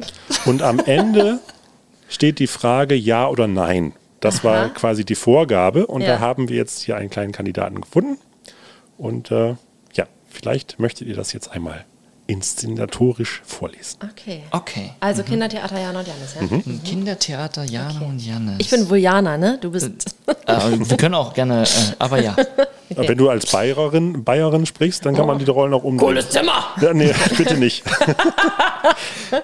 Und 0.46 0.62
am 0.62 0.78
Ende 0.80 1.40
steht 2.08 2.38
die 2.38 2.46
Frage 2.46 2.94
Ja 2.94 3.28
oder 3.28 3.46
Nein. 3.46 3.92
Das 4.20 4.42
war 4.42 4.68
quasi 4.70 5.04
die 5.04 5.14
Vorgabe. 5.14 5.86
Und 5.86 6.02
Ja. 6.02 6.08
da 6.14 6.20
haben 6.20 6.48
wir 6.48 6.56
jetzt 6.56 6.82
hier 6.82 6.96
einen 6.96 7.10
kleinen 7.10 7.32
Kandidaten 7.32 7.80
gefunden. 7.80 8.18
Und 8.96 9.30
äh, 9.30 9.54
ja, 9.94 10.06
vielleicht 10.28 10.78
möchtet 10.80 11.06
ihr 11.08 11.14
das 11.14 11.32
jetzt 11.32 11.52
einmal 11.52 11.84
inszenatorisch 12.28 13.42
vorlesen. 13.44 13.98
Okay. 14.04 14.42
Okay. 14.50 14.92
Also 15.00 15.22
Kindertheater 15.22 15.80
Jan 15.80 15.96
und 15.96 16.06
Janis, 16.06 16.34
ja? 16.38 16.42
Mhm. 16.42 16.84
Kindertheater 16.84 17.64
Jana 17.64 18.00
und 18.02 18.24
Jannis. 18.24 18.56
Ich 18.58 18.70
bin 18.70 18.88
wohl 18.88 18.98
Jana, 18.98 19.38
ne? 19.38 19.58
Du 19.60 19.70
bist. 19.70 19.90
Äh, 20.46 20.58
wir 20.78 20.96
können 20.98 21.14
auch 21.14 21.32
gerne, 21.32 21.62
äh, 21.62 21.66
aber 21.98 22.22
ja. 22.22 22.36
Aber 22.96 23.06
Wenn 23.06 23.18
du 23.18 23.28
als 23.28 23.50
Bayerin, 23.50 24.24
Bayerin 24.24 24.64
sprichst, 24.64 25.04
dann 25.04 25.14
kann 25.14 25.26
man 25.26 25.38
die 25.38 25.44
Rollen 25.44 25.74
auch 25.74 25.84
umdrehen. 25.84 26.08
Cooles 26.08 26.30
Zimmer! 26.30 26.74
Ja, 26.80 26.94
nee, 26.94 27.14
bitte 27.36 27.56
nicht. 27.56 27.84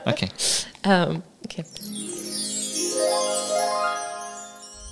Okay. 0.07 0.29
Ähm, 0.85 1.23
okay. 1.45 1.65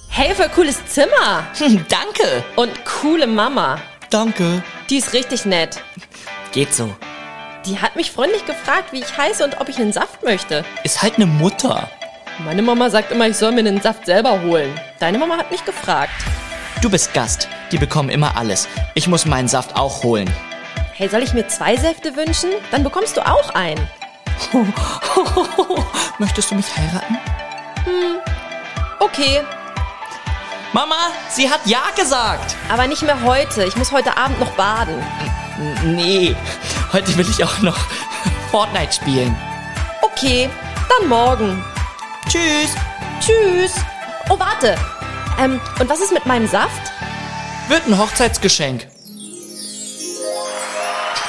Hey, 0.08 0.34
für 0.34 0.50
cooles 0.50 0.84
Zimmer! 0.86 1.46
Hm, 1.56 1.86
danke. 1.88 2.44
Und 2.56 2.70
coole 2.84 3.26
Mama. 3.26 3.80
Danke. 4.10 4.62
Die 4.90 4.98
ist 4.98 5.14
richtig 5.14 5.46
nett. 5.46 5.82
Geht 6.52 6.74
so. 6.74 6.90
Die 7.64 7.78
hat 7.78 7.94
mich 7.94 8.10
freundlich 8.10 8.44
gefragt, 8.44 8.92
wie 8.92 8.98
ich 9.00 9.16
heiße 9.16 9.44
und 9.44 9.60
ob 9.60 9.68
ich 9.68 9.78
einen 9.78 9.92
Saft 9.92 10.24
möchte. 10.24 10.64
Ist 10.82 11.00
halt 11.00 11.14
eine 11.14 11.26
Mutter. 11.26 11.88
Meine 12.44 12.62
Mama 12.62 12.90
sagt 12.90 13.12
immer, 13.12 13.28
ich 13.28 13.36
soll 13.36 13.52
mir 13.52 13.62
den 13.62 13.80
Saft 13.80 14.06
selber 14.06 14.42
holen. 14.42 14.72
Deine 14.98 15.18
Mama 15.18 15.36
hat 15.36 15.50
mich 15.50 15.64
gefragt. 15.64 16.12
Du 16.80 16.90
bist 16.90 17.14
Gast. 17.14 17.48
Die 17.70 17.78
bekommen 17.78 18.08
immer 18.08 18.36
alles. 18.36 18.66
Ich 18.94 19.06
muss 19.06 19.26
meinen 19.26 19.46
Saft 19.46 19.76
auch 19.76 20.02
holen. 20.02 20.28
Hey, 20.94 21.08
soll 21.08 21.22
ich 21.22 21.34
mir 21.34 21.46
zwei 21.46 21.76
Säfte 21.76 22.16
wünschen? 22.16 22.50
Dann 22.72 22.82
bekommst 22.82 23.16
du 23.16 23.20
auch 23.24 23.50
einen. 23.50 23.86
Möchtest 26.18 26.50
du 26.50 26.56
mich 26.56 26.66
heiraten? 26.76 27.18
Okay, 28.98 29.42
Mama, 30.72 30.96
sie 31.28 31.50
hat 31.50 31.60
Ja 31.66 31.82
gesagt. 31.96 32.56
aber 32.70 32.86
nicht 32.86 33.02
mehr 33.02 33.22
heute. 33.22 33.64
Ich 33.64 33.76
muss 33.76 33.92
heute 33.92 34.16
Abend 34.16 34.40
noch 34.40 34.52
baden. 34.52 35.04
Nee, 35.84 36.34
heute 36.92 37.14
will 37.18 37.28
ich 37.28 37.44
auch 37.44 37.58
noch 37.58 37.76
Fortnite 38.50 38.92
spielen. 38.92 39.36
Okay, 40.00 40.48
dann 40.88 41.08
morgen. 41.08 41.62
Tschüss. 42.28 42.74
Tschüss. 43.20 43.74
Oh, 44.30 44.38
warte. 44.38 44.76
Ähm, 45.38 45.60
und 45.78 45.88
was 45.90 46.00
ist 46.00 46.12
mit 46.12 46.24
meinem 46.24 46.48
Saft? 46.48 46.90
Wird 47.68 47.86
ein 47.86 47.98
Hochzeitsgeschenk. 47.98 48.86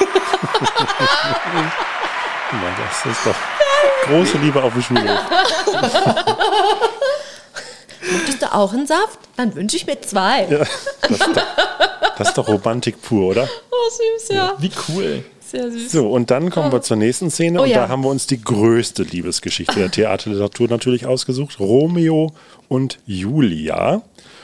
Na, 2.52 2.70
das 2.78 3.04
ist 3.12 3.26
doch 3.26 3.34
große 4.06 4.38
Liebe 4.38 4.62
auf 4.62 4.72
dem 4.72 4.82
Schulhof. 4.82 5.20
Möchtest 8.12 8.42
du 8.42 8.52
auch 8.52 8.72
einen 8.72 8.86
Saft? 8.86 9.18
Dann 9.36 9.54
wünsche 9.54 9.76
ich 9.76 9.86
mir 9.86 10.00
zwei. 10.00 10.66
Das 12.16 12.28
ist 12.28 12.38
doch 12.38 12.46
Romantik 12.46 13.02
pur, 13.02 13.30
oder? 13.30 13.48
Oh, 13.70 13.90
süß, 13.90 14.28
ja. 14.28 14.54
Wie 14.58 14.70
cool. 14.88 15.24
Sehr 15.40 15.70
süß. 15.70 15.90
So, 15.90 16.10
und 16.10 16.30
dann 16.30 16.50
kommen 16.50 16.72
wir 16.72 16.80
zur 16.82 16.96
nächsten 16.96 17.30
Szene. 17.30 17.60
Oh 17.60 17.62
und 17.64 17.70
ja. 17.70 17.82
da 17.82 17.88
haben 17.88 18.02
wir 18.02 18.08
uns 18.08 18.26
die 18.26 18.40
größte 18.40 19.02
Liebesgeschichte 19.02 19.74
der 19.74 19.90
Theaterliteratur 19.90 20.68
natürlich 20.68 21.06
ausgesucht. 21.06 21.58
Romeo 21.58 22.32
und 22.68 22.98
Julia. 23.06 24.02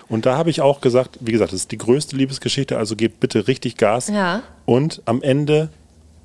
Und 0.08 0.26
da 0.26 0.36
habe 0.36 0.50
ich 0.50 0.60
auch 0.60 0.80
gesagt, 0.80 1.18
wie 1.20 1.32
gesagt, 1.32 1.52
das 1.52 1.60
ist 1.60 1.70
die 1.70 1.78
größte 1.78 2.16
Liebesgeschichte, 2.16 2.76
also 2.76 2.96
gebt 2.96 3.20
bitte 3.20 3.46
richtig 3.46 3.76
Gas. 3.76 4.08
Ja. 4.08 4.42
Und 4.66 5.02
am 5.04 5.22
Ende 5.22 5.70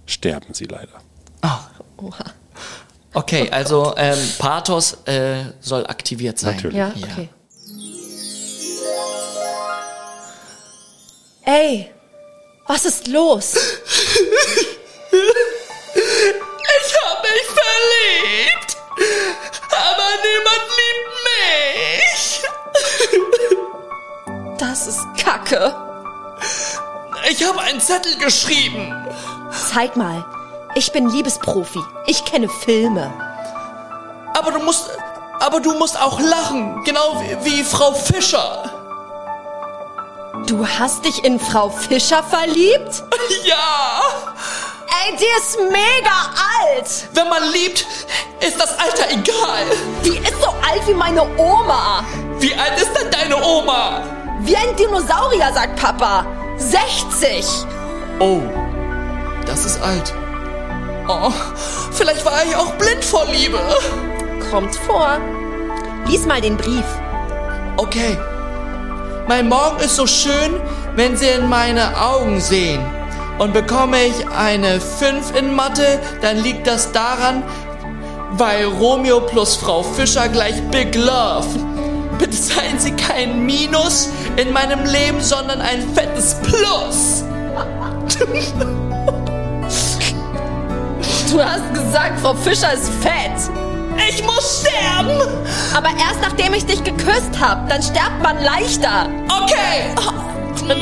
sterben 0.07 0.53
sie 0.53 0.65
leider. 0.65 0.93
Okay, 3.15 3.49
also 3.49 3.93
ähm, 3.97 4.19
Pathos 4.37 4.97
äh, 5.05 5.45
soll 5.61 5.85
aktiviert 5.87 6.37
sein. 6.37 6.55
Natürlich. 6.55 6.77
Ja, 6.77 6.93
okay. 7.01 7.29
Ey, 11.45 11.91
was 12.67 12.85
ist 12.85 13.07
los? 13.07 13.55
Ich 16.77 16.93
hab 17.03 17.23
mich 17.23 17.45
verliebt, 17.45 18.71
aber 19.71 20.09
niemand 20.23 20.65
liebt 20.77 21.13
mich. 22.09 22.21
Das 24.57 24.87
ist 24.87 25.01
Kacke. 25.17 25.73
Ich 27.29 27.45
habe 27.47 27.61
einen 27.61 27.79
Zettel 27.79 28.17
geschrieben. 28.17 28.93
Zeig 29.71 29.95
mal. 29.95 30.25
Ich 30.77 30.91
bin 30.91 31.09
Liebesprofi. 31.09 31.81
Ich 32.05 32.25
kenne 32.25 32.49
Filme. 32.49 33.13
Aber 34.37 34.51
du 34.51 34.59
musst, 34.59 34.89
aber 35.39 35.61
du 35.61 35.73
musst 35.73 35.99
auch 35.99 36.19
lachen, 36.19 36.83
genau 36.83 37.21
wie, 37.21 37.45
wie 37.45 37.63
Frau 37.63 37.93
Fischer. 37.93 38.63
Du 40.47 40.67
hast 40.67 41.05
dich 41.05 41.23
in 41.23 41.39
Frau 41.39 41.69
Fischer 41.69 42.21
verliebt? 42.23 43.03
Ja, 43.43 44.01
Ey, 45.07 45.15
die 45.17 45.25
ist 45.39 45.57
mega 45.71 46.17
alt. 46.61 47.07
wenn 47.13 47.27
man 47.29 47.43
liebt, 47.51 47.85
ist 48.39 48.59
das 48.59 48.77
Alter 48.77 49.09
egal. 49.11 49.63
Die 50.03 50.17
ist 50.17 50.39
so 50.41 50.47
alt 50.49 50.87
wie 50.87 50.93
meine 50.93 51.23
Oma. 51.37 52.03
Wie 52.39 52.53
alt 52.53 52.79
ist 52.79 52.91
denn 52.93 53.09
deine 53.09 53.43
Oma? 53.43 54.03
Wie 54.41 54.55
ein 54.55 54.75
Dinosaurier, 54.75 55.51
sagt 55.53 55.79
Papa. 55.79 56.25
60. 56.57 57.45
Oh, 58.19 58.41
das 59.45 59.65
ist 59.65 59.81
alt. 59.81 60.13
Oh, 61.07 61.31
vielleicht 61.91 62.25
war 62.25 62.43
ich 62.43 62.55
auch 62.55 62.73
blind 62.73 63.03
vor 63.03 63.25
Liebe. 63.25 63.59
Kommt 64.49 64.75
vor. 64.75 65.19
Lies 66.07 66.25
mal 66.25 66.41
den 66.41 66.57
Brief. 66.57 66.85
Okay. 67.77 68.17
Mein 69.27 69.47
Morgen 69.47 69.79
ist 69.79 69.95
so 69.95 70.07
schön, 70.07 70.59
wenn 70.95 71.15
Sie 71.15 71.27
in 71.27 71.47
meine 71.47 71.99
Augen 71.99 72.39
sehen. 72.41 72.83
Und 73.37 73.53
bekomme 73.53 74.03
ich 74.05 74.27
eine 74.29 74.79
5 74.79 75.35
in 75.35 75.53
Mathe, 75.53 75.99
dann 76.21 76.37
liegt 76.37 76.65
das 76.65 76.91
daran, 76.91 77.43
weil 78.31 78.65
Romeo 78.65 79.19
plus 79.19 79.55
Frau 79.55 79.83
Fischer 79.83 80.29
gleich 80.29 80.61
Big 80.71 80.95
Love. 80.95 81.47
Bitte 82.17 82.35
seien 82.35 82.79
Sie 82.79 82.91
kein 82.91 83.45
Minus 83.45 84.09
in 84.37 84.53
meinem 84.53 84.85
Leben, 84.85 85.21
sondern 85.21 85.61
ein 85.61 85.93
fettes 85.93 86.37
Plus. 86.41 87.23
Du 91.35 91.43
hast 91.43 91.73
gesagt, 91.73 92.17
Frau 92.21 92.33
Fischer 92.33 92.71
ist 92.71 92.89
fett. 93.03 93.51
Ich 94.07 94.23
muss 94.23 94.61
sterben. 94.61 95.19
Aber 95.75 95.89
erst 95.89 96.21
nachdem 96.21 96.53
ich 96.53 96.65
dich 96.65 96.81
geküsst 96.81 97.37
hab, 97.37 97.67
dann 97.67 97.83
sterbt 97.83 98.23
man 98.23 98.41
leichter. 98.41 99.09
Okay. 99.27 99.93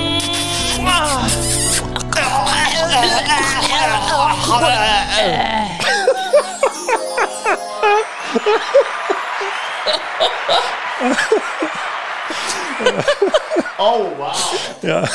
Ja, 14.81 15.07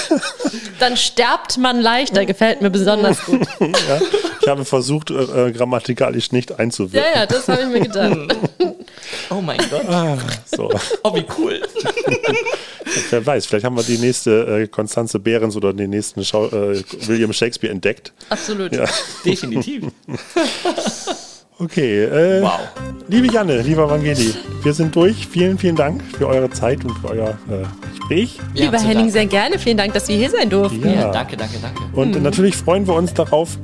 Dann 0.79 0.97
sterbt 0.97 1.57
man 1.59 1.81
leichter. 1.81 2.25
Gefällt 2.27 2.61
mir 2.61 2.71
besonders 2.71 3.25
gut. 3.25 3.47
ja. 3.61 4.01
Ich 4.41 4.49
habe 4.49 4.64
versucht, 4.64 5.11
äh, 5.11 5.49
äh, 5.49 5.53
grammatikalisch 5.53 6.33
nicht 6.33 6.51
Ja, 6.51 6.57
einzuwirken. 6.57 7.11
ja, 7.14 7.27
das 7.27 7.49
habe 7.49 7.62
ich 7.62 7.69
mir 7.69 7.81
gedacht. 7.81 8.37
Oh 9.31 9.41
mein 9.41 9.59
Gott. 9.71 9.85
So. 10.47 10.71
Oh, 11.03 11.14
wie 11.14 11.25
cool. 11.39 11.61
Wer 13.11 13.27
weiß, 13.27 13.47
vielleicht 13.47 13.64
haben 13.66 13.77
wir 13.77 13.83
die 13.83 13.99
nächste 13.99 14.62
äh, 14.62 14.66
Konstanze 14.66 15.19
Behrens 15.19 15.55
oder 15.57 15.73
den 15.75 15.91
nächsten 15.91 16.25
Schau 16.25 16.47
äh, 16.47 16.83
William 17.07 17.33
Shakespeare 17.33 17.73
entdeckt. 17.73 18.12
Absolut. 18.31 18.73
Ja. 18.75 18.87
Definitiv. 19.25 19.85
Okay, 21.61 22.05
äh, 22.05 22.43
Wow. 22.43 22.53
liebe 23.09 23.33
Janne, 23.33 23.63
lieber 23.63 23.91
Vangeli, 23.91 24.33
wir 24.63 24.73
sind 24.73 24.95
durch. 24.95 25.27
Vielen, 25.27 25.59
vielen 25.59 25.75
Dank 25.75 26.03
für 26.17 26.29
eure 26.29 26.49
Zeit 26.51 26.85
und 26.85 26.97
für 26.99 27.09
euer 27.11 27.31
äh, 27.51 27.65
Gespräch. 27.91 28.39
Ja, 28.55 28.67
Lieber 28.67 28.79
Henning, 28.79 28.97
Dank. 28.99 29.11
sehr 29.13 29.27
gerne. 29.27 29.59
Vielen 29.59 29.77
Dank, 29.77 29.93
dass 29.93 30.07
wir 30.09 30.17
hier 30.17 30.31
sein 30.31 30.49
durften. 30.51 30.87
Ja. 30.89 30.95
Ja, 30.95 31.11
danke, 31.11 31.37
danke, 31.37 31.57
danke. 31.61 31.81
Und 31.99 32.23
natürlich 32.23 32.57
freuen 32.57 32.87
wir 32.87 32.95
uns 32.95 33.13
darauf, 33.13 33.59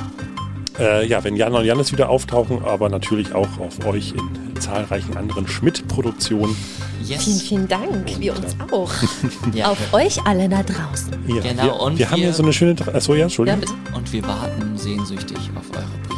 äh, 0.80 1.06
ja, 1.06 1.22
wenn 1.22 1.36
Jana 1.36 1.58
und 1.60 1.66
Jannis 1.66 1.92
wieder 1.92 2.08
auftauchen, 2.08 2.64
aber 2.64 2.88
natürlich 2.88 3.32
auch 3.32 3.60
auf 3.60 3.86
euch 3.86 4.12
in 4.12 4.60
zahlreichen 4.60 5.16
anderen 5.16 5.46
Schmidt-Produktionen. 5.46 6.56
Vielen, 7.04 7.20
Yes. 7.20 7.42
vielen 7.42 7.68
Dank. 7.68 8.18
Wir 8.18 8.34
uns 8.34 8.56
auch. 8.72 8.90
Ja. 9.54 9.70
Auf 9.70 9.92
euch 9.92 10.18
alle 10.24 10.48
da 10.48 10.62
draußen. 10.64 11.12
Ja, 11.28 11.42
Genau, 11.42 11.62
wir, 11.64 11.80
und 11.80 11.98
wir 11.98 12.10
haben 12.10 12.16
wir- 12.16 12.24
hier 12.24 12.32
so 12.34 12.42
eine 12.42 12.52
schöne. 12.52 12.74
Achso, 12.92 13.12
ja, 13.12 13.18
Ja, 13.18 13.24
Entschuldigung. 13.24 13.60
Und 13.94 14.12
wir 14.12 14.22
warten 14.26 14.76
sehnsüchtig 14.76 15.36
auf 15.54 15.70
eure 15.76 15.84
Briefe. 16.08 16.13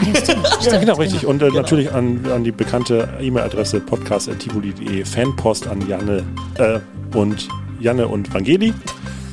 Ah, 0.00 0.02
ja, 0.14 0.20
stimmt. 0.20 0.48
Ja, 0.62 0.78
genau, 0.78 0.94
richtig. 0.94 1.26
Und 1.26 1.42
äh, 1.42 1.46
Genau. 1.46 1.60
natürlich 1.60 1.92
an, 1.92 2.20
an 2.32 2.44
die 2.44 2.52
bekannte 2.52 3.08
E-Mail-Adresse 3.20 3.80
podcast.tivoli.de 3.80 5.04
Fanpost 5.04 5.66
an 5.66 5.86
Janne 5.88 6.22
äh, 6.58 6.78
und 7.16 7.48
Janne 7.80 8.06
und 8.08 8.32
Vangeli. 8.32 8.72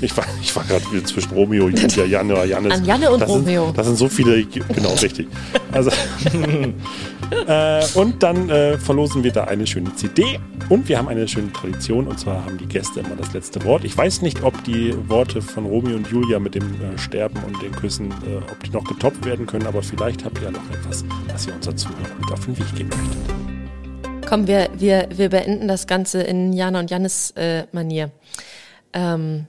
Ich 0.01 0.15
war, 0.17 0.25
ich 0.41 0.55
war 0.55 0.63
gerade 0.65 0.85
wieder 0.91 1.05
zwischen 1.05 1.31
Romeo, 1.31 1.69
Julia, 1.69 2.05
Janne 2.05 2.33
oder 2.33 2.45
Jannis. 2.45 2.73
An 2.73 2.85
Janne 2.85 3.11
und 3.11 3.21
das 3.21 3.29
Romeo. 3.29 3.65
Sind, 3.65 3.77
das 3.77 3.87
sind 3.87 3.95
so 3.97 4.09
viele, 4.09 4.43
genau, 4.45 4.93
richtig. 5.01 5.27
Also, 5.71 5.89
äh, 7.47 7.85
und 7.95 8.21
dann 8.21 8.49
äh, 8.49 8.77
verlosen 8.77 9.23
wir 9.23 9.31
da 9.31 9.45
eine 9.45 9.65
schöne 9.65 9.95
CD. 9.95 10.39
Und 10.69 10.89
wir 10.89 10.97
haben 10.97 11.07
eine 11.07 11.27
schöne 11.27 11.51
Tradition, 11.53 12.07
und 12.07 12.19
zwar 12.19 12.45
haben 12.45 12.57
die 12.57 12.65
Gäste 12.65 12.99
immer 12.99 13.15
das 13.15 13.33
letzte 13.33 13.63
Wort. 13.63 13.83
Ich 13.85 13.97
weiß 13.97 14.21
nicht, 14.21 14.43
ob 14.43 14.63
die 14.63 14.93
Worte 15.07 15.41
von 15.41 15.65
Romeo 15.65 15.95
und 15.95 16.07
Julia 16.07 16.39
mit 16.39 16.55
dem 16.55 16.63
äh, 16.63 16.97
Sterben 16.97 17.41
und 17.43 17.61
den 17.61 17.71
Küssen, 17.71 18.11
äh, 18.11 18.37
ob 18.37 18.63
die 18.63 18.71
noch 18.71 18.83
getoppt 18.83 19.25
werden 19.25 19.45
können, 19.45 19.65
aber 19.65 19.81
vielleicht 19.81 20.25
habt 20.25 20.37
ihr 20.39 20.45
ja 20.45 20.51
noch 20.51 20.69
etwas, 20.71 21.05
was 21.31 21.47
ihr 21.47 21.55
unseren 21.55 21.77
Zuhörern 21.77 22.11
mit 22.19 22.31
auf 22.31 22.45
den 22.45 22.57
Weg 22.57 22.75
geben 22.75 22.89
möchtet. 22.89 24.27
Komm, 24.27 24.47
wir, 24.47 24.69
wir, 24.77 25.07
wir 25.15 25.29
beenden 25.29 25.67
das 25.67 25.87
Ganze 25.87 26.21
in 26.21 26.51
Jana 26.51 26.79
und 26.79 26.89
Jannis 26.89 27.31
äh, 27.31 27.65
Manier. 27.71 28.11
Ähm, 28.93 29.45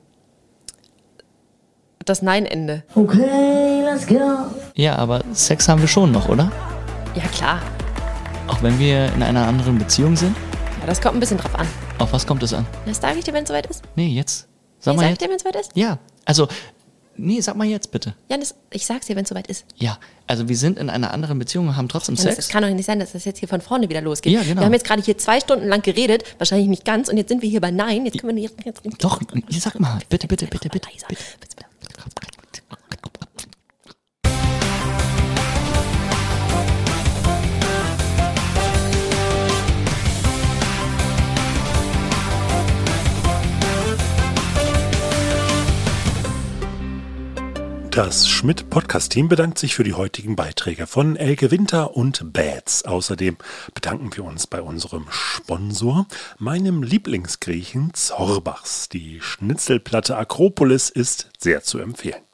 das 2.09 2.23
Nein-Ende. 2.23 2.83
Okay, 2.95 3.83
let's 3.85 4.07
go. 4.07 4.21
Ja, 4.75 4.97
aber 4.97 5.23
Sex 5.33 5.69
haben 5.69 5.81
wir 5.81 5.89
schon 5.89 6.13
noch, 6.13 6.29
oder? 6.29 6.51
Ja, 7.15 7.23
klar. 7.35 7.61
Auch 8.49 8.63
wenn 8.63 8.79
wir 8.79 9.13
in 9.15 9.23
einer 9.23 9.47
anderen 9.47 9.79
Beziehung 9.79 10.17
sind? 10.17 10.37
Ja, 10.81 10.87
das 10.87 11.01
kommt 11.01 11.17
ein 11.17 11.21
bisschen 11.21 11.39
drauf 11.39 11.55
an. 11.55 11.67
Auf 11.99 12.13
was 12.13 12.27
kommt 12.27 12.43
es 12.43 12.53
an? 12.55 12.67
Das 12.87 13.01
sage 13.01 13.19
ich 13.19 13.25
dir, 13.25 13.33
wenn 13.33 13.43
es 13.43 13.49
soweit 13.49 13.67
ist. 13.67 13.83
Nee, 13.97 14.09
jetzt. 14.09 14.47
Sag 14.79 14.93
Nee, 14.93 14.97
mal 14.97 15.03
sag 15.03 15.07
ich 15.07 15.11
jetzt. 15.13 15.21
dir, 15.23 15.29
wenn 15.31 15.37
es 15.37 15.43
soweit 15.43 15.57
ist. 15.57 15.71
Ja, 15.75 15.99
also, 16.25 16.47
nee, 17.17 17.41
sag 17.41 17.57
mal 17.57 17.67
jetzt 17.67 17.91
bitte. 17.91 18.15
Janis, 18.29 18.55
ich 18.71 18.87
sag's 18.87 19.07
dir, 19.07 19.17
wenn 19.17 19.25
es 19.25 19.31
soweit 19.31 19.47
ist. 19.49 19.65
Ja, 19.77 19.99
also 20.29 20.49
wir 20.49 20.57
sind 20.57 20.79
in 20.79 20.91
einer 20.91 21.13
anderen 21.13 21.39
Beziehung 21.39 21.69
und 21.69 21.77
haben 21.77 21.89
trotzdem 21.89 22.17
Sex. 22.17 22.39
es 22.39 22.49
kann 22.49 22.63
doch 22.63 22.69
nicht 22.71 22.85
sein, 22.85 23.01
dass 23.01 23.13
das 23.13 23.25
jetzt 23.25 23.39
hier 23.41 23.49
von 23.49 23.61
vorne 23.61 23.89
wieder 23.89 24.01
losgeht. 24.03 24.33
Ja, 24.33 24.43
genau. 24.43 24.61
Wir 24.61 24.67
haben 24.67 24.73
jetzt 24.75 24.87
gerade 24.87 25.03
hier 25.03 25.19
zwei 25.19 25.41
Stunden 25.41 25.67
lang 25.67 25.83
geredet, 25.83 26.23
wahrscheinlich 26.39 26.69
nicht 26.69 26.85
ganz, 26.85 27.09
und 27.09 27.17
jetzt 27.17 27.31
sind 27.31 27.43
wir 27.43 27.49
hier 27.49 27.61
bei 27.61 27.71
Nein. 27.73 28.05
Jetzt 28.05 28.21
können 28.21 28.37
wir 28.37 28.43
nicht. 28.43 28.55
Jetzt, 28.65 28.83
Doch, 29.01 29.21
sag 29.51 29.81
mal, 29.81 29.99
bitte, 30.09 30.29
bitte, 30.29 30.47
bitte, 30.47 30.69
bitte. 30.69 30.89
Leiser. 30.89 31.07
bitte. 31.09 31.66
Das 47.97 48.29
Schmidt-Podcast-Team 48.29 49.29
bedankt 49.31 49.59
sich 49.59 49.75
für 49.75 49.83
die 49.83 49.95
heutigen 49.95 50.37
Beiträge 50.37 50.87
von 50.87 51.17
Elke 51.17 51.51
Winter 51.51 51.97
und 51.97 52.31
Bats. 52.35 52.85
Außerdem 52.85 53.39
bedanken 53.73 54.15
wir 54.15 54.25
uns 54.25 54.47
bei 54.47 54.61
unserem 54.61 55.07
Sponsor, 55.09 56.07
meinem 56.37 56.83
Lieblingsgriechen 56.83 57.95
Zorbachs. 57.95 58.91
Die 58.91 59.23
Schnitzelplatte 59.23 60.19
Akropolis 60.19 60.91
ist 60.91 61.31
sehr 61.39 61.63
zu 61.63 61.79
empfehlen. 61.79 62.26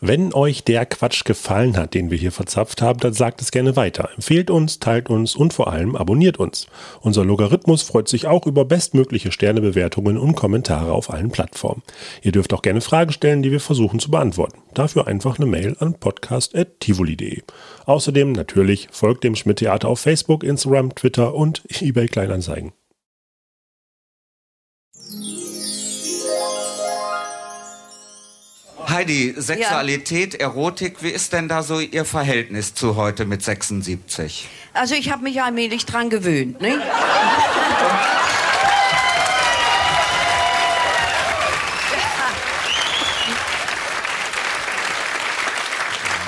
Wenn 0.00 0.34
euch 0.34 0.64
der 0.64 0.86
Quatsch 0.86 1.24
gefallen 1.24 1.76
hat, 1.76 1.94
den 1.94 2.10
wir 2.10 2.18
hier 2.18 2.32
verzapft 2.32 2.82
haben, 2.82 3.00
dann 3.00 3.12
sagt 3.12 3.40
es 3.40 3.50
gerne 3.50 3.76
weiter. 3.76 4.10
Empfehlt 4.14 4.50
uns, 4.50 4.78
teilt 4.78 5.10
uns 5.10 5.34
und 5.36 5.52
vor 5.52 5.72
allem 5.72 5.96
abonniert 5.96 6.38
uns. 6.38 6.66
Unser 7.00 7.24
Logarithmus 7.24 7.82
freut 7.82 8.08
sich 8.08 8.26
auch 8.26 8.46
über 8.46 8.64
bestmögliche 8.64 9.32
Sternebewertungen 9.32 10.18
und 10.18 10.34
Kommentare 10.34 10.92
auf 10.92 11.10
allen 11.10 11.30
Plattformen. 11.30 11.82
Ihr 12.22 12.32
dürft 12.32 12.52
auch 12.52 12.62
gerne 12.62 12.80
Fragen 12.80 13.12
stellen, 13.12 13.42
die 13.42 13.50
wir 13.50 13.60
versuchen 13.60 13.98
zu 13.98 14.10
beantworten. 14.10 14.58
Dafür 14.74 15.06
einfach 15.06 15.38
eine 15.38 15.46
Mail 15.46 15.76
an 15.78 15.94
podcast.tivoli.de. 15.94 17.42
Außerdem 17.86 18.32
natürlich 18.32 18.88
folgt 18.90 19.24
dem 19.24 19.36
Schmidt-Theater 19.36 19.88
auf 19.88 20.00
Facebook, 20.00 20.44
Instagram, 20.44 20.94
Twitter 20.94 21.34
und 21.34 21.62
eBay 21.80 22.08
Kleinanzeigen. 22.08 22.72
Heidi, 28.88 29.34
Sexualität, 29.36 30.34
Erotik, 30.34 31.02
wie 31.02 31.10
ist 31.10 31.32
denn 31.32 31.48
da 31.48 31.62
so 31.62 31.80
Ihr 31.80 32.04
Verhältnis 32.04 32.74
zu 32.74 32.96
heute 32.96 33.24
mit 33.24 33.42
76? 33.42 34.48
Also 34.72 34.94
ich 34.94 35.10
habe 35.10 35.22
mich 35.22 35.42
allmählich 35.42 35.86
dran 35.86 36.10
gewöhnt, 36.10 36.60
ne? 36.60 36.82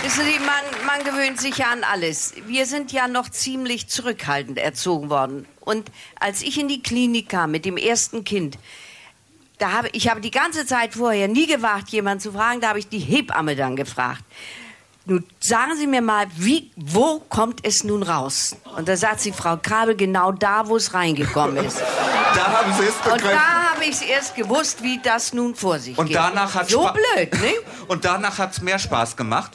Wissen 0.02 0.24
Sie, 0.24 0.38
man, 0.38 0.86
man 0.86 1.04
gewöhnt 1.04 1.40
sich 1.40 1.58
ja 1.58 1.72
an 1.72 1.82
alles. 1.82 2.34
Wir 2.46 2.64
sind 2.64 2.92
ja 2.92 3.08
noch 3.08 3.28
ziemlich 3.28 3.88
zurückhaltend 3.88 4.56
erzogen 4.56 5.10
worden. 5.10 5.46
Und 5.60 5.90
als 6.20 6.42
ich 6.42 6.60
in 6.60 6.68
die 6.68 6.80
Klinik 6.80 7.28
kam 7.28 7.50
mit 7.50 7.64
dem 7.64 7.76
ersten 7.76 8.22
Kind, 8.22 8.56
da 9.58 9.72
habe, 9.72 9.88
ich 9.92 10.08
habe 10.08 10.20
die 10.20 10.30
ganze 10.30 10.66
Zeit 10.66 10.94
vorher 10.94 11.28
nie 11.28 11.46
gewagt, 11.46 11.88
jemanden 11.90 12.20
zu 12.20 12.32
fragen. 12.32 12.60
Da 12.60 12.68
habe 12.68 12.78
ich 12.78 12.88
die 12.88 12.98
Hebamme 12.98 13.56
dann 13.56 13.74
gefragt. 13.76 14.22
Nun 15.08 15.24
sagen 15.38 15.76
Sie 15.78 15.86
mir 15.86 16.02
mal, 16.02 16.26
wie, 16.36 16.70
wo 16.74 17.20
kommt 17.20 17.60
es 17.64 17.84
nun 17.84 18.02
raus? 18.02 18.56
Und 18.76 18.88
da 18.88 18.96
sagt 18.96 19.20
sie, 19.20 19.30
Frau 19.32 19.56
Krabel, 19.56 19.94
genau 19.96 20.32
da, 20.32 20.66
wo 20.68 20.76
es 20.76 20.92
reingekommen 20.94 21.64
ist. 21.64 21.80
Da 22.34 22.52
haben 22.58 22.72
Sie 22.74 22.82
es 22.84 22.94
Und 22.96 23.04
begriffen. 23.14 23.30
da 23.30 23.70
habe 23.72 23.84
ich 23.84 23.90
es 23.92 24.02
erst 24.02 24.34
gewusst, 24.34 24.82
wie 24.82 24.98
das 25.02 25.32
nun 25.32 25.54
vor 25.54 25.78
sich 25.78 25.96
Und 25.96 26.08
geht. 26.08 26.16
danach 26.16 26.54
hat 26.54 26.68
so 26.68 26.82
Spa- 26.82 26.92
blöd, 26.92 27.32
ne? 27.40 27.52
Und 27.88 28.04
danach 28.04 28.36
hat 28.38 28.52
es 28.52 28.60
mehr 28.60 28.78
Spaß 28.78 29.16
gemacht? 29.16 29.52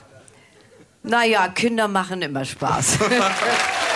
Naja, 1.04 1.48
Kinder 1.50 1.88
machen 1.88 2.24
immer 2.24 2.44
Spaß. 2.44 2.98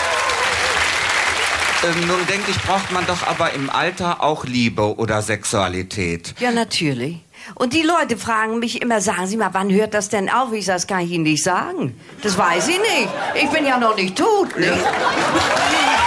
Ähm, 1.86 2.08
nun 2.08 2.26
denke 2.28 2.50
ich, 2.50 2.58
braucht 2.64 2.92
man 2.92 3.06
doch 3.06 3.28
aber 3.28 3.54
im 3.54 3.70
Alter 3.70 4.24
auch 4.24 4.46
Liebe 4.46 4.98
oder 4.98 5.22
Sexualität. 5.22 6.34
ja, 6.40 6.52
natürlich. 6.52 7.20
Und 7.54 7.74
die 7.74 7.84
Leute 7.84 8.18
fragen 8.18 8.58
mich 8.58 8.82
immer, 8.82 9.02
sagen 9.02 9.28
Sie 9.28 9.38
mal, 9.38 9.50
wann 9.52 9.72
hört 9.72 9.94
das 9.94 10.10
denn 10.10 10.30
auf? 10.30 10.52
Ich 10.52 10.66
sage, 10.66 10.78
das 10.78 10.88
kann 10.88 11.02
ich 11.02 11.12
Ihnen 11.12 11.26
nicht 11.26 11.44
sagen. 11.44 11.96
Das 12.24 12.36
weiß 12.38 12.70
ich 12.70 12.80
nicht. 12.80 13.10
Ich 13.36 13.50
bin 13.52 13.66
ja 13.66 13.78
noch 13.78 13.96
nicht 13.96 14.18
tot, 14.18 14.58
ne? 14.58 14.74